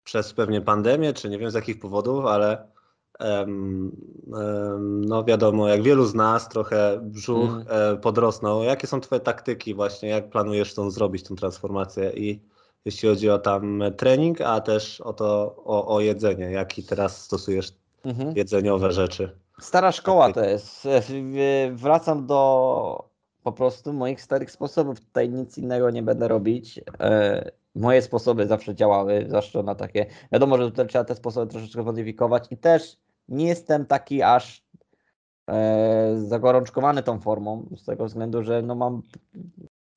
przez 0.06 0.34
pewnie 0.34 0.62
pandemię, 0.62 1.14
czy 1.14 1.30
nie 1.30 1.40
wiem 1.40 1.52
z 1.52 1.54
jakich 1.54 1.80
powodów, 1.80 2.26
ale 2.26 2.68
um, 3.20 3.92
no 5.08 5.24
wiadomo, 5.24 5.68
jak 5.68 5.82
wielu 5.82 6.06
z 6.06 6.16
nas 6.16 6.50
trochę 6.50 7.00
brzuch 7.02 7.50
mm. 7.50 7.98
podrosnął. 8.02 8.64
Jakie 8.64 8.88
są 8.88 9.02
Twoje 9.02 9.22
taktyki 9.22 9.76
właśnie, 9.76 10.10
jak 10.10 10.30
planujesz 10.30 10.74
tą 10.74 10.92
zrobić, 10.92 11.24
tą 11.24 11.36
transformację 11.36 12.12
i 12.12 12.40
jeśli 12.86 13.10
chodzi 13.10 13.30
o 13.30 13.40
tam 13.40 13.84
trening, 13.98 14.42
a 14.42 14.62
też 14.62 15.02
o 15.02 15.14
to, 15.14 15.56
o, 15.66 15.96
o 15.96 16.00
jedzenie, 16.02 16.52
jaki 16.52 16.84
teraz 16.84 17.22
stosujesz 17.22 17.74
mhm. 18.06 18.36
jedzeniowe 18.36 18.92
rzeczy? 18.92 19.30
Stara 19.60 19.92
szkoła 19.92 20.34
to 20.34 20.44
jest. 20.44 20.88
Wracam 21.72 22.28
do 22.28 23.04
po 23.44 23.52
prostu 23.52 23.94
moich 23.94 24.22
starych 24.22 24.52
sposobów. 24.52 25.00
Tutaj 25.00 25.30
nic 25.30 25.58
innego 25.58 25.90
nie 25.90 26.04
będę 26.04 26.28
robić. 26.28 26.82
Moje 27.76 28.02
sposoby 28.02 28.48
zawsze 28.48 28.76
działały, 28.76 29.26
zwłaszcza 29.28 29.64
na 29.64 29.76
takie. 29.76 30.06
Wiadomo, 30.32 30.58
że 30.58 30.72
tutaj 30.72 30.88
trzeba 30.88 31.06
te 31.06 31.16
sposoby 31.16 31.52
troszeczkę 31.52 31.84
modyfikować 31.84 32.48
i 32.52 32.58
też 32.58 32.98
nie 33.30 33.48
jestem 33.48 33.86
taki 33.86 34.22
aż 34.22 34.66
e, 35.50 36.16
zagorączkowany 36.18 37.04
tą 37.04 37.20
formą, 37.20 37.70
z 37.78 37.86
tego 37.86 38.06
względu, 38.06 38.44
że 38.44 38.62
no 38.62 38.76
mam 38.76 39.02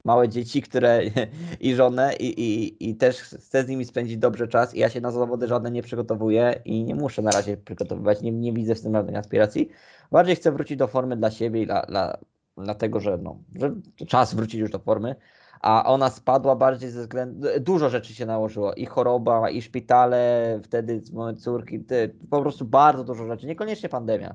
małe 0.04 0.28
dzieci, 0.28 0.62
które 0.62 1.00
i 1.60 1.74
żonę 1.74 2.14
i, 2.16 2.40
i, 2.40 2.90
i 2.90 2.96
też 2.96 3.20
chcę 3.20 3.64
z 3.64 3.68
nimi 3.68 3.84
spędzić 3.84 4.16
dobrze 4.16 4.48
czas 4.48 4.74
i 4.74 4.78
ja 4.78 4.88
się 4.88 5.00
na 5.00 5.10
zawody 5.10 5.48
żadne 5.48 5.70
nie 5.70 5.82
przygotowuję 5.82 6.60
i 6.64 6.84
nie 6.84 6.94
muszę 6.94 7.22
na 7.22 7.30
razie 7.30 7.56
przygotowywać, 7.56 8.22
nie, 8.22 8.32
nie 8.32 8.52
widzę 8.52 8.74
w 8.74 8.82
tym 8.82 8.92
żadnej 8.92 9.16
aspiracji. 9.16 9.68
Bardziej 10.10 10.36
chcę 10.36 10.52
wrócić 10.52 10.76
do 10.76 10.86
formy 10.86 11.16
dla 11.16 11.30
siebie 11.30 11.62
i 11.62 11.66
dla, 11.66 11.82
dla, 11.82 12.18
dlatego, 12.56 13.00
że, 13.00 13.18
no, 13.22 13.38
że 13.54 13.74
czas 14.06 14.34
wrócić 14.34 14.60
już 14.60 14.70
do 14.70 14.78
formy, 14.78 15.16
a 15.60 15.84
ona 15.86 16.10
spadła 16.10 16.56
bardziej 16.56 16.90
ze 16.90 17.00
względu, 17.00 17.48
dużo 17.60 17.88
rzeczy 17.88 18.14
się 18.14 18.26
nałożyło, 18.26 18.74
i 18.74 18.86
choroba, 18.86 19.50
i 19.50 19.62
szpitale, 19.62 20.60
wtedy 20.64 21.00
z 21.00 21.12
mojej 21.12 21.36
córki, 21.36 21.84
po 22.30 22.42
prostu 22.42 22.64
bardzo 22.64 23.04
dużo 23.04 23.26
rzeczy, 23.26 23.46
niekoniecznie 23.46 23.88
pandemia. 23.88 24.34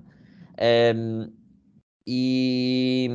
I 2.06 3.10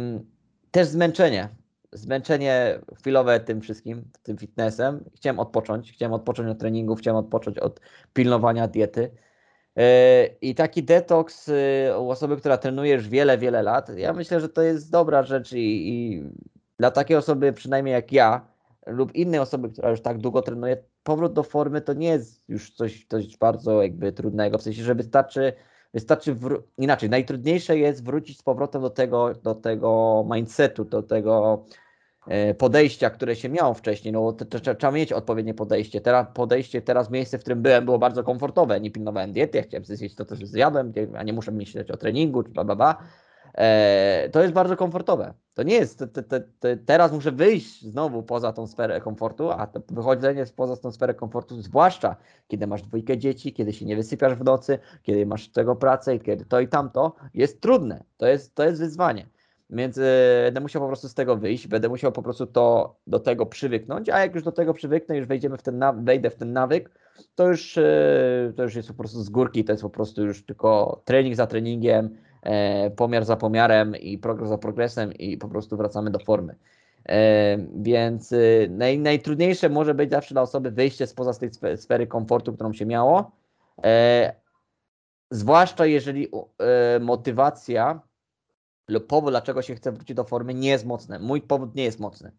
też 0.70 0.88
zmęczenie, 0.88 1.48
zmęczenie 1.92 2.80
chwilowe 2.98 3.40
tym 3.40 3.60
wszystkim, 3.60 4.10
tym 4.22 4.38
fitnessem. 4.38 5.04
Chciałem 5.14 5.38
odpocząć, 5.38 5.92
chciałem 5.92 6.12
odpocząć 6.12 6.48
od 6.48 6.58
treningu, 6.58 6.94
chciałem 6.94 7.16
odpocząć 7.16 7.58
od 7.58 7.80
pilnowania 8.12 8.68
diety. 8.68 9.10
E, 9.76 10.26
I 10.26 10.54
taki 10.54 10.82
detoks 10.82 11.48
e, 11.48 11.98
u 11.98 12.10
osoby, 12.10 12.36
która 12.36 12.58
trenuje 12.58 12.94
już 12.94 13.08
wiele, 13.08 13.38
wiele 13.38 13.62
lat, 13.62 13.88
ja 13.96 14.12
myślę, 14.12 14.40
że 14.40 14.48
to 14.48 14.62
jest 14.62 14.90
dobra 14.90 15.22
rzecz 15.22 15.52
i, 15.52 15.88
i 15.88 16.22
dla 16.78 16.90
takiej 16.90 17.16
osoby, 17.16 17.52
przynajmniej 17.52 17.92
jak 17.92 18.12
ja, 18.12 18.46
lub 18.86 19.14
innej 19.14 19.40
osoby, 19.40 19.68
która 19.68 19.90
już 19.90 20.00
tak 20.00 20.18
długo 20.18 20.42
trenuje, 20.42 20.76
powrót 21.02 21.32
do 21.32 21.42
formy 21.42 21.80
to 21.80 21.92
nie 21.92 22.08
jest 22.08 22.42
już 22.48 22.70
coś, 22.70 23.06
coś 23.08 23.36
bardzo 23.36 23.82
jakby 23.82 24.12
trudnego, 24.12 24.58
w 24.58 24.62
sensie, 24.62 24.82
że 24.82 24.94
wystarczy, 24.94 25.52
wystarczy 25.94 26.34
wró- 26.34 26.62
inaczej, 26.78 27.10
najtrudniejsze 27.10 27.78
jest 27.78 28.04
wrócić 28.04 28.38
z 28.38 28.42
powrotem 28.42 28.82
do 28.82 28.90
tego, 28.90 29.34
do 29.34 29.54
tego 29.54 30.24
mindsetu, 30.34 30.84
do 30.84 31.02
tego 31.02 31.64
e, 32.26 32.54
podejścia, 32.54 33.10
które 33.10 33.36
się 33.36 33.48
miało 33.48 33.74
wcześniej, 33.74 34.12
no 34.12 34.36
trzeba 34.78 34.92
mieć 34.92 35.12
odpowiednie 35.12 35.54
podejście. 35.54 36.00
Teraz 36.00 36.26
podejście, 36.34 36.82
teraz 36.82 37.10
miejsce, 37.10 37.38
w 37.38 37.40
którym 37.40 37.62
byłem, 37.62 37.84
było 37.84 37.98
bardzo 37.98 38.24
komfortowe, 38.24 38.80
nie 38.80 38.90
pilnowałem 38.90 39.32
diety, 39.32 39.58
ja 39.58 39.64
chciałem 39.64 39.84
zjeść 39.84 40.14
to, 40.14 40.24
co 40.24 40.36
zjadłem, 40.36 40.92
a 41.16 41.22
nie 41.22 41.32
muszę 41.32 41.52
myśleć 41.52 41.90
o 41.90 41.96
treningu, 41.96 42.42
czy 42.42 42.50
bla, 42.50 42.64
bla, 42.64 42.76
bla. 42.76 42.98
E, 43.58 44.28
to 44.32 44.42
jest 44.42 44.54
bardzo 44.54 44.76
komfortowe. 44.76 45.34
To 45.54 45.62
nie 45.62 45.74
jest, 45.74 45.98
te, 45.98 46.22
te, 46.22 46.40
te, 46.40 46.76
teraz 46.76 47.12
muszę 47.12 47.32
wyjść 47.32 47.82
znowu 47.82 48.22
poza 48.22 48.52
tą 48.52 48.66
sferę 48.66 49.00
komfortu, 49.00 49.50
a 49.50 49.66
to 49.66 49.80
wychodzenie 49.88 50.44
poza 50.56 50.76
tą 50.76 50.92
sferę 50.92 51.14
komfortu, 51.14 51.62
zwłaszcza 51.62 52.16
kiedy 52.48 52.66
masz 52.66 52.82
dwójkę 52.82 53.18
dzieci, 53.18 53.52
kiedy 53.52 53.72
się 53.72 53.86
nie 53.86 53.96
wysypiasz 53.96 54.34
w 54.34 54.44
nocy, 54.44 54.78
kiedy 55.02 55.26
masz 55.26 55.48
tego 55.48 55.76
pracę 55.76 56.18
kiedy 56.18 56.44
to 56.44 56.60
i 56.60 56.68
tamto, 56.68 57.14
jest 57.34 57.60
trudne. 57.60 58.04
To 58.16 58.26
jest, 58.26 58.54
to 58.54 58.64
jest 58.64 58.80
wyzwanie. 58.80 59.26
Więc 59.70 59.98
e, 59.98 60.02
będę 60.44 60.60
musiał 60.60 60.82
po 60.82 60.88
prostu 60.88 61.08
z 61.08 61.14
tego 61.14 61.36
wyjść, 61.36 61.66
będę 61.66 61.88
musiał 61.88 62.12
po 62.12 62.22
prostu 62.22 62.46
to, 62.46 62.96
do 63.06 63.20
tego 63.20 63.46
przywyknąć, 63.46 64.08
a 64.08 64.18
jak 64.18 64.34
już 64.34 64.44
do 64.44 64.52
tego 64.52 64.74
przywyknę, 64.74 65.16
już 65.16 65.26
wejdziemy 65.26 65.56
w 65.56 65.62
ten 65.62 65.84
wejdę 66.04 66.30
w 66.30 66.36
ten 66.36 66.52
nawyk, 66.52 66.90
to 67.34 67.48
już, 67.48 67.78
e, 67.78 68.52
to 68.56 68.62
już 68.62 68.74
jest 68.74 68.88
po 68.88 68.94
prostu 68.94 69.22
z 69.22 69.28
górki, 69.28 69.64
to 69.64 69.72
jest 69.72 69.82
po 69.82 69.90
prostu 69.90 70.24
już 70.24 70.46
tylko 70.46 71.02
trening 71.04 71.36
za 71.36 71.46
treningiem, 71.46 72.16
pomiar 72.96 73.24
za 73.24 73.36
pomiarem 73.36 73.96
i 73.96 74.18
progres 74.18 74.48
za 74.48 74.58
progresem 74.58 75.12
i 75.12 75.38
po 75.38 75.48
prostu 75.48 75.76
wracamy 75.76 76.10
do 76.10 76.18
formy. 76.18 76.54
E, 77.08 77.58
więc 77.74 78.32
y, 78.32 78.68
naj, 78.70 78.98
najtrudniejsze 78.98 79.68
może 79.68 79.94
być 79.94 80.10
zawsze 80.10 80.34
dla 80.34 80.42
osoby 80.42 80.70
wyjście 80.70 81.06
spoza 81.06 81.34
tej 81.34 81.50
sfery 81.76 82.06
komfortu, 82.06 82.52
którą 82.52 82.72
się 82.72 82.86
miało. 82.86 83.30
E, 83.84 84.34
zwłaszcza 85.30 85.86
jeżeli 85.86 86.28
motywacja 87.00 88.00
lub 88.88 89.06
powód, 89.06 89.30
dlaczego 89.30 89.62
się 89.62 89.74
chce 89.74 89.92
wrócić 89.92 90.16
do 90.16 90.24
formy, 90.24 90.54
nie 90.54 90.68
jest 90.68 90.86
mocny. 90.86 91.18
Mój 91.18 91.42
powód 91.42 91.74
nie 91.74 91.84
jest 91.84 92.00
mocny. 92.00 92.32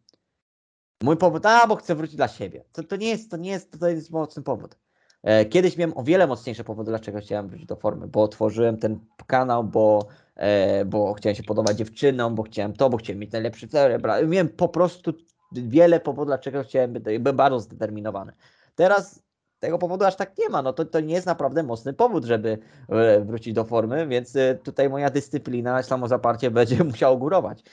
Mój 1.02 1.18
powód, 1.18 1.46
a 1.46 1.68
bo 1.68 1.76
chcę 1.76 1.96
wrócić 1.96 2.16
dla 2.16 2.28
siebie. 2.28 2.64
To, 2.72 2.84
to 2.84 2.96
nie 2.96 3.10
jest, 3.10 3.32
to 3.32 3.38
nie 3.38 3.52
jest, 3.52 3.80
to 3.80 3.90
jest 3.90 4.12
mocny 4.12 4.44
powód. 4.44 4.76
E, 5.24 5.46
kiedyś 5.46 5.78
miałem 5.78 5.98
o 5.98 6.04
wiele 6.04 6.28
mocniejsze 6.28 6.64
powody, 6.64 6.92
dlaczego 6.92 7.20
chciałem 7.20 7.48
wrócić 7.48 7.68
do 7.68 7.76
formy, 7.76 8.08
bo 8.08 8.24
otworzyłem 8.24 8.78
ten 8.78 9.00
kanał, 9.28 9.64
bo, 9.64 10.08
e, 10.36 10.86
bo 10.86 11.14
chciałem 11.14 11.36
się 11.36 11.44
podobać 11.44 11.78
dziewczynom, 11.78 12.36
bo 12.36 12.44
chciałem 12.44 12.74
to, 12.74 12.90
bo 12.90 12.98
chciałem 12.98 13.20
mieć 13.20 13.32
najlepszy 13.32 13.68
cel. 13.68 14.02
Miałem 14.28 14.50
po 14.50 14.70
prostu 14.70 15.14
wiele 15.52 16.00
powodów, 16.00 16.28
dlaczego 16.28 16.64
chciałem 16.64 16.94
być, 16.94 17.20
byłem 17.20 17.38
bardzo 17.38 17.60
zdeterminowany. 17.60 18.34
Teraz 18.76 19.24
tego 19.60 19.78
powodu 19.78 20.06
aż 20.06 20.16
tak 20.16 20.38
nie 20.38 20.50
ma. 20.50 20.62
No 20.62 20.74
to, 20.74 20.86
to 20.86 21.00
nie 21.00 21.14
jest 21.14 21.28
naprawdę 21.28 21.64
mocny 21.64 21.94
powód, 21.94 22.26
żeby 22.26 22.58
e, 22.90 23.22
wrócić 23.22 23.54
do 23.54 23.66
formy, 23.66 24.08
więc 24.08 24.34
tutaj 24.64 24.90
moja 24.90 25.10
dyscyplina, 25.10 25.84
samozaparcie 25.84 26.52
będzie 26.52 26.84
musiało 26.94 27.18
górować 27.18 27.64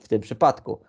w 0.00 0.08
tym 0.08 0.20
przypadku. 0.20 0.80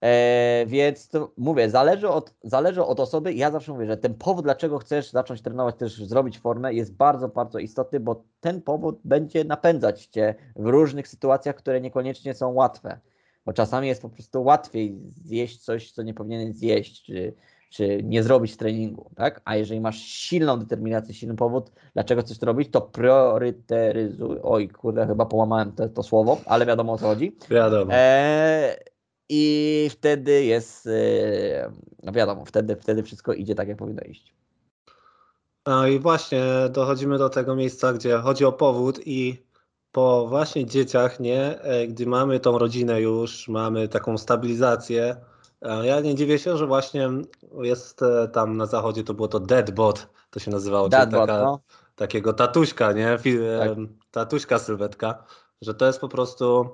E, 0.00 0.64
więc 0.66 1.08
to, 1.08 1.32
mówię, 1.36 1.70
zależy 1.70 2.08
od, 2.08 2.34
zależy 2.42 2.84
od 2.84 3.00
osoby. 3.00 3.34
Ja 3.34 3.50
zawsze 3.50 3.72
mówię, 3.72 3.86
że 3.86 3.96
ten 3.96 4.14
powód, 4.14 4.44
dlaczego 4.44 4.78
chcesz 4.78 5.10
zacząć 5.10 5.42
trenować, 5.42 5.76
też 5.76 6.04
zrobić 6.04 6.38
formę, 6.38 6.74
jest 6.74 6.96
bardzo, 6.96 7.28
bardzo 7.28 7.58
istotny, 7.58 8.00
bo 8.00 8.24
ten 8.40 8.62
powód 8.62 9.00
będzie 9.04 9.44
napędzać 9.44 10.06
cię 10.06 10.34
w 10.56 10.66
różnych 10.66 11.08
sytuacjach, 11.08 11.56
które 11.56 11.80
niekoniecznie 11.80 12.34
są 12.34 12.52
łatwe. 12.52 12.98
Bo 13.46 13.52
czasami 13.52 13.88
jest 13.88 14.02
po 14.02 14.08
prostu 14.08 14.42
łatwiej 14.42 14.98
zjeść 15.24 15.64
coś, 15.64 15.92
co 15.92 16.02
nie 16.02 16.14
powinieneś 16.14 16.56
zjeść, 16.56 17.04
czy, 17.04 17.34
czy 17.70 18.00
nie 18.02 18.22
zrobić 18.22 18.56
treningu, 18.56 19.10
tak? 19.16 19.40
A 19.44 19.56
jeżeli 19.56 19.80
masz 19.80 19.98
silną 19.98 20.58
determinację, 20.58 21.14
silny 21.14 21.36
powód, 21.36 21.72
dlaczego 21.94 22.22
chcesz 22.22 22.38
to 22.38 22.46
robić, 22.46 22.70
to 22.70 22.80
priorytetyzuj. 22.80 24.38
Oj, 24.42 24.68
kurde, 24.68 25.06
chyba 25.06 25.26
połamałem 25.26 25.72
to, 25.72 25.88
to 25.88 26.02
słowo, 26.02 26.38
ale 26.46 26.66
wiadomo 26.66 26.92
o 26.92 26.98
co 26.98 27.06
chodzi. 27.06 27.36
Wiadomo. 27.50 27.92
E, 27.94 28.76
i 29.28 29.88
wtedy 29.92 30.44
jest, 30.44 30.88
no 32.02 32.12
wiadomo, 32.12 32.44
wtedy, 32.44 32.76
wtedy 32.76 33.02
wszystko 33.02 33.32
idzie 33.32 33.54
tak, 33.54 33.68
jak 33.68 33.76
powinno 33.76 34.02
iść. 34.02 34.34
No 35.66 35.86
i 35.86 35.98
właśnie 35.98 36.44
dochodzimy 36.70 37.18
do 37.18 37.28
tego 37.28 37.56
miejsca, 37.56 37.92
gdzie 37.92 38.18
chodzi 38.18 38.44
o 38.44 38.52
powód 38.52 39.00
i 39.06 39.42
po 39.92 40.26
właśnie 40.28 40.66
dzieciach, 40.66 41.20
nie, 41.20 41.60
e, 41.62 41.86
gdy 41.86 42.06
mamy 42.06 42.40
tą 42.40 42.58
rodzinę 42.58 43.00
już, 43.00 43.48
mamy 43.48 43.88
taką 43.88 44.18
stabilizację, 44.18 45.16
ja 45.82 46.00
nie 46.00 46.14
dziwię 46.14 46.38
się, 46.38 46.56
że 46.56 46.66
właśnie 46.66 47.10
jest 47.62 48.02
e, 48.02 48.28
tam 48.28 48.56
na 48.56 48.66
zachodzie, 48.66 49.04
to 49.04 49.14
było 49.14 49.28
to 49.28 49.40
deadbot, 49.40 50.08
to 50.30 50.40
się 50.40 50.50
nazywało, 50.50 50.88
taka, 50.88 51.26
no. 51.26 51.60
takiego 51.96 52.32
tatuśka, 52.32 52.92
nie, 52.92 53.18
tak. 53.58 53.78
tatuśka 54.10 54.58
sylwetka, 54.58 55.24
że 55.62 55.74
to 55.74 55.86
jest 55.86 56.00
po 56.00 56.08
prostu 56.08 56.68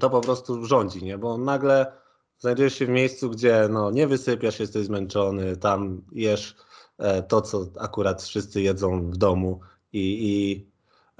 to 0.00 0.10
po 0.10 0.20
prostu 0.20 0.64
rządzi, 0.64 1.04
nie? 1.04 1.18
Bo 1.18 1.38
nagle 1.38 1.92
znajdujesz 2.38 2.74
się 2.74 2.86
w 2.86 2.88
miejscu, 2.88 3.30
gdzie 3.30 3.68
no, 3.70 3.90
nie 3.90 4.06
wysypiasz, 4.06 4.60
jesteś 4.60 4.86
zmęczony, 4.86 5.56
tam 5.56 6.02
jesz 6.12 6.56
e, 6.98 7.22
to, 7.22 7.40
co 7.40 7.66
akurat 7.80 8.22
wszyscy 8.22 8.62
jedzą 8.62 9.10
w 9.10 9.16
domu 9.16 9.60
i, 9.92 10.18
i, 10.22 10.66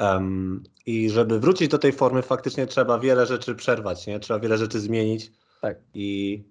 um, 0.05 0.62
i 0.87 1.11
żeby 1.11 1.40
wrócić 1.40 1.68
do 1.68 1.78
tej 1.78 1.92
formy, 1.92 2.22
faktycznie 2.22 2.66
trzeba 2.66 2.98
wiele 2.98 3.26
rzeczy 3.26 3.55
przerwać, 3.55 4.07
nie? 4.07 4.20
Trzeba 4.20 4.40
wiele 4.40 4.59
rzeczy 4.59 4.81
zmienić. 4.81 5.33
Tak. 5.61 5.78
I 5.94 6.42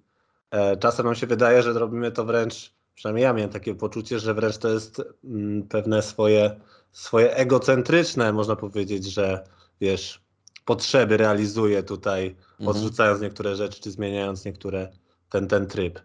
e, 0.51 0.77
czasem 0.77 1.05
nam 1.05 1.15
się 1.15 1.27
wydaje, 1.27 1.63
że 1.63 1.73
robimy 1.73 2.11
to 2.11 2.25
wręcz, 2.25 2.73
przynajmniej 2.95 3.23
ja 3.23 3.33
miałem 3.33 3.51
takie 3.51 3.75
poczucie, 3.75 4.19
że 4.19 4.33
wręcz 4.33 4.57
to 4.57 4.69
jest 4.69 5.01
mm, 5.23 5.63
pewne 5.67 6.01
swoje, 6.01 6.59
swoje 6.91 7.35
egocentryczne, 7.35 8.33
można 8.33 8.55
powiedzieć, 8.55 9.05
że 9.05 9.43
wiesz, 9.81 10.21
potrzeby 10.65 11.17
realizuje 11.17 11.83
tutaj, 11.83 12.35
mhm. 12.51 12.67
odrzucając 12.69 13.21
niektóre 13.21 13.55
rzeczy, 13.55 13.81
czy 13.81 13.91
zmieniając 13.91 14.45
niektóre 14.45 14.89
ten, 15.29 15.47
ten 15.47 15.67
tryb. 15.67 15.99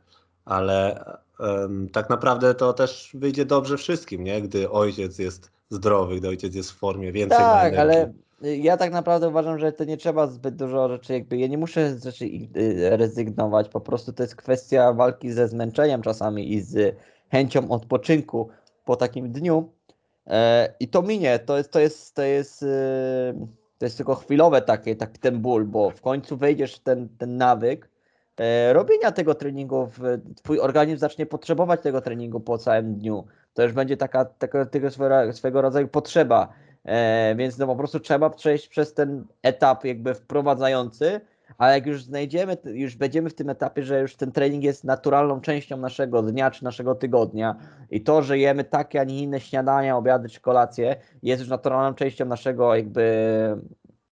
Ale 0.45 1.05
um, 1.38 1.88
tak 1.88 2.11
naprawdę 2.11 2.55
to 2.55 2.73
też 2.73 3.11
wyjdzie 3.14 3.45
dobrze 3.45 3.77
wszystkim, 3.77 4.25
nie? 4.25 4.42
Gdy 4.42 4.71
ojciec 4.71 5.19
jest 5.19 5.51
zdrowy, 5.71 6.16
gdy 6.16 6.29
ojciec 6.29 6.55
jest 6.55 6.73
w 6.73 6.77
formie, 6.77 7.12
więcej 7.12 7.38
Tak, 7.38 7.77
ale 7.77 8.12
ja 8.42 8.77
tak 8.77 8.92
naprawdę 8.92 9.29
uważam, 9.29 9.59
że 9.59 9.73
to 9.73 9.85
nie 9.85 9.97
trzeba 9.97 10.27
zbyt 10.27 10.57
dużo 10.57 10.88
rzeczy, 10.88 11.12
jakby 11.12 11.37
ja 11.37 11.47
nie 11.47 11.59
muszę 11.59 11.95
z 11.95 12.05
rzeczy 12.05 12.25
y, 12.25 12.97
rezygnować, 12.97 13.69
po 13.69 13.81
prostu 13.81 14.12
to 14.12 14.23
jest 14.23 14.37
kwestia 14.37 14.92
walki 14.92 15.33
ze 15.33 15.49
zmęczeniem 15.49 16.03
czasami 16.03 16.53
i 16.53 16.61
z 16.61 16.97
chęcią 17.31 17.71
odpoczynku 17.71 18.49
po 18.85 18.97
takim 18.97 19.33
dniu 19.33 19.73
e, 20.27 20.75
i 20.81 20.88
to 20.88 21.03
minie, 21.03 21.38
to 21.38 21.59
jest, 21.59 21.71
to 21.71 21.81
jest, 21.81 22.14
to 22.14 22.23
jest, 22.23 22.62
y, 22.62 22.66
to 23.79 23.87
jest 23.87 23.97
tylko 23.97 24.15
chwilowe 24.15 24.62
takie, 24.62 24.97
taki 24.97 25.19
ten 25.19 25.39
ból, 25.39 25.65
bo 25.65 25.91
w 25.91 26.01
końcu 26.01 26.37
wejdziesz 26.37 26.77
w 26.77 26.81
ten, 26.81 27.09
ten 27.19 27.37
nawyk 27.37 27.89
e, 28.37 28.73
robienia 28.73 29.12
tego 29.12 29.35
treningu, 29.35 29.89
twój 30.37 30.61
organizm 30.61 30.99
zacznie 30.99 31.27
potrzebować 31.27 31.81
tego 31.81 32.01
treningu 32.01 32.41
po 32.41 32.59
całym 32.59 32.95
dniu, 32.95 33.25
to 33.55 33.62
już 33.62 33.73
będzie 33.73 33.97
taka, 33.97 34.25
taka 34.25 34.67
tego 34.67 34.91
swego 35.33 35.62
rodzaju 35.62 35.89
potrzeba, 35.89 36.53
E, 36.87 37.35
więc 37.39 37.59
no 37.59 37.67
po 37.67 37.77
prostu 37.77 38.01
trzeba 38.01 38.31
przejść 38.31 38.69
przez 38.69 38.95
ten 38.95 39.25
etap 39.43 39.85
jakby 39.85 40.15
wprowadzający, 40.15 41.21
ale 41.59 41.75
jak 41.75 41.87
już 41.87 42.05
znajdziemy, 42.05 42.57
już 42.65 42.97
będziemy 42.97 43.31
w 43.31 43.35
tym 43.35 43.51
etapie, 43.51 43.83
że 43.83 44.01
już 44.01 44.17
ten 44.17 44.33
trening 44.33 44.65
jest 44.65 44.85
naturalną 44.85 45.41
częścią 45.41 45.77
naszego 45.77 46.23
dnia 46.23 46.51
czy 46.51 46.65
naszego 46.65 46.95
tygodnia 46.95 47.57
i 47.91 48.01
to, 48.01 48.23
że 48.23 48.39
jemy 48.39 48.65
takie, 48.65 49.01
a 49.01 49.05
nie 49.05 49.23
inne 49.23 49.41
śniadania, 49.41 49.97
obiady 49.97 50.29
czy 50.29 50.41
kolacje 50.41 50.97
jest 51.23 51.41
już 51.41 51.51
naturalną 51.51 51.95
częścią 51.95 52.25
naszego 52.25 52.75
jakby 52.75 53.07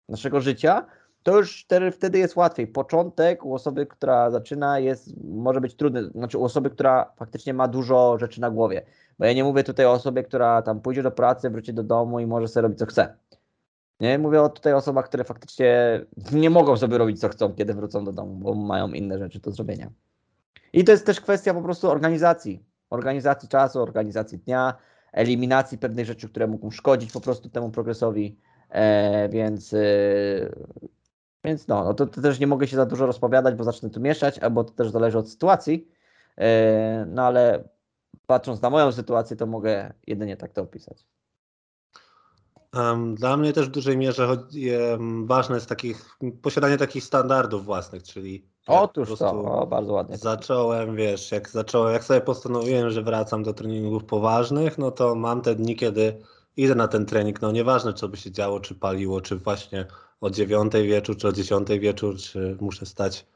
naszego 0.09 0.41
życia, 0.41 0.87
to 1.23 1.37
już 1.37 1.67
wtedy 1.93 2.19
jest 2.19 2.37
łatwiej. 2.37 2.67
Początek 2.67 3.45
u 3.45 3.55
osoby, 3.55 3.87
która 3.87 4.31
zaczyna 4.31 4.79
jest, 4.79 5.25
może 5.25 5.61
być 5.61 5.75
trudny, 5.75 6.05
znaczy 6.05 6.39
u 6.39 6.45
osoby, 6.45 6.71
która 6.71 7.13
faktycznie 7.17 7.55
ma 7.55 7.69
dużo 7.69 8.19
rzeczy 8.19 8.41
na 8.41 8.51
głowie. 8.51 8.83
Bo 9.19 9.25
ja 9.25 9.33
nie 9.33 9.45
mówię 9.45 9.65
tutaj 9.65 9.87
o 9.87 9.93
osobie, 9.93 10.23
która 10.23 10.63
tam 10.63 10.81
pójdzie 10.81 11.03
do 11.03 11.11
pracy, 11.11 11.51
wróci 11.51 11.75
do 11.75 11.83
domu 11.83 12.21
i 12.21 12.27
może 12.27 12.49
sobie 12.49 12.63
robić 12.63 12.79
co 12.79 12.87
chce. 12.87 13.17
Nie, 14.01 14.19
mówię 14.19 14.43
o 14.43 14.49
tutaj 14.49 14.73
osobach, 14.73 15.05
które 15.05 15.25
faktycznie 15.25 16.01
nie 16.33 16.51
mogą 16.51 16.77
sobie 16.77 16.99
robić 16.99 17.21
co 17.21 17.29
chcą, 17.29 17.55
kiedy 17.55 17.75
wrócą 17.75 18.05
do 18.05 18.13
domu, 18.13 18.35
bo 18.35 18.55
mają 18.55 18.89
inne 18.89 19.19
rzeczy 19.19 19.41
do 19.41 19.51
zrobienia. 19.51 19.91
I 20.73 20.85
to 20.85 20.93
jest 20.93 21.07
też 21.07 21.21
kwestia 21.21 21.55
po 21.55 21.63
prostu 21.63 21.91
organizacji. 21.91 22.65
Organizacji 22.91 23.49
czasu, 23.49 23.83
organizacji 23.83 24.39
dnia, 24.39 24.75
eliminacji 25.13 25.79
pewnych 25.79 26.07
rzeczy, 26.07 26.29
które 26.29 26.47
mogą 26.47 26.71
szkodzić 26.71 27.13
po 27.13 27.21
prostu 27.21 27.49
temu 27.49 27.71
progresowi. 27.71 28.39
E, 28.69 29.29
więc, 29.29 29.75
e, 29.75 29.79
więc 31.45 31.69
no, 31.69 31.85
no 31.85 31.95
to, 31.95 32.07
to, 32.07 32.23
też 32.23 32.41
nie 32.41 32.47
mogę 32.47 32.67
się 32.67 32.77
za 32.77 32.87
dużo 32.87 33.07
rozpowiadać, 33.07 33.55
bo 33.55 33.65
zacznę 33.65 33.91
tu 33.91 34.01
mieszać, 34.01 34.39
albo 34.39 34.65
to 34.65 34.73
też 34.73 34.91
zależy 34.91 35.19
od 35.19 35.31
sytuacji. 35.31 35.89
E, 36.39 37.07
no 37.09 37.23
ale 37.23 37.69
patrząc 38.27 38.63
na 38.63 38.71
moją 38.71 38.93
sytuację, 38.93 39.37
to 39.37 39.47
mogę 39.47 39.93
jedynie 40.07 40.37
tak 40.37 40.53
to 40.53 40.63
opisać. 40.63 41.07
Dla 43.15 43.37
mnie 43.37 43.53
też 43.53 43.67
w 43.67 43.71
dużej 43.71 43.97
mierze 43.97 44.27
chodzi, 44.27 44.71
ważne 45.25 45.55
jest 45.55 45.69
takich, 45.69 46.19
posiadanie 46.43 46.79
takich 46.79 47.05
standardów 47.05 47.65
własnych, 47.65 48.03
czyli 48.03 48.47
Otóż 48.67 49.19
to, 49.19 49.31
o, 49.31 49.67
bardzo 49.67 49.93
ładnie. 49.93 50.19
Zacząłem, 50.19 50.97
wiesz, 50.97 51.33
jak 51.33 51.49
zacząłem, 51.49 51.93
jak 51.93 52.05
sobie 52.05 52.21
postanowiłem, 52.21 52.91
że 52.91 53.03
wracam 53.03 53.43
do 53.43 53.55
treningów 53.55 54.05
poważnych, 54.05 54.79
no 54.79 54.91
to 54.91 55.15
mam 55.15 55.43
te 55.43 55.55
dni, 55.55 55.77
kiedy 55.77 56.23
idę 56.57 56.75
na 56.75 56.89
ten 56.89 57.07
trening, 57.07 57.43
no 57.43 57.53
nieważne 57.53 57.95
co 57.95 58.09
by 58.09 58.17
się 58.17 58.31
działo, 58.31 58.61
czy 58.61 58.75
paliło, 58.75 59.21
czy 59.21 59.37
właśnie 59.37 59.87
o 60.21 60.31
dziewiątej 60.31 60.89
wieczór, 60.89 61.17
czy 61.17 61.29
o 61.29 61.33
dziesiątej 61.33 61.81
wieczór, 61.81 62.17
czy 62.17 62.57
muszę 62.61 62.87
stać 62.87 63.27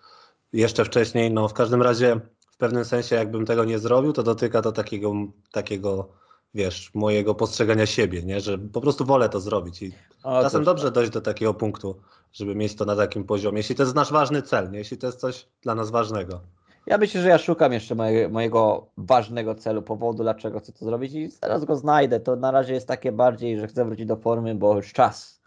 jeszcze 0.52 0.84
wcześniej, 0.84 1.30
no 1.30 1.48
w 1.48 1.52
każdym 1.52 1.82
razie 1.82 2.20
w 2.50 2.56
pewnym 2.56 2.84
sensie 2.84 3.16
jakbym 3.16 3.46
tego 3.46 3.64
nie 3.64 3.78
zrobił, 3.78 4.12
to 4.12 4.22
dotyka 4.22 4.62
to 4.62 4.72
takiego, 4.72 5.12
takiego 5.52 6.08
wiesz, 6.54 6.90
mojego 6.94 7.34
postrzegania 7.34 7.86
siebie, 7.86 8.22
nie? 8.22 8.40
że 8.40 8.58
po 8.58 8.80
prostu 8.80 9.04
wolę 9.04 9.28
to 9.28 9.40
zrobić 9.40 9.82
i 9.82 9.92
o, 10.22 10.42
czasem 10.42 10.64
dobrze 10.64 10.84
tak. 10.84 10.94
dojść 10.94 11.12
do 11.12 11.20
takiego 11.20 11.54
punktu, 11.54 12.00
żeby 12.32 12.54
mieć 12.54 12.74
to 12.74 12.84
na 12.84 12.96
takim 12.96 13.24
poziomie, 13.24 13.58
jeśli 13.58 13.74
to 13.74 13.82
jest 13.82 13.94
nasz 13.94 14.12
ważny 14.12 14.42
cel, 14.42 14.70
nie? 14.70 14.78
jeśli 14.78 14.98
to 14.98 15.06
jest 15.06 15.20
coś 15.20 15.46
dla 15.62 15.74
nas 15.74 15.90
ważnego. 15.90 16.40
Ja 16.86 16.98
myślę, 16.98 17.22
że 17.22 17.28
ja 17.28 17.38
szukam 17.38 17.72
jeszcze 17.72 17.94
mojego, 17.94 18.30
mojego 18.30 18.90
ważnego 18.96 19.54
celu, 19.54 19.82
powodu, 19.82 20.22
dlaczego 20.22 20.60
chcę 20.60 20.72
to 20.72 20.84
zrobić 20.84 21.14
i 21.14 21.30
zaraz 21.30 21.64
go 21.64 21.76
znajdę. 21.76 22.20
To 22.20 22.36
na 22.36 22.50
razie 22.50 22.74
jest 22.74 22.88
takie 22.88 23.12
bardziej, 23.12 23.58
że 23.58 23.66
chcę 23.66 23.84
wrócić 23.84 24.06
do 24.06 24.16
formy, 24.16 24.54
bo 24.54 24.76
już 24.76 24.92
czas, 24.92 25.42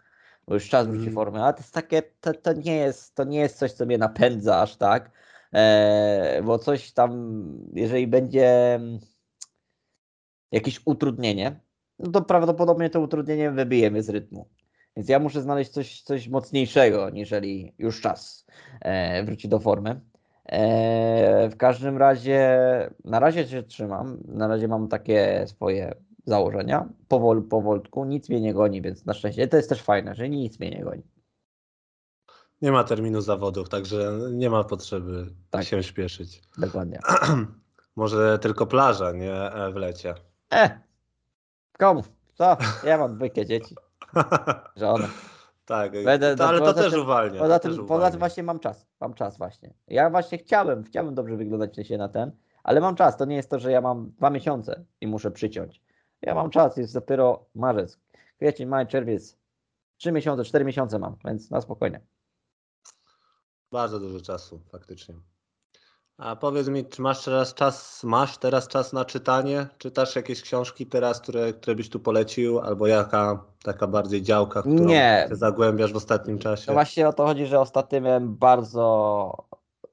bo 0.48 0.54
już 0.54 0.68
czas 0.68 0.86
wrócić 0.86 1.04
do 1.04 1.10
mm. 1.10 1.14
formy, 1.14 1.42
ale 1.42 1.52
to 1.52 1.58
jest 1.58 1.74
takie, 1.74 2.02
to, 2.20 2.34
to, 2.34 2.52
nie 2.52 2.76
jest, 2.76 3.14
to 3.14 3.24
nie 3.24 3.38
jest 3.38 3.58
coś, 3.58 3.72
co 3.72 3.86
mnie 3.86 3.98
napędza 3.98 4.60
aż 4.60 4.76
tak, 4.76 5.10
e, 5.52 6.42
bo 6.44 6.58
coś 6.58 6.92
tam, 6.92 7.42
jeżeli 7.72 8.06
będzie 8.06 8.80
jakieś 10.52 10.80
utrudnienie, 10.84 11.60
no 11.98 12.10
to 12.10 12.22
prawdopodobnie 12.22 12.90
to 12.90 13.00
utrudnienie 13.00 13.50
wybije 13.50 13.90
mnie 13.90 14.02
z 14.02 14.08
rytmu. 14.08 14.48
Więc 14.96 15.08
ja 15.08 15.18
muszę 15.18 15.42
znaleźć 15.42 15.70
coś, 15.70 16.02
coś 16.02 16.28
mocniejszego, 16.28 17.10
niżeli 17.10 17.74
już 17.78 18.00
czas 18.00 18.46
e, 18.80 19.24
wrócić 19.24 19.50
do 19.50 19.58
formy. 19.58 20.00
E, 20.46 21.48
w 21.48 21.56
każdym 21.56 21.98
razie, 21.98 22.60
na 23.04 23.20
razie 23.20 23.48
się 23.48 23.62
trzymam, 23.62 24.18
na 24.24 24.48
razie 24.48 24.68
mam 24.68 24.88
takie 24.88 25.44
swoje 25.46 25.94
założenia, 26.24 26.88
powol, 27.08 27.42
powolutku, 27.42 28.04
nic 28.04 28.28
mnie 28.28 28.40
nie 28.40 28.54
goni, 28.54 28.82
więc 28.82 29.06
na 29.06 29.14
szczęście 29.14 29.48
to 29.48 29.56
jest 29.56 29.68
też 29.68 29.82
fajne, 29.82 30.14
że 30.14 30.28
nic 30.28 30.60
mnie 30.60 30.70
nie 30.70 30.84
goni. 30.84 31.02
Nie 32.62 32.72
ma 32.72 32.84
terminu 32.84 33.20
zawodów, 33.20 33.68
także 33.68 34.18
nie 34.32 34.50
ma 34.50 34.64
potrzeby 34.64 35.26
tak. 35.50 35.64
się 35.64 35.82
śpieszyć. 35.82 36.42
Dokładnie. 36.58 37.00
Może 37.96 38.38
tylko 38.38 38.66
plaża, 38.66 39.12
nie 39.12 39.50
w 39.72 39.76
lecie. 39.76 40.14
E, 40.52 40.80
komu? 41.78 42.02
Co? 42.34 42.56
Ja 42.84 42.98
mam 42.98 43.16
dwójkę 43.16 43.46
dzieci. 43.46 43.76
Żonę. 44.76 45.08
Tak, 45.64 45.92
Będę, 46.04 46.36
to, 46.36 46.48
ale 46.48 46.60
to 46.60 46.74
też 46.74 46.94
uwalnia. 46.94 47.40
Poza 47.40 47.58
tym, 47.58 47.86
poza 47.86 48.10
tym 48.10 48.18
właśnie 48.18 48.42
mam 48.42 48.58
czas. 48.58 48.86
Mam 49.00 49.14
czas 49.14 49.38
właśnie. 49.38 49.74
Ja 49.88 50.10
właśnie 50.10 50.38
chciałem, 50.38 50.84
chciałem 50.84 51.14
dobrze 51.14 51.36
wyglądać 51.36 51.88
się 51.88 51.98
na 51.98 52.08
ten, 52.08 52.32
ale 52.62 52.80
mam 52.80 52.94
czas. 52.96 53.16
To 53.16 53.24
nie 53.24 53.36
jest 53.36 53.50
to, 53.50 53.58
że 53.58 53.72
ja 53.72 53.80
mam 53.80 54.10
dwa 54.10 54.30
miesiące 54.30 54.84
i 55.00 55.06
muszę 55.06 55.30
przyciąć. 55.30 55.82
Ja 56.22 56.34
mam 56.34 56.50
czas, 56.50 56.76
jest 56.76 56.94
dopiero 56.94 57.46
marzec, 57.54 57.98
kwiecień, 58.36 58.68
maj, 58.68 58.86
czerwiec. 58.86 59.36
Trzy 59.96 60.12
miesiące, 60.12 60.44
cztery 60.44 60.64
miesiące 60.64 60.98
mam, 60.98 61.16
więc 61.24 61.50
na 61.50 61.60
spokojnie. 61.60 62.00
Bardzo 63.72 64.00
dużo 64.00 64.20
czasu, 64.20 64.60
faktycznie. 64.72 65.14
A 66.18 66.36
powiedz 66.36 66.68
mi, 66.68 66.84
czy 66.84 67.02
masz 67.02 67.24
teraz 67.24 67.54
czas, 67.54 68.04
masz 68.04 68.38
teraz 68.38 68.68
czas 68.68 68.92
na 68.92 69.04
czytanie? 69.04 69.66
Czytasz 69.78 70.16
jakieś 70.16 70.42
książki 70.42 70.86
teraz, 70.86 71.20
które, 71.20 71.52
które 71.52 71.76
byś 71.76 71.90
tu 71.90 72.00
polecił, 72.00 72.60
albo 72.60 72.86
jaka 72.86 73.44
taka 73.62 73.86
bardziej 73.86 74.22
działka, 74.22 74.60
którą 74.60 74.84
Nie. 74.84 75.26
ty 75.28 75.36
zagłębiasz 75.36 75.92
w 75.92 75.96
ostatnim 75.96 76.38
czasie? 76.38 76.64
No 76.68 76.72
właśnie 76.72 77.08
o 77.08 77.12
to 77.12 77.26
chodzi, 77.26 77.46
że 77.46 77.60
ostatnio 77.60 78.00
miałem 78.00 78.36
bardzo 78.36 79.46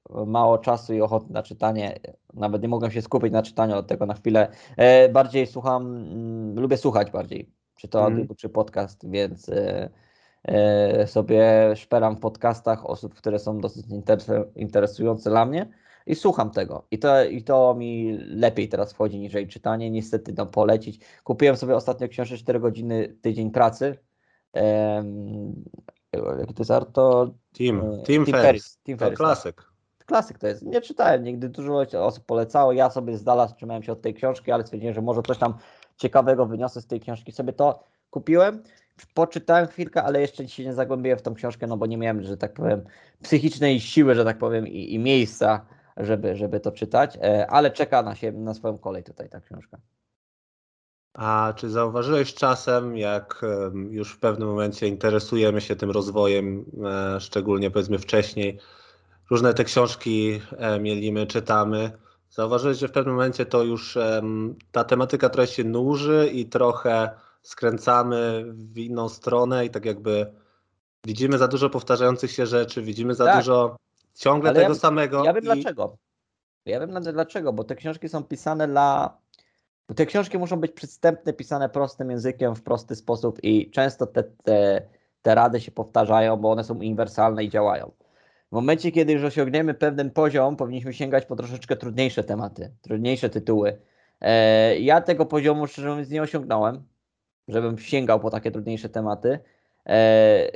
mało 0.09 0.57
czasu 0.57 0.93
i 0.93 1.01
ochoty 1.01 1.33
na 1.33 1.43
czytanie. 1.43 1.99
Nawet 2.33 2.61
nie 2.61 2.67
mogłem 2.67 2.91
się 2.91 3.01
skupić 3.01 3.33
na 3.33 3.43
czytaniu 3.43 3.75
od 3.75 3.87
tego 3.87 4.05
na 4.05 4.13
chwilę. 4.13 4.47
E, 4.77 5.09
bardziej 5.09 5.47
słucham, 5.47 5.87
mm, 5.87 6.59
lubię 6.59 6.77
słuchać 6.77 7.11
bardziej, 7.11 7.49
czy 7.75 7.87
to 7.87 7.99
mm. 8.07 8.19
audio, 8.19 8.35
czy 8.35 8.49
podcast, 8.49 9.09
więc 9.09 9.49
e, 9.49 9.89
e, 10.43 11.07
sobie 11.07 11.71
szperam 11.75 12.15
w 12.15 12.19
podcastach 12.19 12.85
osób, 12.85 13.15
które 13.15 13.39
są 13.39 13.59
dosyć 13.59 13.85
interesujące 14.55 15.29
dla 15.29 15.45
mnie 15.45 15.69
i 16.09 16.15
słucham 16.15 16.51
tego. 16.51 16.85
I 16.91 16.99
to, 16.99 17.23
I 17.23 17.43
to 17.43 17.75
mi 17.75 18.17
lepiej 18.17 18.69
teraz 18.69 18.93
wchodzi 18.93 19.19
niż 19.19 19.33
czytanie. 19.49 19.91
Niestety 19.91 20.33
no, 20.37 20.45
polecić. 20.45 20.99
Kupiłem 21.23 21.57
sobie 21.57 21.75
ostatnio 21.75 22.07
książkę 22.07 22.37
4 22.37 22.59
godziny 22.59 23.15
tydzień 23.21 23.51
pracy. 23.51 23.97
Um, 24.53 25.63
jaki 26.39 26.53
to 26.53 26.61
jest 26.61 26.71
Arto? 26.71 27.33
Team, 27.57 27.81
Team, 28.05 28.25
Team 28.25 28.41
Ferris. 28.41 28.79
Team 28.83 28.97
Ferris. 28.97 29.17
To 29.17 29.23
klasyk. 29.23 29.63
Klasyk 30.05 30.37
to 30.37 30.47
jest. 30.47 30.63
Nie 30.63 30.81
czytałem 30.81 31.23
nigdy, 31.23 31.49
dużo 31.49 31.85
osób 31.93 32.25
polecało. 32.25 32.71
Ja 32.71 32.89
sobie 32.89 33.17
z 33.17 33.23
dala 33.23 33.47
trzymałem 33.47 33.83
się 33.83 33.91
od 33.91 34.01
tej 34.01 34.13
książki, 34.13 34.51
ale 34.51 34.63
stwierdziłem, 34.63 34.95
że 34.95 35.01
może 35.01 35.21
coś 35.21 35.37
tam 35.37 35.53
ciekawego 35.97 36.45
wyniosę 36.45 36.81
z 36.81 36.87
tej 36.87 36.99
książki. 36.99 37.31
Sobie 37.31 37.53
to 37.53 37.83
kupiłem 38.09 38.63
poczytałem 39.13 39.67
chwilkę, 39.67 40.03
ale 40.03 40.21
jeszcze 40.21 40.47
się 40.47 40.65
nie 40.65 40.73
zagłębiłem 40.73 41.19
w 41.19 41.21
tą 41.21 41.33
książkę, 41.33 41.67
no 41.67 41.77
bo 41.77 41.85
nie 41.85 41.97
miałem, 41.97 42.23
że 42.23 42.37
tak 42.37 42.53
powiem, 42.53 42.81
psychicznej 43.23 43.79
siły, 43.79 44.15
że 44.15 44.25
tak 44.25 44.37
powiem, 44.37 44.67
i, 44.67 44.93
i 44.93 44.99
miejsca, 44.99 45.65
żeby, 45.99 46.35
żeby 46.35 46.59
to 46.59 46.71
czytać, 46.71 47.17
e, 47.21 47.47
ale 47.47 47.71
czeka 47.71 48.03
na, 48.03 48.15
się, 48.15 48.31
na 48.31 48.53
swoją 48.53 48.77
kolej 48.77 49.03
tutaj 49.03 49.29
ta 49.29 49.41
książka. 49.41 49.77
A 51.13 51.53
czy 51.55 51.69
zauważyłeś 51.69 52.33
czasem, 52.33 52.97
jak 52.97 53.45
już 53.89 54.11
w 54.13 54.19
pewnym 54.19 54.47
momencie 54.47 54.87
interesujemy 54.87 55.61
się 55.61 55.75
tym 55.75 55.91
rozwojem, 55.91 56.65
e, 56.85 57.19
szczególnie 57.19 57.71
powiedzmy 57.71 57.99
wcześniej, 57.99 58.59
różne 59.29 59.53
te 59.53 59.63
książki 59.63 60.41
e, 60.57 60.79
mielimy, 60.79 61.27
czytamy, 61.27 61.91
zauważyłeś, 62.29 62.77
że 62.77 62.87
w 62.87 62.91
pewnym 62.91 63.15
momencie 63.15 63.45
to 63.45 63.63
już 63.63 63.97
ta 64.71 64.83
tematyka 64.83 65.29
trochę 65.29 65.47
się 65.47 65.63
nuży 65.63 66.29
i 66.33 66.45
trochę 66.45 67.09
skręcamy 67.41 68.45
w 68.53 68.77
inną 68.77 69.09
stronę 69.09 69.65
i 69.65 69.69
tak 69.69 69.85
jakby 69.85 70.33
widzimy 71.05 71.37
za 71.37 71.47
dużo 71.47 71.69
powtarzających 71.69 72.31
się 72.31 72.45
rzeczy, 72.45 72.81
widzimy 72.81 73.15
za 73.15 73.25
tak. 73.25 73.37
dużo 73.37 73.75
ciągle 74.19 74.49
Ale 74.49 74.59
tego 74.59 74.73
ja, 74.73 74.79
samego. 74.79 75.23
Ja 75.23 75.33
wiem 75.33 75.43
i... 75.43 75.45
dlaczego. 75.45 75.97
Ja 76.65 76.79
wiem 76.79 77.03
dlaczego, 77.03 77.53
bo 77.53 77.63
te 77.63 77.75
książki 77.75 78.09
są 78.09 78.23
pisane 78.23 78.67
dla. 78.67 79.17
Te 79.95 80.05
książki 80.05 80.37
muszą 80.37 80.59
być 80.59 80.71
przystępne, 80.71 81.33
pisane 81.33 81.69
prostym 81.69 82.11
językiem, 82.11 82.55
w 82.55 82.63
prosty 82.63 82.95
sposób 82.95 83.43
i 83.43 83.71
często 83.71 84.07
te, 84.07 84.23
te, 84.23 84.81
te 85.21 85.35
rady 85.35 85.61
się 85.61 85.71
powtarzają, 85.71 86.37
bo 86.37 86.51
one 86.51 86.63
są 86.63 86.75
uniwersalne 86.75 87.43
i 87.43 87.49
działają. 87.49 87.91
W 88.49 88.51
momencie, 88.51 88.91
kiedy 88.91 89.13
już 89.13 89.23
osiągniemy 89.23 89.73
pewien 89.73 90.11
poziom, 90.11 90.55
powinniśmy 90.55 90.93
sięgać 90.93 91.25
po 91.25 91.35
troszeczkę 91.35 91.75
trudniejsze 91.75 92.23
tematy, 92.23 92.71
trudniejsze 92.81 93.29
tytuły. 93.29 93.81
E, 94.21 94.79
ja 94.79 95.01
tego 95.01 95.25
poziomu, 95.25 95.67
szczerze 95.67 95.89
mówiąc, 95.89 96.09
nie 96.09 96.21
osiągnąłem, 96.21 96.83
żebym 97.47 97.77
sięgał 97.77 98.19
po 98.19 98.29
takie 98.29 98.51
trudniejsze 98.51 98.89
tematy, 98.89 99.39
e, 99.85 100.51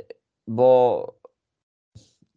bo 0.46 1.14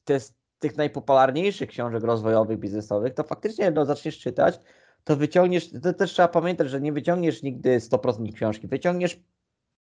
te, 0.06 0.20
z 0.20 0.38
tych 0.60 0.78
najpopularniejszych 0.78 1.70
książek 1.70 2.04
rozwojowych, 2.04 2.60
biznesowych, 2.60 3.14
to 3.14 3.24
faktycznie 3.24 3.72
no, 3.72 3.86
zaczniesz 3.86 4.20
czytać, 4.20 4.60
to 5.04 5.16
wyciągniesz, 5.16 5.72
to 5.84 5.94
też 5.94 6.12
trzeba 6.12 6.28
pamiętać, 6.28 6.70
że 6.70 6.82
nie 6.82 6.94
wyciągniesz 6.94 7.44
nigdy 7.44 7.80
100% 7.80 8.34
książki, 8.34 8.68
wyciągniesz 8.68 9.20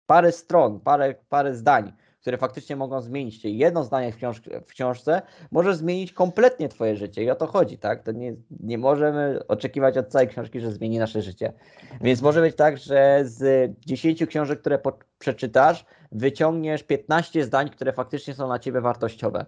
parę 0.07 0.33
stron, 0.33 0.81
parę, 0.81 1.15
parę 1.29 1.55
zdań, 1.55 1.93
które 2.21 2.39
faktycznie 2.39 2.77
mogą 2.77 3.01
zmienić 3.01 3.39
cię. 3.39 3.51
Jedno 3.51 3.85
zdanie 3.85 4.13
w, 4.13 4.17
książ 4.17 4.43
w 4.67 4.67
książce 4.67 5.23
może 5.51 5.77
zmienić 5.77 6.13
kompletnie 6.13 6.69
twoje 6.69 6.97
życie 6.97 7.25
i 7.25 7.31
o 7.31 7.35
to 7.35 7.47
chodzi, 7.47 7.79
tak? 7.79 8.03
To 8.03 8.13
nie, 8.13 8.37
nie 8.61 8.79
możemy 8.79 9.47
oczekiwać 9.49 9.99
od 9.99 10.09
całej 10.09 10.29
książki, 10.29 10.61
że 10.61 10.73
zmieni 10.73 10.99
nasze 10.99 11.23
życie. 11.23 11.53
Więc 12.01 12.23
może 12.23 12.41
być 12.41 12.57
tak, 12.57 12.79
że 12.79 13.21
z 13.25 13.73
10 13.87 14.27
książek, 14.27 14.61
które 14.61 14.79
przeczytasz, 15.19 15.85
wyciągniesz 16.13 16.83
15 16.83 17.45
zdań, 17.45 17.71
które 17.71 17.93
faktycznie 17.93 18.35
są 18.35 18.47
dla 18.47 18.59
ciebie 18.59 18.81
wartościowe. 18.81 19.47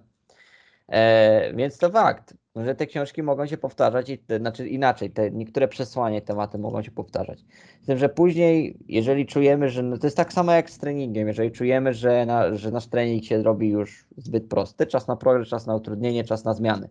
E, 0.89 1.53
więc 1.55 1.79
to 1.79 1.91
fakt, 1.91 2.35
że 2.57 2.75
te 2.75 2.87
książki 2.87 3.23
mogą 3.23 3.47
się 3.47 3.57
powtarzać, 3.57 4.11
i 4.11 4.19
te, 4.19 4.39
znaczy 4.39 4.69
inaczej, 4.69 5.11
te 5.11 5.31
niektóre 5.31 5.69
przesłanie, 5.69 6.23
tematy 6.23 6.59
mogą 6.59 6.83
się 6.83 6.91
powtarzać. 6.91 7.45
Z 7.83 7.87
tym, 7.87 7.99
że 7.99 8.09
później, 8.09 8.79
jeżeli 8.89 9.27
czujemy, 9.27 9.69
że 9.71 9.83
no 9.83 9.99
to 9.99 10.07
jest 10.07 10.17
tak 10.17 10.33
samo 10.33 10.53
jak 10.53 10.71
z 10.71 10.79
treningiem, 10.79 11.29
jeżeli 11.29 11.53
czujemy, 11.53 11.95
że, 11.95 12.27
na, 12.27 12.57
że 12.57 12.71
nasz 12.71 12.87
trening 12.87 13.25
się 13.25 13.43
robi 13.43 13.69
już 13.69 14.07
zbyt 14.17 14.49
prosty, 14.49 14.87
czas 14.87 15.09
na 15.09 15.17
progres, 15.17 15.49
czas 15.49 15.67
na 15.67 15.75
utrudnienie, 15.77 16.25
czas 16.25 16.45
na 16.45 16.55
zmiany. 16.55 16.89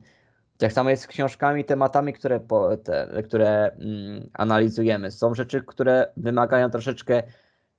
Tak 0.58 0.74
samo 0.74 0.90
jest 0.90 1.04
z 1.04 1.08
książkami, 1.08 1.66
tematami, 1.66 2.14
które, 2.14 2.40
po, 2.40 2.78
te, 2.78 3.24
które 3.26 3.72
mm, 3.72 4.30
analizujemy. 4.34 5.12
Są 5.12 5.34
rzeczy, 5.34 5.64
które 5.64 6.08
wymagają 6.18 6.70
troszeczkę 6.70 7.24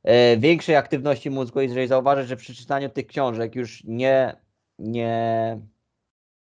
e, 0.02 0.37
większej 0.37 0.76
aktywności 0.76 1.31
mózgu. 1.31 1.61
Jeżeli 1.61 1.87
zauważysz, 1.87 2.26
że 2.26 2.37
przy 2.37 2.55
czytaniu 2.55 2.88
tych 2.88 3.07
książek 3.07 3.55
już 3.55 3.85
nie, 3.85 4.37
nie 4.79 5.61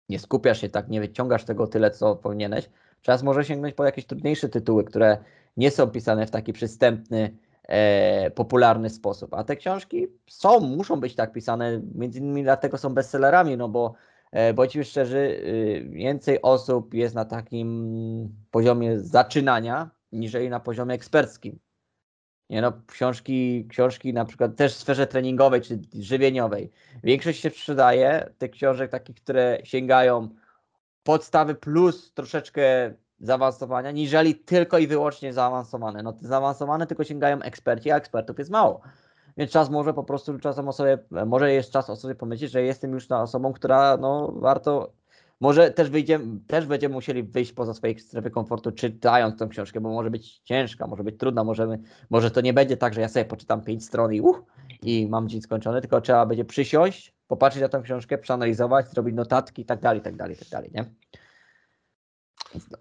nie 0.08 0.18
skupiasz 0.18 0.60
się 0.60 0.68
tak, 0.68 0.88
nie 0.88 1.00
wyciągasz 1.00 1.44
tego 1.44 1.66
tyle, 1.66 1.90
co 1.90 2.16
powinieneś, 2.16 2.70
czas 3.02 3.22
może 3.22 3.44
sięgnąć 3.44 3.74
po 3.74 3.84
jakieś 3.84 4.06
trudniejsze 4.06 4.48
tytuły, 4.48 4.84
które 4.84 5.18
nie 5.56 5.70
są 5.70 5.86
pisane 5.90 6.26
w 6.26 6.30
taki 6.30 6.52
przystępny, 6.52 7.36
e, 7.62 8.30
popularny 8.30 8.90
sposób. 8.90 9.34
A 9.34 9.44
te 9.44 9.56
książki 9.56 10.06
są, 10.26 10.60
muszą 10.60 11.00
być 11.00 11.14
tak 11.14 11.32
pisane, 11.32 11.80
między 11.94 12.18
innymi 12.18 12.42
dlatego 12.42 12.78
są 12.78 12.94
bestsellerami, 12.94 13.56
no 13.56 13.68
bo 13.68 13.94
e, 14.32 14.54
bądźmy 14.54 14.84
szczerzy, 14.84 15.18
y, 15.18 15.88
więcej 15.90 16.42
osób 16.42 16.94
jest 16.94 17.14
na 17.14 17.24
takim 17.24 18.28
poziomie 18.50 19.00
zaczynania, 19.00 19.90
niżeli 20.12 20.50
na 20.50 20.60
poziomie 20.60 20.94
eksperckim. 20.94 21.58
Nie 22.50 22.62
no, 22.62 22.72
książki, 22.86 23.66
książki 23.70 24.12
na 24.12 24.24
przykład 24.24 24.56
też 24.56 24.74
w 24.74 24.78
sferze 24.78 25.06
treningowej 25.06 25.60
czy 25.60 25.80
żywieniowej. 25.94 26.70
Większość 27.04 27.40
się 27.40 27.50
sprzedaje 27.50 28.30
tych 28.38 28.50
książek 28.50 28.90
takich, 28.90 29.16
które 29.16 29.58
sięgają 29.64 30.28
podstawy 31.02 31.54
plus 31.54 32.12
troszeczkę 32.12 32.94
zaawansowania, 33.20 33.90
niżeli 33.90 34.34
tylko 34.34 34.78
i 34.78 34.86
wyłącznie 34.86 35.32
zaawansowane. 35.32 36.02
No 36.02 36.12
te 36.12 36.26
zaawansowane 36.26 36.86
tylko 36.86 37.04
sięgają 37.04 37.42
eksperci, 37.42 37.90
a 37.90 37.96
ekspertów 37.96 38.38
jest 38.38 38.50
mało. 38.50 38.80
Więc 39.36 39.50
czas 39.50 39.70
może 39.70 39.94
po 39.94 40.04
prostu 40.04 40.38
czasem 40.38 40.68
o 40.68 40.72
sobie, 40.72 40.98
może 41.26 41.52
jest 41.52 41.70
czas 41.70 41.90
o 41.90 41.96
sobie 41.96 42.14
pomyśleć, 42.14 42.50
że 42.50 42.62
jestem 42.62 42.92
już 42.92 43.08
na 43.08 43.22
osobą, 43.22 43.52
która 43.52 43.96
no 43.96 44.32
warto 44.36 44.92
może 45.44 45.70
też 45.70 45.90
wyjdziemy, 45.90 46.40
też 46.46 46.66
będziemy 46.66 46.94
musieli 46.94 47.22
wyjść 47.22 47.52
poza 47.52 47.74
swojej 47.74 47.98
strefy 47.98 48.30
komfortu, 48.30 48.72
czytając 48.72 49.38
tą 49.38 49.48
książkę, 49.48 49.80
bo 49.80 49.90
może 49.90 50.10
być 50.10 50.38
ciężka, 50.38 50.86
może 50.86 51.04
być 51.04 51.18
trudna, 51.18 51.44
możemy, 51.44 51.78
może 52.10 52.30
to 52.30 52.40
nie 52.40 52.52
będzie 52.52 52.76
tak, 52.76 52.94
że 52.94 53.00
ja 53.00 53.08
sobie 53.08 53.24
poczytam 53.24 53.62
pięć 53.62 53.84
stron 53.84 54.12
i 54.12 54.20
uh, 54.20 54.42
i 54.82 55.06
mam 55.10 55.28
dzień 55.28 55.42
skończony, 55.42 55.80
tylko 55.80 56.00
trzeba 56.00 56.26
będzie 56.26 56.44
przysiąść, 56.44 57.14
popatrzeć 57.26 57.62
na 57.62 57.68
tą 57.68 57.82
książkę, 57.82 58.18
przeanalizować, 58.18 58.90
zrobić 58.90 59.14
notatki 59.14 59.62
i 59.62 59.64
tak 59.64 59.80
dalej, 59.80 60.00
tak 60.00 60.16
dalej, 60.16 60.36
tak 60.36 60.48
dalej, 60.48 60.70
nie? 60.74 60.84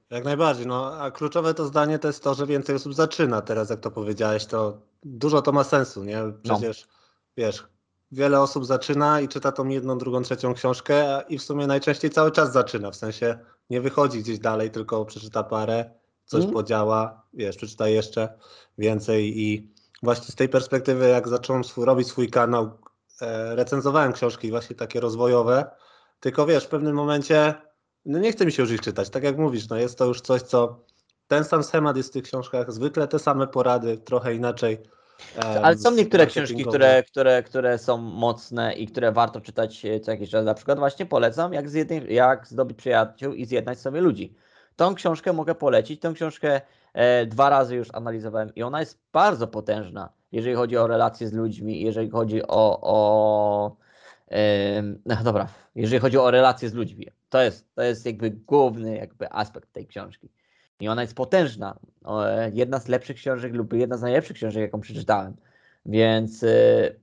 Jak 0.09 0.23
najbardziej. 0.23 0.67
No, 0.67 0.93
a 1.01 1.11
kluczowe 1.11 1.53
to 1.53 1.65
zdanie 1.65 1.99
to 1.99 2.07
jest 2.07 2.23
to, 2.23 2.33
że 2.33 2.47
więcej 2.47 2.75
osób 2.75 2.93
zaczyna 2.93 3.41
teraz, 3.41 3.69
jak 3.69 3.79
to 3.79 3.91
powiedziałeś, 3.91 4.45
to 4.45 4.81
dużo 5.03 5.41
to 5.41 5.51
ma 5.51 5.63
sensu, 5.63 6.03
nie? 6.03 6.19
Przecież 6.43 6.87
no. 6.87 6.93
wiesz, 7.37 7.67
wiele 8.13 8.41
osób 8.41 8.65
zaczyna 8.65 9.21
i 9.21 9.27
czyta 9.27 9.51
tą 9.51 9.67
jedną, 9.67 9.97
drugą, 9.97 10.21
trzecią 10.21 10.53
książkę 10.53 11.21
i 11.29 11.37
w 11.37 11.43
sumie 11.43 11.67
najczęściej 11.67 12.11
cały 12.11 12.31
czas 12.31 12.53
zaczyna, 12.53 12.91
w 12.91 12.95
sensie 12.95 13.39
nie 13.69 13.81
wychodzi 13.81 14.19
gdzieś 14.19 14.39
dalej, 14.39 14.71
tylko 14.71 15.05
przeczyta 15.05 15.43
parę, 15.43 15.89
coś 16.25 16.41
mm. 16.41 16.53
podziała, 16.53 17.23
wiesz, 17.33 17.57
przeczyta 17.57 17.87
jeszcze 17.87 18.33
więcej 18.77 19.39
i 19.41 19.73
właśnie 20.03 20.31
z 20.31 20.35
tej 20.35 20.49
perspektywy, 20.49 21.07
jak 21.07 21.27
zacząłem 21.27 21.63
swój, 21.63 21.85
robić 21.85 22.07
swój 22.07 22.29
kanał, 22.29 22.71
e, 23.21 23.55
recenzowałem 23.55 24.13
książki 24.13 24.51
właśnie 24.51 24.75
takie 24.75 24.99
rozwojowe, 24.99 25.65
tylko 26.19 26.45
wiesz, 26.45 26.65
w 26.65 26.69
pewnym 26.69 26.95
momencie 26.95 27.53
no 28.05 28.19
nie 28.19 28.31
chce 28.31 28.45
mi 28.45 28.51
się 28.51 28.63
już 28.63 28.71
ich 28.71 28.81
czytać, 28.81 29.09
tak 29.09 29.23
jak 29.23 29.37
mówisz, 29.37 29.69
no 29.69 29.77
jest 29.77 29.97
to 29.97 30.05
już 30.05 30.21
coś, 30.21 30.41
co 30.41 30.79
ten 31.27 31.43
sam 31.43 31.63
schemat 31.63 31.97
jest 31.97 32.09
w 32.09 32.13
tych 32.13 32.23
książkach, 32.23 32.71
zwykle 32.71 33.07
te 33.07 33.19
same 33.19 33.47
porady, 33.47 33.97
trochę 33.97 34.35
inaczej 34.35 34.77
ale 35.63 35.77
są 35.77 35.91
niektóre 35.91 36.25
książki, 36.27 36.65
które, 36.65 37.03
które, 37.03 37.43
które 37.43 37.77
są 37.77 37.97
mocne 37.97 38.73
i 38.73 38.87
które 38.87 39.11
warto 39.11 39.41
czytać 39.41 39.85
e, 39.85 39.99
co 39.99 40.11
jakiś 40.11 40.29
czas. 40.29 40.45
Na 40.45 40.53
przykład 40.53 40.79
właśnie 40.79 41.05
polecam, 41.05 41.53
jak, 41.53 41.65
jak 42.09 42.47
zdobyć 42.47 42.77
przyjaciół 42.77 43.33
i 43.33 43.45
zjednać 43.45 43.79
sobie 43.79 44.01
ludzi. 44.01 44.33
Tą 44.75 44.95
książkę 44.95 45.33
mogę 45.33 45.55
polecić. 45.55 46.01
Tą 46.01 46.13
książkę 46.13 46.61
e, 46.93 47.25
dwa 47.25 47.49
razy 47.49 47.75
już 47.75 47.87
analizowałem 47.93 48.55
i 48.55 48.63
ona 48.63 48.79
jest 48.79 48.99
bardzo 49.13 49.47
potężna, 49.47 50.09
jeżeli 50.31 50.55
chodzi 50.55 50.77
o 50.77 50.87
relacje 50.87 51.27
z 51.27 51.33
ludźmi, 51.33 51.81
jeżeli 51.81 52.09
chodzi 52.09 52.47
o, 52.47 52.79
o 52.81 53.75
e, 54.31 54.81
no 55.05 55.15
dobra, 55.23 55.47
jeżeli 55.75 55.99
chodzi 55.99 56.17
o 56.17 56.31
relacje 56.31 56.69
z 56.69 56.73
ludźmi. 56.73 57.07
To 57.29 57.41
jest, 57.41 57.75
to 57.75 57.81
jest 57.81 58.05
jakby 58.05 58.29
główny 58.31 58.97
jakby 58.97 59.33
aspekt 59.33 59.73
tej 59.73 59.87
książki. 59.87 60.29
I 60.83 60.87
ona 60.87 61.01
jest 61.01 61.15
potężna. 61.15 61.79
Jedna 62.53 62.79
z 62.79 62.87
lepszych 62.87 63.17
książek 63.17 63.53
lub 63.53 63.73
jedna 63.73 63.97
z 63.97 64.01
najlepszych 64.01 64.35
książek, 64.35 64.61
jaką 64.61 64.81
przeczytałem. 64.81 65.35
Więc 65.85 66.43
y, 66.43 66.99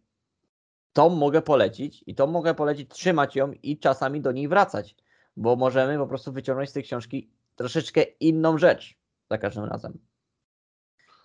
to 0.92 1.08
mogę 1.08 1.42
polecić 1.42 2.04
i 2.06 2.14
to 2.14 2.26
mogę 2.26 2.54
polecić 2.54 2.90
trzymać 2.90 3.36
ją 3.36 3.52
i 3.52 3.78
czasami 3.78 4.20
do 4.20 4.32
niej 4.32 4.48
wracać, 4.48 4.96
bo 5.36 5.56
możemy 5.56 5.98
po 5.98 6.06
prostu 6.06 6.32
wyciągnąć 6.32 6.70
z 6.70 6.72
tej 6.72 6.82
książki 6.82 7.30
troszeczkę 7.56 8.02
inną 8.02 8.58
rzecz 8.58 8.96
za 9.30 9.38
każdym 9.38 9.64
razem. 9.64 9.98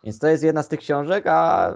Więc 0.04 0.20
to 0.20 0.28
jest 0.28 0.44
jedna 0.44 0.63
z 0.63 0.68
tych 0.68 0.80
książek, 0.80 1.28
a 1.28 1.74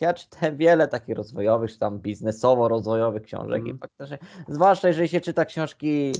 ja 0.00 0.14
czytałem 0.14 0.56
wiele 0.56 0.88
takich 0.88 1.16
rozwojowych, 1.16 1.72
czy 1.72 1.78
tam 1.78 1.98
biznesowo-rozwojowych 1.98 3.22
książek 3.22 3.60
mm. 3.60 3.66
i 3.66 3.70
mhm. 3.70 3.78
faktycznie, 3.78 4.18
zwłaszcza 4.48 4.88
jeżeli 4.88 5.08
się 5.08 5.20
czyta 5.20 5.44
książki 5.44 6.12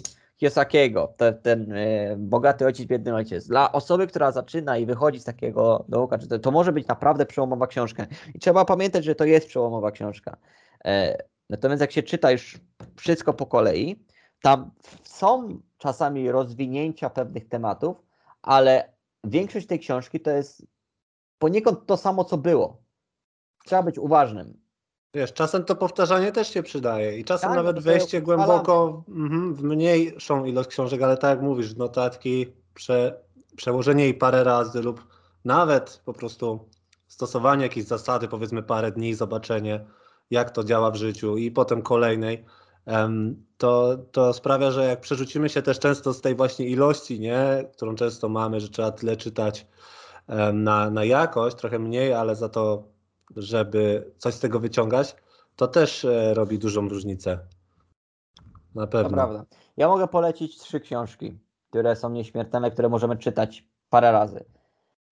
Kiyosakiego, 0.42 1.14
ten, 1.16 1.38
ten 1.38 1.72
e, 1.72 2.16
bogaty 2.16 2.66
ojciec, 2.66 2.86
biedny 2.86 3.14
ojciec. 3.14 3.46
Dla 3.46 3.72
osoby, 3.72 4.06
która 4.06 4.32
zaczyna 4.32 4.78
i 4.78 4.86
wychodzi 4.86 5.20
z 5.20 5.24
takiego 5.24 5.84
nauka, 5.88 6.18
to, 6.18 6.38
to 6.38 6.50
może 6.50 6.72
być 6.72 6.86
naprawdę 6.86 7.26
przełomowa 7.26 7.66
książka. 7.66 8.06
I 8.34 8.38
trzeba 8.38 8.64
pamiętać, 8.64 9.04
że 9.04 9.14
to 9.14 9.24
jest 9.24 9.46
przełomowa 9.46 9.90
książka. 9.90 10.36
E, 10.84 11.18
natomiast 11.50 11.80
jak 11.80 11.92
się 11.92 12.02
czyta 12.02 12.30
już 12.30 12.60
wszystko 12.96 13.34
po 13.34 13.46
kolei, 13.46 14.04
tam 14.40 14.70
są 15.02 15.60
czasami 15.78 16.30
rozwinięcia 16.30 17.10
pewnych 17.10 17.48
tematów, 17.48 17.96
ale 18.42 18.92
większość 19.24 19.66
tej 19.66 19.78
książki 19.78 20.20
to 20.20 20.30
jest 20.30 20.66
poniekąd 21.38 21.86
to 21.86 21.96
samo, 21.96 22.24
co 22.24 22.38
było. 22.38 22.82
Trzeba 23.64 23.82
być 23.82 23.98
uważnym. 23.98 24.61
Wiesz, 25.14 25.32
czasem 25.32 25.64
to 25.64 25.76
powtarzanie 25.76 26.32
też 26.32 26.48
się 26.48 26.62
przydaje 26.62 27.18
i 27.18 27.24
czasem 27.24 27.48
tak, 27.48 27.56
nawet 27.56 27.80
wejście 27.80 28.22
głęboko 28.22 29.04
mhm, 29.08 29.54
w 29.54 29.62
mniejszą 29.62 30.44
ilość 30.44 30.68
książek, 30.68 31.02
ale 31.02 31.16
tak 31.16 31.30
jak 31.30 31.42
mówisz, 31.42 31.76
notatki, 31.76 32.46
prze, 32.74 33.20
przełożenie 33.56 34.04
jej 34.04 34.14
parę 34.14 34.44
razy 34.44 34.82
lub 34.82 35.06
nawet 35.44 36.02
po 36.04 36.12
prostu 36.12 36.68
stosowanie 37.08 37.62
jakiejś 37.62 37.86
zasady, 37.86 38.28
powiedzmy 38.28 38.62
parę 38.62 38.92
dni, 38.92 39.14
zobaczenie 39.14 39.84
jak 40.30 40.50
to 40.50 40.64
działa 40.64 40.90
w 40.90 40.96
życiu 40.96 41.36
i 41.36 41.50
potem 41.50 41.82
kolejnej, 41.82 42.44
to, 43.58 43.96
to 44.12 44.32
sprawia, 44.32 44.70
że 44.70 44.84
jak 44.84 45.00
przerzucimy 45.00 45.48
się 45.48 45.62
też 45.62 45.78
często 45.78 46.12
z 46.12 46.20
tej 46.20 46.34
właśnie 46.34 46.66
ilości, 46.66 47.20
nie, 47.20 47.68
którą 47.72 47.94
często 47.94 48.28
mamy, 48.28 48.60
że 48.60 48.68
trzeba 48.68 48.90
tyle 48.90 49.16
czytać 49.16 49.66
na, 50.52 50.90
na 50.90 51.04
jakość, 51.04 51.56
trochę 51.56 51.78
mniej, 51.78 52.12
ale 52.12 52.36
za 52.36 52.48
to 52.48 52.91
żeby 53.36 54.12
coś 54.18 54.34
z 54.34 54.40
tego 54.40 54.60
wyciągać, 54.60 55.16
to 55.56 55.68
też 55.68 56.04
e, 56.04 56.34
robi 56.34 56.58
dużą 56.58 56.88
różnicę. 56.88 57.38
Na 58.74 58.86
pewno. 58.86 59.08
To 59.10 59.14
prawda. 59.14 59.44
Ja 59.76 59.88
mogę 59.88 60.08
polecić 60.08 60.58
trzy 60.58 60.80
książki. 60.80 61.38
które 61.70 61.96
są 61.96 62.10
nieśmiertelne, 62.10 62.70
które 62.70 62.88
możemy 62.88 63.16
czytać 63.16 63.64
parę 63.90 64.12
razy. 64.12 64.44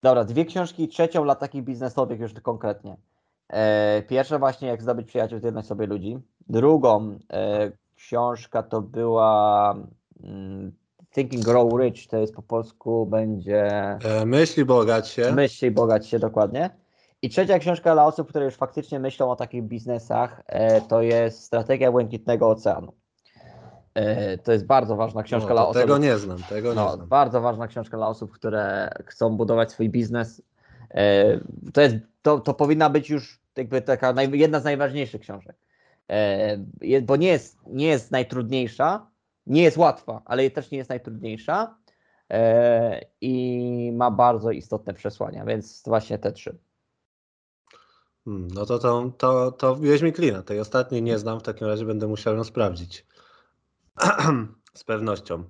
Dobra, 0.03 0.23
dwie 0.23 0.45
książki, 0.45 0.87
trzecią 0.87 1.23
dla 1.23 1.35
takich 1.35 1.63
biznesowych 1.63 2.19
już 2.19 2.33
konkretnie. 2.33 2.97
E, 3.49 4.01
pierwsza 4.01 4.39
właśnie 4.39 4.67
jak 4.67 4.81
zdobyć 4.81 5.07
przyjaciół, 5.07 5.39
zjednać 5.39 5.65
sobie 5.65 5.87
ludzi. 5.87 6.19
Drugą 6.49 7.19
e, 7.33 7.71
książka 7.95 8.63
to 8.63 8.81
była 8.81 9.75
mm, 10.23 10.71
Thinking 11.15 11.45
Grow 11.45 11.73
Rich, 11.79 12.07
to 12.07 12.17
jest 12.17 12.35
po 12.35 12.41
polsku 12.41 13.05
będzie... 13.05 13.65
E, 14.03 14.25
myśli 14.25 14.65
bogać 14.65 15.09
się. 15.09 15.31
Myśli 15.31 15.71
bogać 15.71 16.07
się, 16.07 16.19
dokładnie. 16.19 16.69
I 17.21 17.29
trzecia 17.29 17.59
książka 17.59 17.93
dla 17.93 18.05
osób, 18.05 18.29
które 18.29 18.45
już 18.45 18.55
faktycznie 18.55 18.99
myślą 18.99 19.31
o 19.31 19.35
takich 19.35 19.63
biznesach, 19.63 20.43
to 20.87 21.01
jest 21.01 21.43
Strategia 21.43 21.91
Błękitnego 21.91 22.49
Oceanu. 22.49 22.93
To 24.43 24.51
jest 24.51 24.65
bardzo 24.65 24.95
ważna 24.95 25.23
książka 25.23 25.49
no, 25.49 25.55
dla 25.55 25.67
osób. 25.67 25.81
Tego 25.81 25.97
nie 25.97 26.17
znam, 26.17 26.37
tego 26.49 26.73
no, 26.73 26.85
nie 26.85 26.93
znam. 26.95 27.07
Bardzo 27.07 27.41
ważna 27.41 27.67
książka 27.67 27.97
dla 27.97 28.07
osób, 28.07 28.31
które 28.31 28.89
chcą 29.05 29.37
budować 29.37 29.71
swój 29.71 29.89
biznes. 29.89 30.41
To, 31.73 31.81
jest, 31.81 31.95
to, 32.21 32.39
to 32.39 32.53
powinna 32.53 32.89
być 32.89 33.09
już 33.09 33.41
jakby 33.57 33.81
taka 33.81 34.13
naj, 34.13 34.39
jedna 34.39 34.59
z 34.59 34.63
najważniejszych 34.63 35.21
książek. 35.21 35.55
E, 36.07 37.01
bo 37.01 37.15
nie 37.15 37.27
jest, 37.27 37.57
nie 37.67 37.87
jest 37.87 38.11
najtrudniejsza, 38.11 39.07
nie 39.47 39.63
jest 39.63 39.77
łatwa, 39.77 40.21
ale 40.25 40.49
też 40.49 40.71
nie 40.71 40.77
jest 40.77 40.89
najtrudniejsza 40.89 41.75
e, 42.29 43.01
i 43.21 43.91
ma 43.95 44.11
bardzo 44.11 44.51
istotne 44.51 44.93
przesłania, 44.93 45.45
więc 45.45 45.83
właśnie 45.85 46.17
te 46.17 46.31
trzy. 46.31 46.57
Hmm, 48.25 48.47
no 48.47 48.65
to, 48.65 48.79
to, 48.79 49.11
to, 49.17 49.51
to 49.51 49.75
wbiłeś 49.75 50.01
mi 50.01 50.13
klina. 50.13 50.43
Tej 50.43 50.59
ostatniej 50.59 51.03
nie 51.03 51.19
znam, 51.19 51.39
w 51.39 51.43
takim 51.43 51.67
razie 51.67 51.85
będę 51.85 52.07
musiał 52.07 52.35
ją 52.35 52.43
sprawdzić. 52.43 53.05
Z 54.73 54.83
pewnością. 54.83 55.43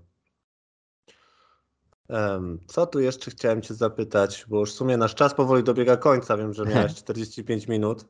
Co 2.67 2.85
tu 2.85 2.99
jeszcze 2.99 3.31
chciałem 3.31 3.61
Cię 3.61 3.73
zapytać, 3.73 4.45
bo 4.47 4.59
już 4.59 4.71
w 4.71 4.75
sumie 4.75 4.97
nasz 4.97 5.15
czas 5.15 5.33
powoli 5.33 5.63
dobiega 5.63 5.97
końca, 5.97 6.37
wiem, 6.37 6.53
że 6.53 6.65
miałeś 6.65 6.95
45 7.03 7.67
minut. 7.67 8.05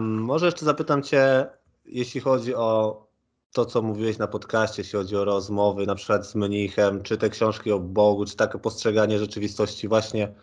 Może 0.00 0.46
jeszcze 0.46 0.64
zapytam 0.64 1.02
Cię, 1.02 1.46
jeśli 1.84 2.20
chodzi 2.20 2.54
o 2.54 3.02
to, 3.52 3.66
co 3.66 3.82
mówiłeś 3.82 4.18
na 4.18 4.26
podcaście, 4.26 4.82
jeśli 4.82 4.98
chodzi 4.98 5.16
o 5.16 5.24
rozmowy 5.24 5.86
na 5.86 5.94
przykład 5.94 6.26
z 6.26 6.34
mnichem, 6.34 7.02
czy 7.02 7.18
te 7.18 7.30
książki 7.30 7.72
o 7.72 7.78
Bogu, 7.78 8.24
czy 8.24 8.36
takie 8.36 8.58
postrzeganie 8.58 9.18
rzeczywistości 9.18 9.88
właśnie, 9.88 10.34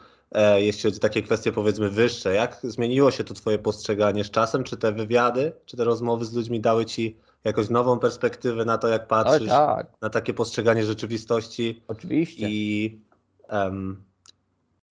jeśli 0.55 0.83
chodzi 0.83 0.97
o 0.97 1.01
takie 1.01 1.23
kwestie 1.23 1.51
powiedzmy 1.51 1.89
wyższe. 1.89 2.33
Jak 2.33 2.59
zmieniło 2.63 3.11
się 3.11 3.23
to 3.23 3.33
Twoje 3.33 3.59
postrzeganie 3.59 4.23
z 4.23 4.31
czasem? 4.31 4.63
Czy 4.63 4.77
te 4.77 4.91
wywiady, 4.91 5.51
czy 5.65 5.77
te 5.77 5.83
rozmowy 5.83 6.25
z 6.25 6.33
ludźmi 6.33 6.61
dały 6.61 6.85
Ci 6.85 7.17
jakąś 7.43 7.69
nową 7.69 7.99
perspektywę 7.99 8.65
na 8.65 8.77
to, 8.77 8.87
jak 8.87 9.07
patrzysz 9.07 9.49
tak. 9.49 9.87
na 10.01 10.09
takie 10.09 10.33
postrzeganie 10.33 10.85
rzeczywistości. 10.85 11.83
Oczywiście. 11.87 12.47
I 12.49 13.01
um, 13.49 14.03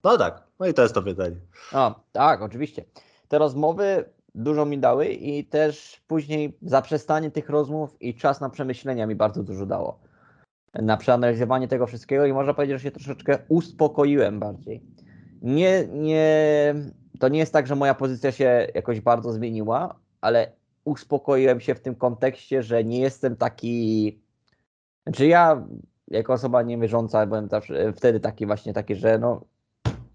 no 0.04 0.18
tak, 0.18 0.42
no 0.60 0.66
i 0.66 0.74
to 0.74 0.82
jest 0.82 0.94
to 0.94 1.02
pytanie. 1.02 1.36
O, 1.72 2.00
tak, 2.12 2.42
oczywiście. 2.42 2.84
Te 3.28 3.38
rozmowy 3.38 4.04
dużo 4.34 4.66
mi 4.66 4.78
dały 4.78 5.06
i 5.06 5.44
też 5.44 6.00
później 6.06 6.58
zaprzestanie 6.62 7.30
tych 7.30 7.48
rozmów 7.48 8.02
i 8.02 8.14
czas 8.14 8.40
na 8.40 8.50
przemyślenia 8.50 9.06
mi 9.06 9.14
bardzo 9.14 9.42
dużo 9.42 9.66
dało. 9.66 10.00
Na 10.74 10.96
przeanalizowanie 10.96 11.68
tego 11.68 11.86
wszystkiego 11.86 12.26
i 12.26 12.32
można 12.32 12.54
powiedzieć, 12.54 12.76
że 12.76 12.82
się 12.82 12.90
troszeczkę 12.90 13.38
uspokoiłem 13.48 14.40
bardziej. 14.40 14.82
Nie, 15.42 15.86
nie, 15.86 16.74
to 17.18 17.28
nie 17.28 17.38
jest 17.38 17.52
tak, 17.52 17.66
że 17.66 17.76
moja 17.76 17.94
pozycja 17.94 18.32
się 18.32 18.66
jakoś 18.74 19.00
bardzo 19.00 19.32
zmieniła, 19.32 19.98
ale 20.20 20.52
uspokoiłem 20.84 21.60
się 21.60 21.74
w 21.74 21.80
tym 21.80 21.94
kontekście, 21.94 22.62
że 22.62 22.84
nie 22.84 23.00
jestem 23.00 23.36
taki. 23.36 24.20
Znaczy 25.06 25.26
ja, 25.26 25.66
jako 26.08 26.32
osoba 26.32 26.62
niewierząca, 26.62 27.26
byłem 27.26 27.48
zawsze 27.48 27.92
wtedy 27.92 28.20
taki 28.20 28.46
właśnie 28.46 28.72
taki, 28.72 28.94
że 28.94 29.18
no 29.18 29.44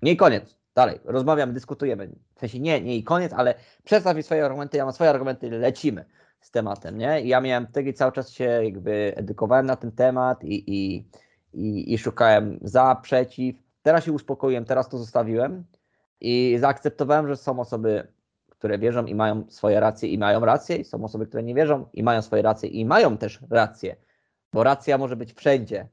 nie 0.02 0.12
i 0.12 0.18
koniec. 0.18 0.58
Dalej, 0.76 1.00
rozmawiamy, 1.06 1.54
dyskutujemy. 1.54 2.10
W 2.36 2.40
sensie 2.40 2.60
nie, 2.60 2.82
nie 2.82 2.98
i 2.98 3.04
koniec, 3.04 3.34
ale 3.34 3.56
przedstaw 3.84 4.16
mi 4.16 4.24
swoje 4.24 4.46
argumenty, 4.46 4.78
ja 4.78 4.86
mam 4.86 4.94
swoje 4.94 5.10
argumenty, 5.10 5.50
lecimy 5.50 6.06
z 6.42 6.52
tematem, 6.52 6.98
nie? 6.98 7.22
I 7.22 7.28
ja 7.28 7.42
miałem 7.42 7.68
wtedy 7.68 7.94
cały 7.94 8.12
czas 8.12 8.32
się 8.32 8.44
jakby 8.44 9.14
edukowałem 9.16 9.66
na 9.66 9.76
ten 9.76 9.92
temat 9.92 10.44
i, 10.44 10.64
i, 10.68 11.06
i, 11.54 11.94
i 11.94 11.98
szukałem 11.98 12.60
za, 12.62 12.96
przeciw. 13.02 13.63
Teraz 13.84 14.04
się 14.04 14.12
uspokoiłem, 14.12 14.66
teraz 14.66 14.90
to 14.90 14.98
zostawiłem 14.98 15.66
i 16.22 16.58
zaakceptowałem, 16.60 17.28
że 17.28 17.38
są 17.38 17.60
osoby 17.60 18.08
które 18.64 18.78
wierzą 18.78 19.06
i 19.06 19.16
mają 19.16 19.44
swoje 19.50 19.80
racje 19.80 20.10
i 20.10 20.18
mają 20.18 20.40
rację, 20.40 20.76
i 20.76 20.84
są 20.84 21.04
osoby, 21.04 21.26
które 21.26 21.44
nie 21.44 21.56
wierzą 21.56 21.86
i 21.94 22.04
mają 22.04 22.22
swoje 22.22 22.42
racje 22.42 22.70
i 22.70 22.86
mają 22.86 23.18
też 23.18 23.40
rację, 23.50 23.96
bo 24.54 24.64
racja 24.64 24.98
może 24.98 25.16
być 25.16 25.34
wszędzie, 25.34 25.88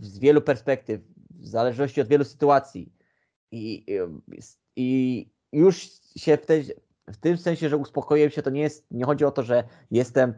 z 0.00 0.18
wielu 0.18 0.40
perspektyw, 0.40 1.00
w 1.30 1.46
zależności 1.46 2.00
od 2.00 2.08
wielu 2.08 2.24
sytuacji. 2.24 2.92
I, 3.50 3.86
i 4.76 5.30
już 5.52 5.76
się 6.16 6.36
w, 6.36 6.46
tej, 6.46 6.64
w 7.08 7.16
tym 7.16 7.36
sensie, 7.36 7.68
że 7.68 7.76
uspokoiłem 7.76 8.30
się, 8.30 8.42
to 8.42 8.50
nie 8.50 8.60
jest, 8.60 8.86
nie 8.90 9.04
chodzi 9.04 9.24
o 9.24 9.30
to, 9.30 9.42
że 9.42 9.64
jestem 9.90 10.34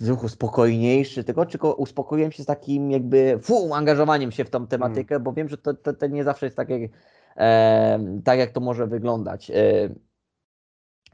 w 0.00 0.06
duchu 0.06 0.28
spokojniejszy, 0.28 1.24
tylko, 1.24 1.46
tylko 1.46 1.74
uspokoiłem 1.74 2.32
się 2.32 2.42
z 2.42 2.46
takim 2.46 2.90
jakby 2.90 3.38
fu, 3.42 3.74
angażowaniem 3.74 4.32
się 4.32 4.44
w 4.44 4.50
tą 4.50 4.66
tematykę, 4.66 5.14
mm. 5.14 5.24
bo 5.24 5.32
wiem, 5.32 5.48
że 5.48 5.58
to, 5.58 5.74
to, 5.74 5.92
to, 5.92 6.06
nie 6.06 6.24
zawsze 6.24 6.46
jest 6.46 6.56
tak 6.56 6.70
jak, 6.70 6.90
e, 7.36 8.20
tak, 8.24 8.38
jak 8.38 8.52
to 8.52 8.60
może 8.60 8.86
wyglądać. 8.86 9.50
E, 9.50 9.94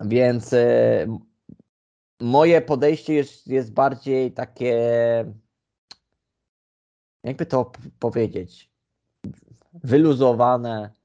więc 0.01 0.53
e, 0.53 1.19
moje 2.21 2.61
podejście 2.61 3.15
jest, 3.15 3.47
jest 3.47 3.73
bardziej 3.73 4.33
takie, 4.33 4.75
jakby 7.25 7.47
to 7.47 7.73
powiedzieć, 7.99 8.71
wyluzowane. 9.85 11.00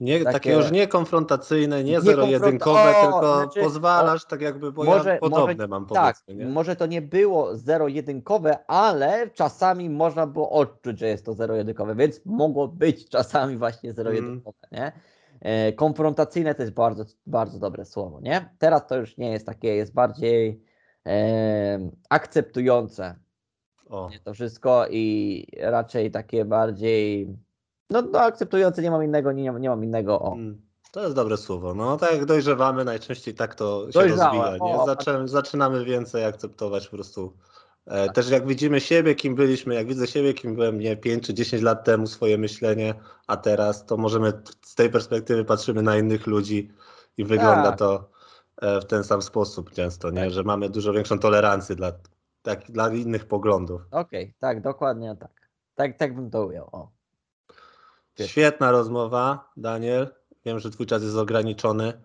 Nie, 0.00 0.18
takie, 0.18 0.32
takie 0.32 0.52
już 0.52 0.70
nie 0.70 0.88
konfrontacyjne, 0.88 1.84
nie, 1.84 1.92
nie 1.92 2.00
zero-jedynkowe, 2.00 2.94
tylko 3.02 3.42
znaczy, 3.42 3.60
pozwalasz, 3.60 4.24
o, 4.24 4.28
tak 4.28 4.40
jakby, 4.40 4.72
bo 4.72 4.84
może, 4.84 5.10
ja 5.10 5.18
podobne 5.18 5.54
może, 5.54 5.68
mam 5.68 5.86
Tak, 5.86 6.16
nie? 6.28 6.46
może 6.46 6.76
to 6.76 6.86
nie 6.86 7.02
było 7.02 7.56
zero-jedynkowe, 7.56 8.58
ale 8.66 9.30
czasami 9.30 9.90
można 9.90 10.26
było 10.26 10.50
odczuć, 10.50 10.98
że 10.98 11.06
jest 11.08 11.24
to 11.24 11.34
zero-jedynkowe, 11.34 11.94
więc 11.94 12.20
mogło 12.24 12.68
być 12.68 13.08
czasami 13.08 13.56
właśnie 13.56 13.92
zero-jedynkowe, 13.92 14.58
mm. 14.70 14.84
nie? 14.84 14.92
E, 15.40 15.72
konfrontacyjne 15.72 16.54
to 16.54 16.62
jest 16.62 16.74
bardzo, 16.74 17.04
bardzo 17.26 17.58
dobre 17.58 17.84
słowo, 17.84 18.20
nie? 18.20 18.48
Teraz 18.58 18.86
to 18.86 18.96
już 18.96 19.16
nie 19.16 19.30
jest 19.30 19.46
takie, 19.46 19.68
jest 19.68 19.94
bardziej 19.94 20.62
e, 21.06 21.90
akceptujące 22.08 23.14
o. 23.90 24.10
to 24.24 24.34
wszystko 24.34 24.86
i 24.90 25.46
raczej 25.60 26.10
takie 26.10 26.44
bardziej, 26.44 27.28
no, 27.90 28.02
no 28.02 28.20
akceptujące, 28.20 28.82
nie 28.82 28.90
mam 28.90 29.04
innego, 29.04 29.32
nie, 29.32 29.52
nie 29.60 29.68
mam 29.68 29.84
innego, 29.84 30.20
o. 30.20 30.32
Mm, 30.32 30.62
to 30.92 31.02
jest 31.02 31.14
dobre 31.14 31.36
słowo. 31.36 31.74
No 31.74 31.96
tak 31.96 32.12
jak 32.12 32.24
dojrzewamy, 32.24 32.84
najczęściej 32.84 33.34
tak 33.34 33.54
to 33.54 33.86
się 33.86 33.92
Dojrzałem. 33.92 34.42
rozwija. 34.42 34.66
Nie? 34.66 34.86
Zaczę, 34.86 35.28
zaczynamy 35.28 35.84
więcej 35.84 36.24
akceptować 36.24 36.88
po 36.88 36.96
prostu 36.96 37.32
E, 37.86 38.06
tak. 38.06 38.14
Też 38.14 38.30
jak 38.30 38.46
widzimy 38.46 38.80
siebie, 38.80 39.14
kim 39.14 39.34
byliśmy, 39.34 39.74
jak 39.74 39.86
widzę 39.86 40.06
siebie, 40.06 40.34
kim 40.34 40.54
byłem 40.54 40.78
nie 40.78 40.96
5 40.96 41.26
czy 41.26 41.34
10 41.34 41.62
lat 41.62 41.84
temu, 41.84 42.06
swoje 42.06 42.38
myślenie, 42.38 42.94
a 43.26 43.36
teraz 43.36 43.86
to 43.86 43.96
możemy 43.96 44.32
z 44.62 44.74
tej 44.74 44.90
perspektywy 44.90 45.44
patrzymy 45.44 45.82
na 45.82 45.96
innych 45.96 46.26
ludzi 46.26 46.70
i 47.16 47.24
wygląda 47.24 47.68
tak. 47.68 47.78
to 47.78 48.10
e, 48.62 48.80
w 48.80 48.84
ten 48.84 49.04
sam 49.04 49.22
sposób 49.22 49.70
często, 49.70 50.10
nie? 50.10 50.20
Tak. 50.20 50.30
że 50.30 50.42
mamy 50.42 50.70
dużo 50.70 50.92
większą 50.92 51.18
tolerancję 51.18 51.76
dla, 51.76 51.92
tak, 52.42 52.70
dla 52.70 52.88
innych 52.88 53.26
poglądów. 53.26 53.82
Okej, 53.90 54.22
okay, 54.22 54.34
tak, 54.38 54.62
dokładnie 54.62 55.16
tak. 55.20 55.50
Tak, 55.74 55.98
tak 55.98 56.14
bym 56.14 56.30
to 56.30 56.46
ujął. 56.46 56.68
O. 56.72 56.90
Świetna 58.26 58.70
rozmowa, 58.70 59.50
Daniel. 59.56 60.08
Wiem, 60.44 60.58
że 60.58 60.70
twój 60.70 60.86
czas 60.86 61.02
jest 61.02 61.16
ograniczony. 61.16 62.02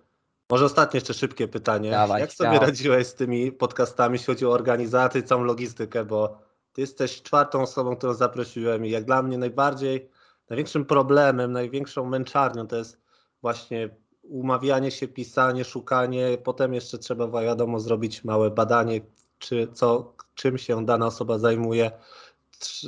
Może 0.49 0.66
ostatnie 0.66 0.97
jeszcze 0.97 1.14
szybkie 1.14 1.47
pytanie. 1.47 1.91
Dawaj, 1.91 2.22
Jak 2.22 2.34
sobie 2.34 2.60
radziłeś 2.60 3.08
z 3.08 3.14
tymi 3.16 3.51
podcastami, 3.51 4.14
jeśli 4.14 4.26
chodzi 4.26 4.45
o 4.45 4.51
organizację, 4.51 5.24
całą 5.24 5.43
logistykę, 5.43 6.06
bo 6.06 6.38
ty 6.74 6.82
jesteś 6.82 7.22
czwartą 7.22 7.62
osobą, 7.62 7.95
którą 7.95 8.14
zaprosiłem 8.14 8.86
i 8.86 8.89
jak 8.89 9.06
dla 9.06 9.24
mnie 9.24 9.38
najbardziej, 9.38 10.10
największym 10.49 10.86
problemem, 10.86 11.51
największą 11.51 12.06
męczarnią 12.06 12.68
to 12.68 12.76
jest 12.76 13.01
właśnie 13.41 13.89
umawianie 14.24 14.91
się, 14.91 15.08
pisanie, 15.08 15.64
szukanie, 15.64 16.38
potem 16.43 16.74
jeszcze 16.74 16.97
trzeba 16.97 17.41
wiadomo 17.41 17.80
zrobić 17.80 18.24
małe 18.24 18.51
badanie, 18.51 19.01
czy 19.39 19.68
co, 19.74 20.14
czym 20.36 20.58
się 20.58 20.86
dana 20.86 21.06
osoba 21.06 21.39
zajmuje. 21.39 21.91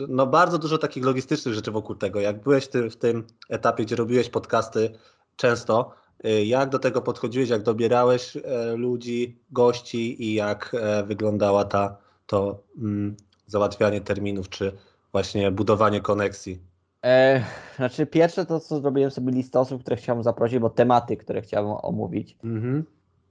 No 0.08 0.28
bardzo 0.28 0.58
dużo 0.58 0.78
takich 0.78 1.06
logistycznych 1.06 1.54
rzeczy 1.54 1.72
wokół 1.72 1.96
tego. 1.96 2.20
Jak 2.20 2.44
byłeś 2.44 2.68
ty 2.68 2.90
w 2.90 2.96
tym 2.96 3.28
etapie, 3.50 3.86
gdzie 3.86 3.96
robiłeś 3.96 4.30
podcasty 4.30 5.00
często, 5.36 5.92
Y, 6.26 6.46
jak 6.46 6.70
do 6.70 6.80
tego 6.80 7.02
podchodziłeś, 7.02 7.50
jak 7.50 7.64
dobierałeś 7.64 8.38
e, 8.38 8.76
ludzi, 8.76 9.40
gości 9.52 10.24
i 10.24 10.34
jak 10.34 10.76
e, 10.80 11.04
wyglądała 11.04 11.66
ta, 11.66 11.98
to 12.26 12.64
mm, 12.78 13.16
załatwianie 13.48 14.02
terminów, 14.02 14.50
czy 14.50 14.72
właśnie 15.12 15.52
budowanie 15.52 16.02
koneksji? 16.02 16.60
E, 17.06 17.44
znaczy 17.76 18.06
pierwsze 18.06 18.46
to, 18.46 18.60
co 18.60 18.80
zrobiłem 18.80 19.12
sobie 19.12 19.32
listę 19.32 19.60
osób, 19.60 19.82
które 19.82 19.98
chciałem 19.98 20.24
zaprosić, 20.24 20.60
bo 20.60 20.70
tematy, 20.70 21.18
które 21.18 21.42
chciałem 21.42 21.68
omówić. 21.82 22.38
Mhm. 22.44 22.86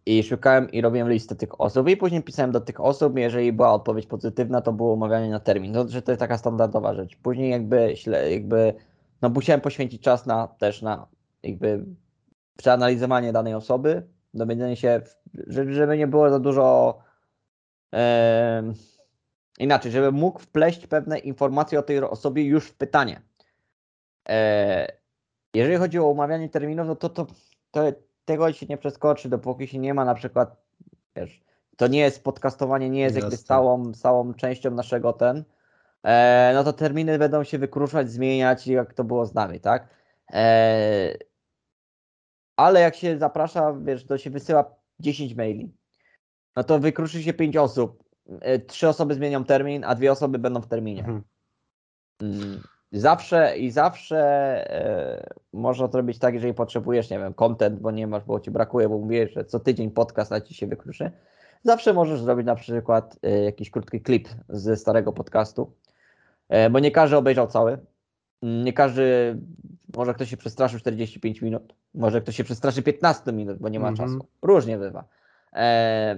I 0.07 0.23
szukałem 0.23 0.71
i 0.71 0.81
robiłem 0.81 1.11
listę 1.11 1.37
tych 1.37 1.61
osób 1.61 1.89
i 1.89 1.97
później 1.97 2.23
pisałem 2.23 2.53
do 2.53 2.61
tych 2.61 2.81
osób, 2.81 3.19
jeżeli 3.19 3.53
była 3.53 3.73
odpowiedź 3.73 4.07
pozytywna, 4.07 4.61
to 4.61 4.73
było 4.73 4.93
umawianie 4.93 5.31
na 5.31 5.41
termin. 5.41 5.73
No, 5.73 5.89
że 5.89 6.03
to 6.03 6.13
jest 6.13 6.21
taka 6.21 6.39
standardowa 6.39 6.95
rzecz. 6.95 7.17
Później 7.17 7.51
jakby, 7.51 7.95
jakby 8.31 8.75
no 9.23 9.29
musiałem 9.29 9.61
poświęcić 9.61 10.03
czas 10.03 10.27
na 10.27 10.49
też 10.49 10.83
na 10.83 11.07
jakby 11.43 11.85
przeanalizowanie 12.57 13.33
danej 13.33 13.55
osoby, 13.55 14.07
dowiedzenie 14.35 14.77
się, 14.77 15.01
żeby 15.47 15.99
nie 15.99 16.07
było 16.07 16.31
za 16.31 16.39
dużo 16.39 16.99
e, 17.95 18.73
inaczej, 19.59 19.93
żeby 19.93 20.13
mógł 20.13 20.39
wpleść 20.39 20.87
pewne 20.87 21.19
informacje 21.19 21.79
o 21.79 21.83
tej 21.83 21.99
osobie 21.99 22.45
już 22.45 22.65
w 22.65 22.75
pytanie. 22.75 23.23
E, 24.29 24.87
jeżeli 25.55 25.77
chodzi 25.77 25.99
o 25.99 26.07
umawianie 26.07 26.49
terminów, 26.49 26.87
no 26.87 26.97
to, 26.97 27.09
to, 27.09 27.27
to 27.71 27.93
tego 28.27 28.53
się 28.53 28.67
nie 28.67 28.79
przeskoczy, 28.79 29.29
dopóki 29.29 29.69
się 29.69 29.79
nie 29.79 29.95
ma 29.95 30.05
na 30.05 30.15
przykład, 30.15 30.57
wiesz, 31.17 31.43
to 31.77 31.87
nie 31.87 31.99
jest 32.01 32.25
podcastowanie, 32.25 32.91
nie 32.91 33.01
jest 33.01 33.17
Jasne. 33.17 33.27
jakby 33.27 33.37
stałą, 33.37 33.95
stałą 33.95 34.35
częścią 34.35 34.71
naszego 34.71 35.13
ten, 35.13 35.45
e, 36.03 36.53
no 36.55 36.65
to 36.65 36.73
terminy 36.73 37.19
będą 37.19 37.45
się 37.45 37.59
wykruszać, 37.59 38.11
zmieniać, 38.11 38.67
jak 38.67 38.95
to 38.95 39.05
było 39.05 39.27
z 39.27 39.35
nami, 39.35 39.61
tak? 39.61 39.89
E, 40.33 41.15
ale 42.57 42.81
jak 42.81 42.97
się 42.97 43.19
zaprasza, 43.19 43.75
wiesz, 43.83 44.07
to 44.07 44.19
się 44.19 44.31
wysyła 44.31 44.75
10 45.01 45.35
maili, 45.35 45.75
no 46.57 46.65
to 46.65 46.79
wykruszy 46.79 47.23
się 47.23 47.35
5 47.35 47.57
osób, 47.57 48.05
e, 48.41 48.59
trzy 48.59 48.89
osoby 48.89 49.15
zmienią 49.15 49.45
termin, 49.45 49.85
a 49.85 49.95
dwie 49.95 50.13
osoby 50.13 50.39
będą 50.39 50.61
w 50.61 50.69
terminie. 50.69 51.01
Mhm. 51.01 51.23
Mm. 52.97 53.03
Zawsze 53.03 53.59
i 53.59 53.71
zawsze 53.71 54.19
e, 54.71 55.35
można 55.53 55.89
to 55.89 55.99
robić 55.99 56.19
tak, 56.19 56.35
jeżeli 56.35 56.55
potrzebujesz, 56.55 57.11
nie 57.11 57.19
wiem, 57.19 57.35
content, 57.35 57.81
bo 57.81 57.91
nie 57.91 58.07
masz, 58.07 58.25
bo 58.25 58.41
ci 58.41 58.51
brakuje, 58.51 58.89
bo 58.89 58.99
mówisz, 58.99 59.35
że 59.35 59.45
co 59.45 59.61
tydzień 59.61 59.91
podcast 59.91 60.31
na 60.31 60.41
ci 60.41 60.55
się 60.55 60.67
wykruszy. 60.67 61.11
Zawsze 61.63 61.93
możesz 61.93 62.21
zrobić 62.21 62.47
na 62.47 62.55
przykład 62.55 63.17
e, 63.23 63.45
jakiś 63.45 63.71
krótki 63.71 64.01
klip 64.01 64.29
ze 64.49 64.77
starego 64.77 65.13
podcastu, 65.13 65.73
e, 66.49 66.71
bo 66.71 66.79
nie 66.79 66.91
każdy 66.91 67.17
obejrzał 67.17 67.47
cały. 67.47 67.79
Nie 68.43 68.73
każdy, 68.73 69.37
może 69.97 70.15
ktoś 70.15 70.31
się 70.31 70.37
przestraszył 70.37 70.81
45 70.81 71.43
minut, 71.43 71.75
może 71.95 72.21
ktoś 72.21 72.37
się 72.37 72.45
przestraszy 72.45 72.83
15 72.83 73.33
minut, 73.33 73.59
bo 73.59 73.69
nie 73.69 73.81
ma 73.81 73.89
mhm. 73.89 74.09
czasu. 74.09 74.29
Różnie 74.43 74.79
bywa. 74.79 75.05
E, 75.53 76.17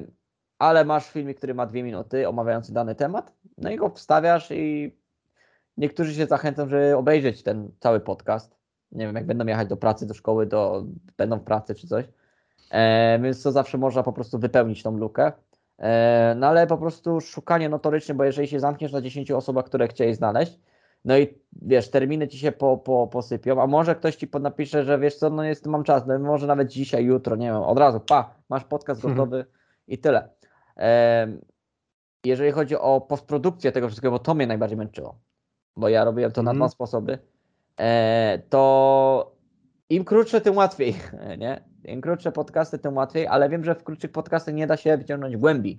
ale 0.59 0.85
masz 0.85 1.11
filmik, 1.11 1.37
który 1.37 1.55
ma 1.55 1.67
dwie 1.67 1.83
minuty, 1.83 2.29
omawiający 2.29 2.73
dany 2.73 2.95
temat, 2.95 3.33
no 3.59 3.71
i 3.71 3.77
go 3.77 3.89
wstawiasz 3.89 4.51
i 4.51 4.98
niektórzy 5.79 6.15
się 6.15 6.27
zachęcą, 6.27 6.69
żeby 6.69 6.97
obejrzeć 6.97 7.43
ten 7.43 7.71
cały 7.81 8.01
podcast. 8.01 8.59
Nie 8.93 9.07
wiem, 9.07 9.17
jak 9.17 9.27
będą 9.27 9.47
jechać 9.47 9.69
do 9.69 9.77
pracy, 9.77 10.07
do 10.07 10.15
szkoły, 10.15 10.47
do, 10.47 10.85
będą 11.17 11.39
w 11.39 11.45
pracy 11.45 11.75
czy 11.75 11.87
coś. 11.87 12.05
E, 12.71 13.19
więc 13.23 13.43
to 13.43 13.53
zawsze 13.53 13.79
można 13.79 14.03
po 14.03 14.13
prostu 14.13 14.39
wypełnić 14.39 14.83
tą 14.83 14.97
lukę. 14.97 15.33
E, 15.79 16.35
no 16.39 16.47
ale 16.47 16.67
po 16.67 16.79
prostu 16.79 17.21
szukanie 17.21 17.69
notorycznie, 17.69 18.15
bo 18.15 18.25
jeżeli 18.25 18.49
się 18.49 18.61
zamkniesz 18.61 18.93
na 18.93 19.01
10 19.01 19.31
osobach, 19.31 19.65
które 19.65 19.89
chcieli 19.89 20.15
znaleźć, 20.15 20.59
no 21.05 21.19
i 21.19 21.39
wiesz, 21.63 21.91
terminy 21.91 22.29
ci 22.29 22.39
się 22.39 22.53
po, 22.53 22.79
po, 22.79 23.07
posypią, 23.07 23.63
a 23.63 23.67
może 23.67 23.95
ktoś 23.95 24.17
ci 24.17 24.29
napisze, 24.41 24.85
że 24.85 24.99
wiesz 24.99 25.17
co, 25.17 25.31
no 25.31 25.45
jest, 25.45 25.67
mam 25.67 25.85
czas, 25.85 26.07
no 26.07 26.19
może 26.19 26.47
nawet 26.47 26.69
dzisiaj, 26.69 27.05
jutro, 27.05 27.37
nie 27.37 27.47
wiem, 27.47 27.57
od 27.57 27.79
razu, 27.79 28.01
pa, 28.01 28.35
masz 28.49 28.65
podcast 28.65 29.05
mhm. 29.05 29.15
gotowy 29.15 29.45
i 29.87 29.99
tyle. 29.99 30.29
E, 30.77 31.29
jeżeli 32.25 32.51
chodzi 32.53 32.77
o 32.77 33.01
postprodukcję 33.01 33.73
tego 33.73 33.89
wszystkiego, 33.89 34.13
bo 34.13 34.19
to 34.19 34.35
mnie 34.35 34.47
najbardziej 34.47 34.79
męczyło 34.79 35.19
bo 35.79 35.89
ja 35.89 36.05
robiłem 36.05 36.33
to 36.33 36.41
mm. 36.41 36.45
na 36.45 36.51
mhm. 36.51 36.59
dwa 36.59 36.69
sposoby, 36.69 37.19
e, 37.77 38.43
to 38.49 39.33
im 39.91 40.05
krótsze, 40.05 40.41
tym 40.41 40.57
łatwiej, 40.57 40.95
nie? 41.39 41.65
Im 41.85 42.01
krótsze 42.01 42.33
podcasty, 42.33 42.79
tym 42.79 42.97
łatwiej, 42.97 43.27
ale 43.27 43.49
wiem, 43.49 43.65
że 43.65 43.75
w 43.75 43.85
krótszych 43.85 44.13
podcastach 44.13 44.55
nie 44.55 44.67
da 44.67 44.77
się 44.77 44.97
wyciągnąć 44.97 45.37
głębi 45.37 45.79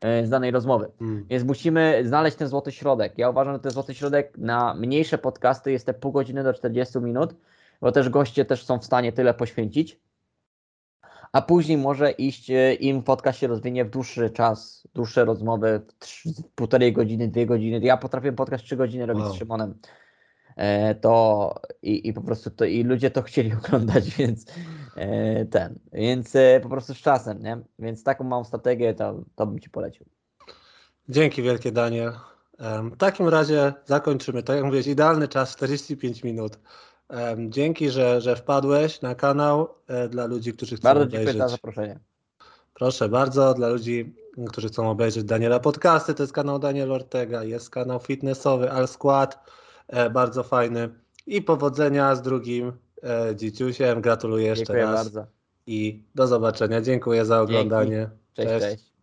e, 0.00 0.26
z 0.26 0.30
danej 0.30 0.50
rozmowy. 0.50 0.90
Mm. 1.00 1.26
Więc 1.30 1.44
musimy 1.44 2.02
znaleźć 2.04 2.36
ten 2.36 2.48
złoty 2.48 2.72
środek. 2.72 3.18
Ja 3.18 3.30
uważam, 3.30 3.54
że 3.54 3.60
ten 3.60 3.70
złoty 3.70 3.94
środek 3.94 4.38
na 4.38 4.74
mniejsze 4.74 5.18
podcasty 5.18 5.72
jest 5.72 5.86
te 5.86 5.94
pół 5.94 6.12
godziny 6.12 6.42
do 6.44 6.52
40 6.52 6.98
minut, 6.98 7.34
bo 7.80 7.92
też 7.92 8.08
goście 8.08 8.44
też 8.44 8.64
są 8.64 8.78
w 8.78 8.84
stanie 8.84 9.12
tyle 9.12 9.34
poświęcić 9.34 10.00
a 11.32 11.42
później 11.42 11.78
może 11.78 12.10
iść 12.10 12.50
e, 12.50 12.74
im 12.74 13.02
podcast 13.02 13.38
się 13.38 13.46
rozwinie 13.46 13.84
w 13.84 13.90
dłuższy 13.90 14.30
czas, 14.30 14.88
dłuższe 14.94 15.24
rozmowy, 15.24 15.80
półtorej 16.54 16.92
godziny, 16.92 17.28
dwie 17.28 17.46
godziny. 17.46 17.80
Ja 17.86 17.96
potrafię 17.96 18.32
podcast 18.32 18.64
trzy 18.64 18.76
godziny 18.76 19.06
robić 19.06 19.24
wow. 19.24 19.34
z 19.34 19.38
Szymonem. 19.38 19.74
E, 20.56 20.94
to 20.94 21.54
i, 21.82 22.08
i 22.08 22.12
po 22.12 22.20
prostu 22.20 22.50
to 22.50 22.64
i 22.64 22.84
ludzie 22.84 23.10
to 23.10 23.22
chcieli 23.28 23.52
oglądać, 23.52 24.10
więc 24.10 24.46
e, 24.96 25.44
ten, 25.44 25.78
więc 25.92 26.36
e, 26.36 26.60
po 26.62 26.68
prostu 26.68 26.94
z 26.94 26.98
czasem, 26.98 27.42
nie? 27.42 27.58
Więc 27.78 28.04
taką 28.04 28.24
małą 28.24 28.44
strategię 28.44 28.94
to, 28.94 29.14
to 29.34 29.46
bym 29.46 29.58
Ci 29.58 29.70
polecił. 29.70 30.06
Dzięki 31.08 31.42
wielkie 31.42 31.72
Daniel. 31.72 32.12
W 32.92 32.96
takim 32.96 33.28
razie 33.28 33.72
zakończymy. 33.84 34.42
Tak 34.42 34.56
jak 34.56 34.64
mówiłeś, 34.64 34.86
idealny 34.86 35.28
czas 35.28 35.56
45 35.56 36.24
minut. 36.24 36.58
Dzięki, 37.48 37.90
że, 37.90 38.20
że 38.20 38.36
wpadłeś 38.36 39.00
na 39.00 39.14
kanał 39.14 39.68
e, 39.86 40.08
dla 40.08 40.26
ludzi, 40.26 40.52
którzy 40.52 40.76
chcą 40.76 40.82
bardzo 40.82 41.04
obejrzeć. 41.04 41.26
Bardzo 41.26 41.32
dziękuję 41.32 41.48
za 41.48 41.56
zaproszenie. 41.56 42.00
Proszę 42.74 43.08
bardzo, 43.08 43.54
dla 43.54 43.68
ludzi, 43.68 44.14
którzy 44.48 44.68
chcą 44.68 44.90
obejrzeć 44.90 45.24
Daniela 45.24 45.60
podcasty, 45.60 46.14
to 46.14 46.22
jest 46.22 46.32
kanał 46.32 46.58
Daniel 46.58 46.92
Ortega, 46.92 47.44
jest 47.44 47.70
kanał 47.70 48.00
fitnessowy 48.00 48.70
Al 48.70 48.88
Squad, 48.88 49.38
e, 49.88 50.10
bardzo 50.10 50.42
fajny 50.42 50.88
i 51.26 51.42
powodzenia 51.42 52.16
z 52.16 52.22
drugim 52.22 52.72
e, 53.02 53.36
dzieciusiem, 53.36 54.00
gratuluję 54.00 54.46
jeszcze 54.46 54.64
dziękuję 54.64 54.82
raz. 54.82 54.94
bardzo. 54.94 55.26
I 55.66 56.02
do 56.14 56.26
zobaczenia, 56.26 56.80
dziękuję 56.80 57.24
za 57.24 57.40
oglądanie. 57.40 58.10
Cześć, 58.34 58.48
cześć. 58.48 58.66
cześć. 58.66 58.93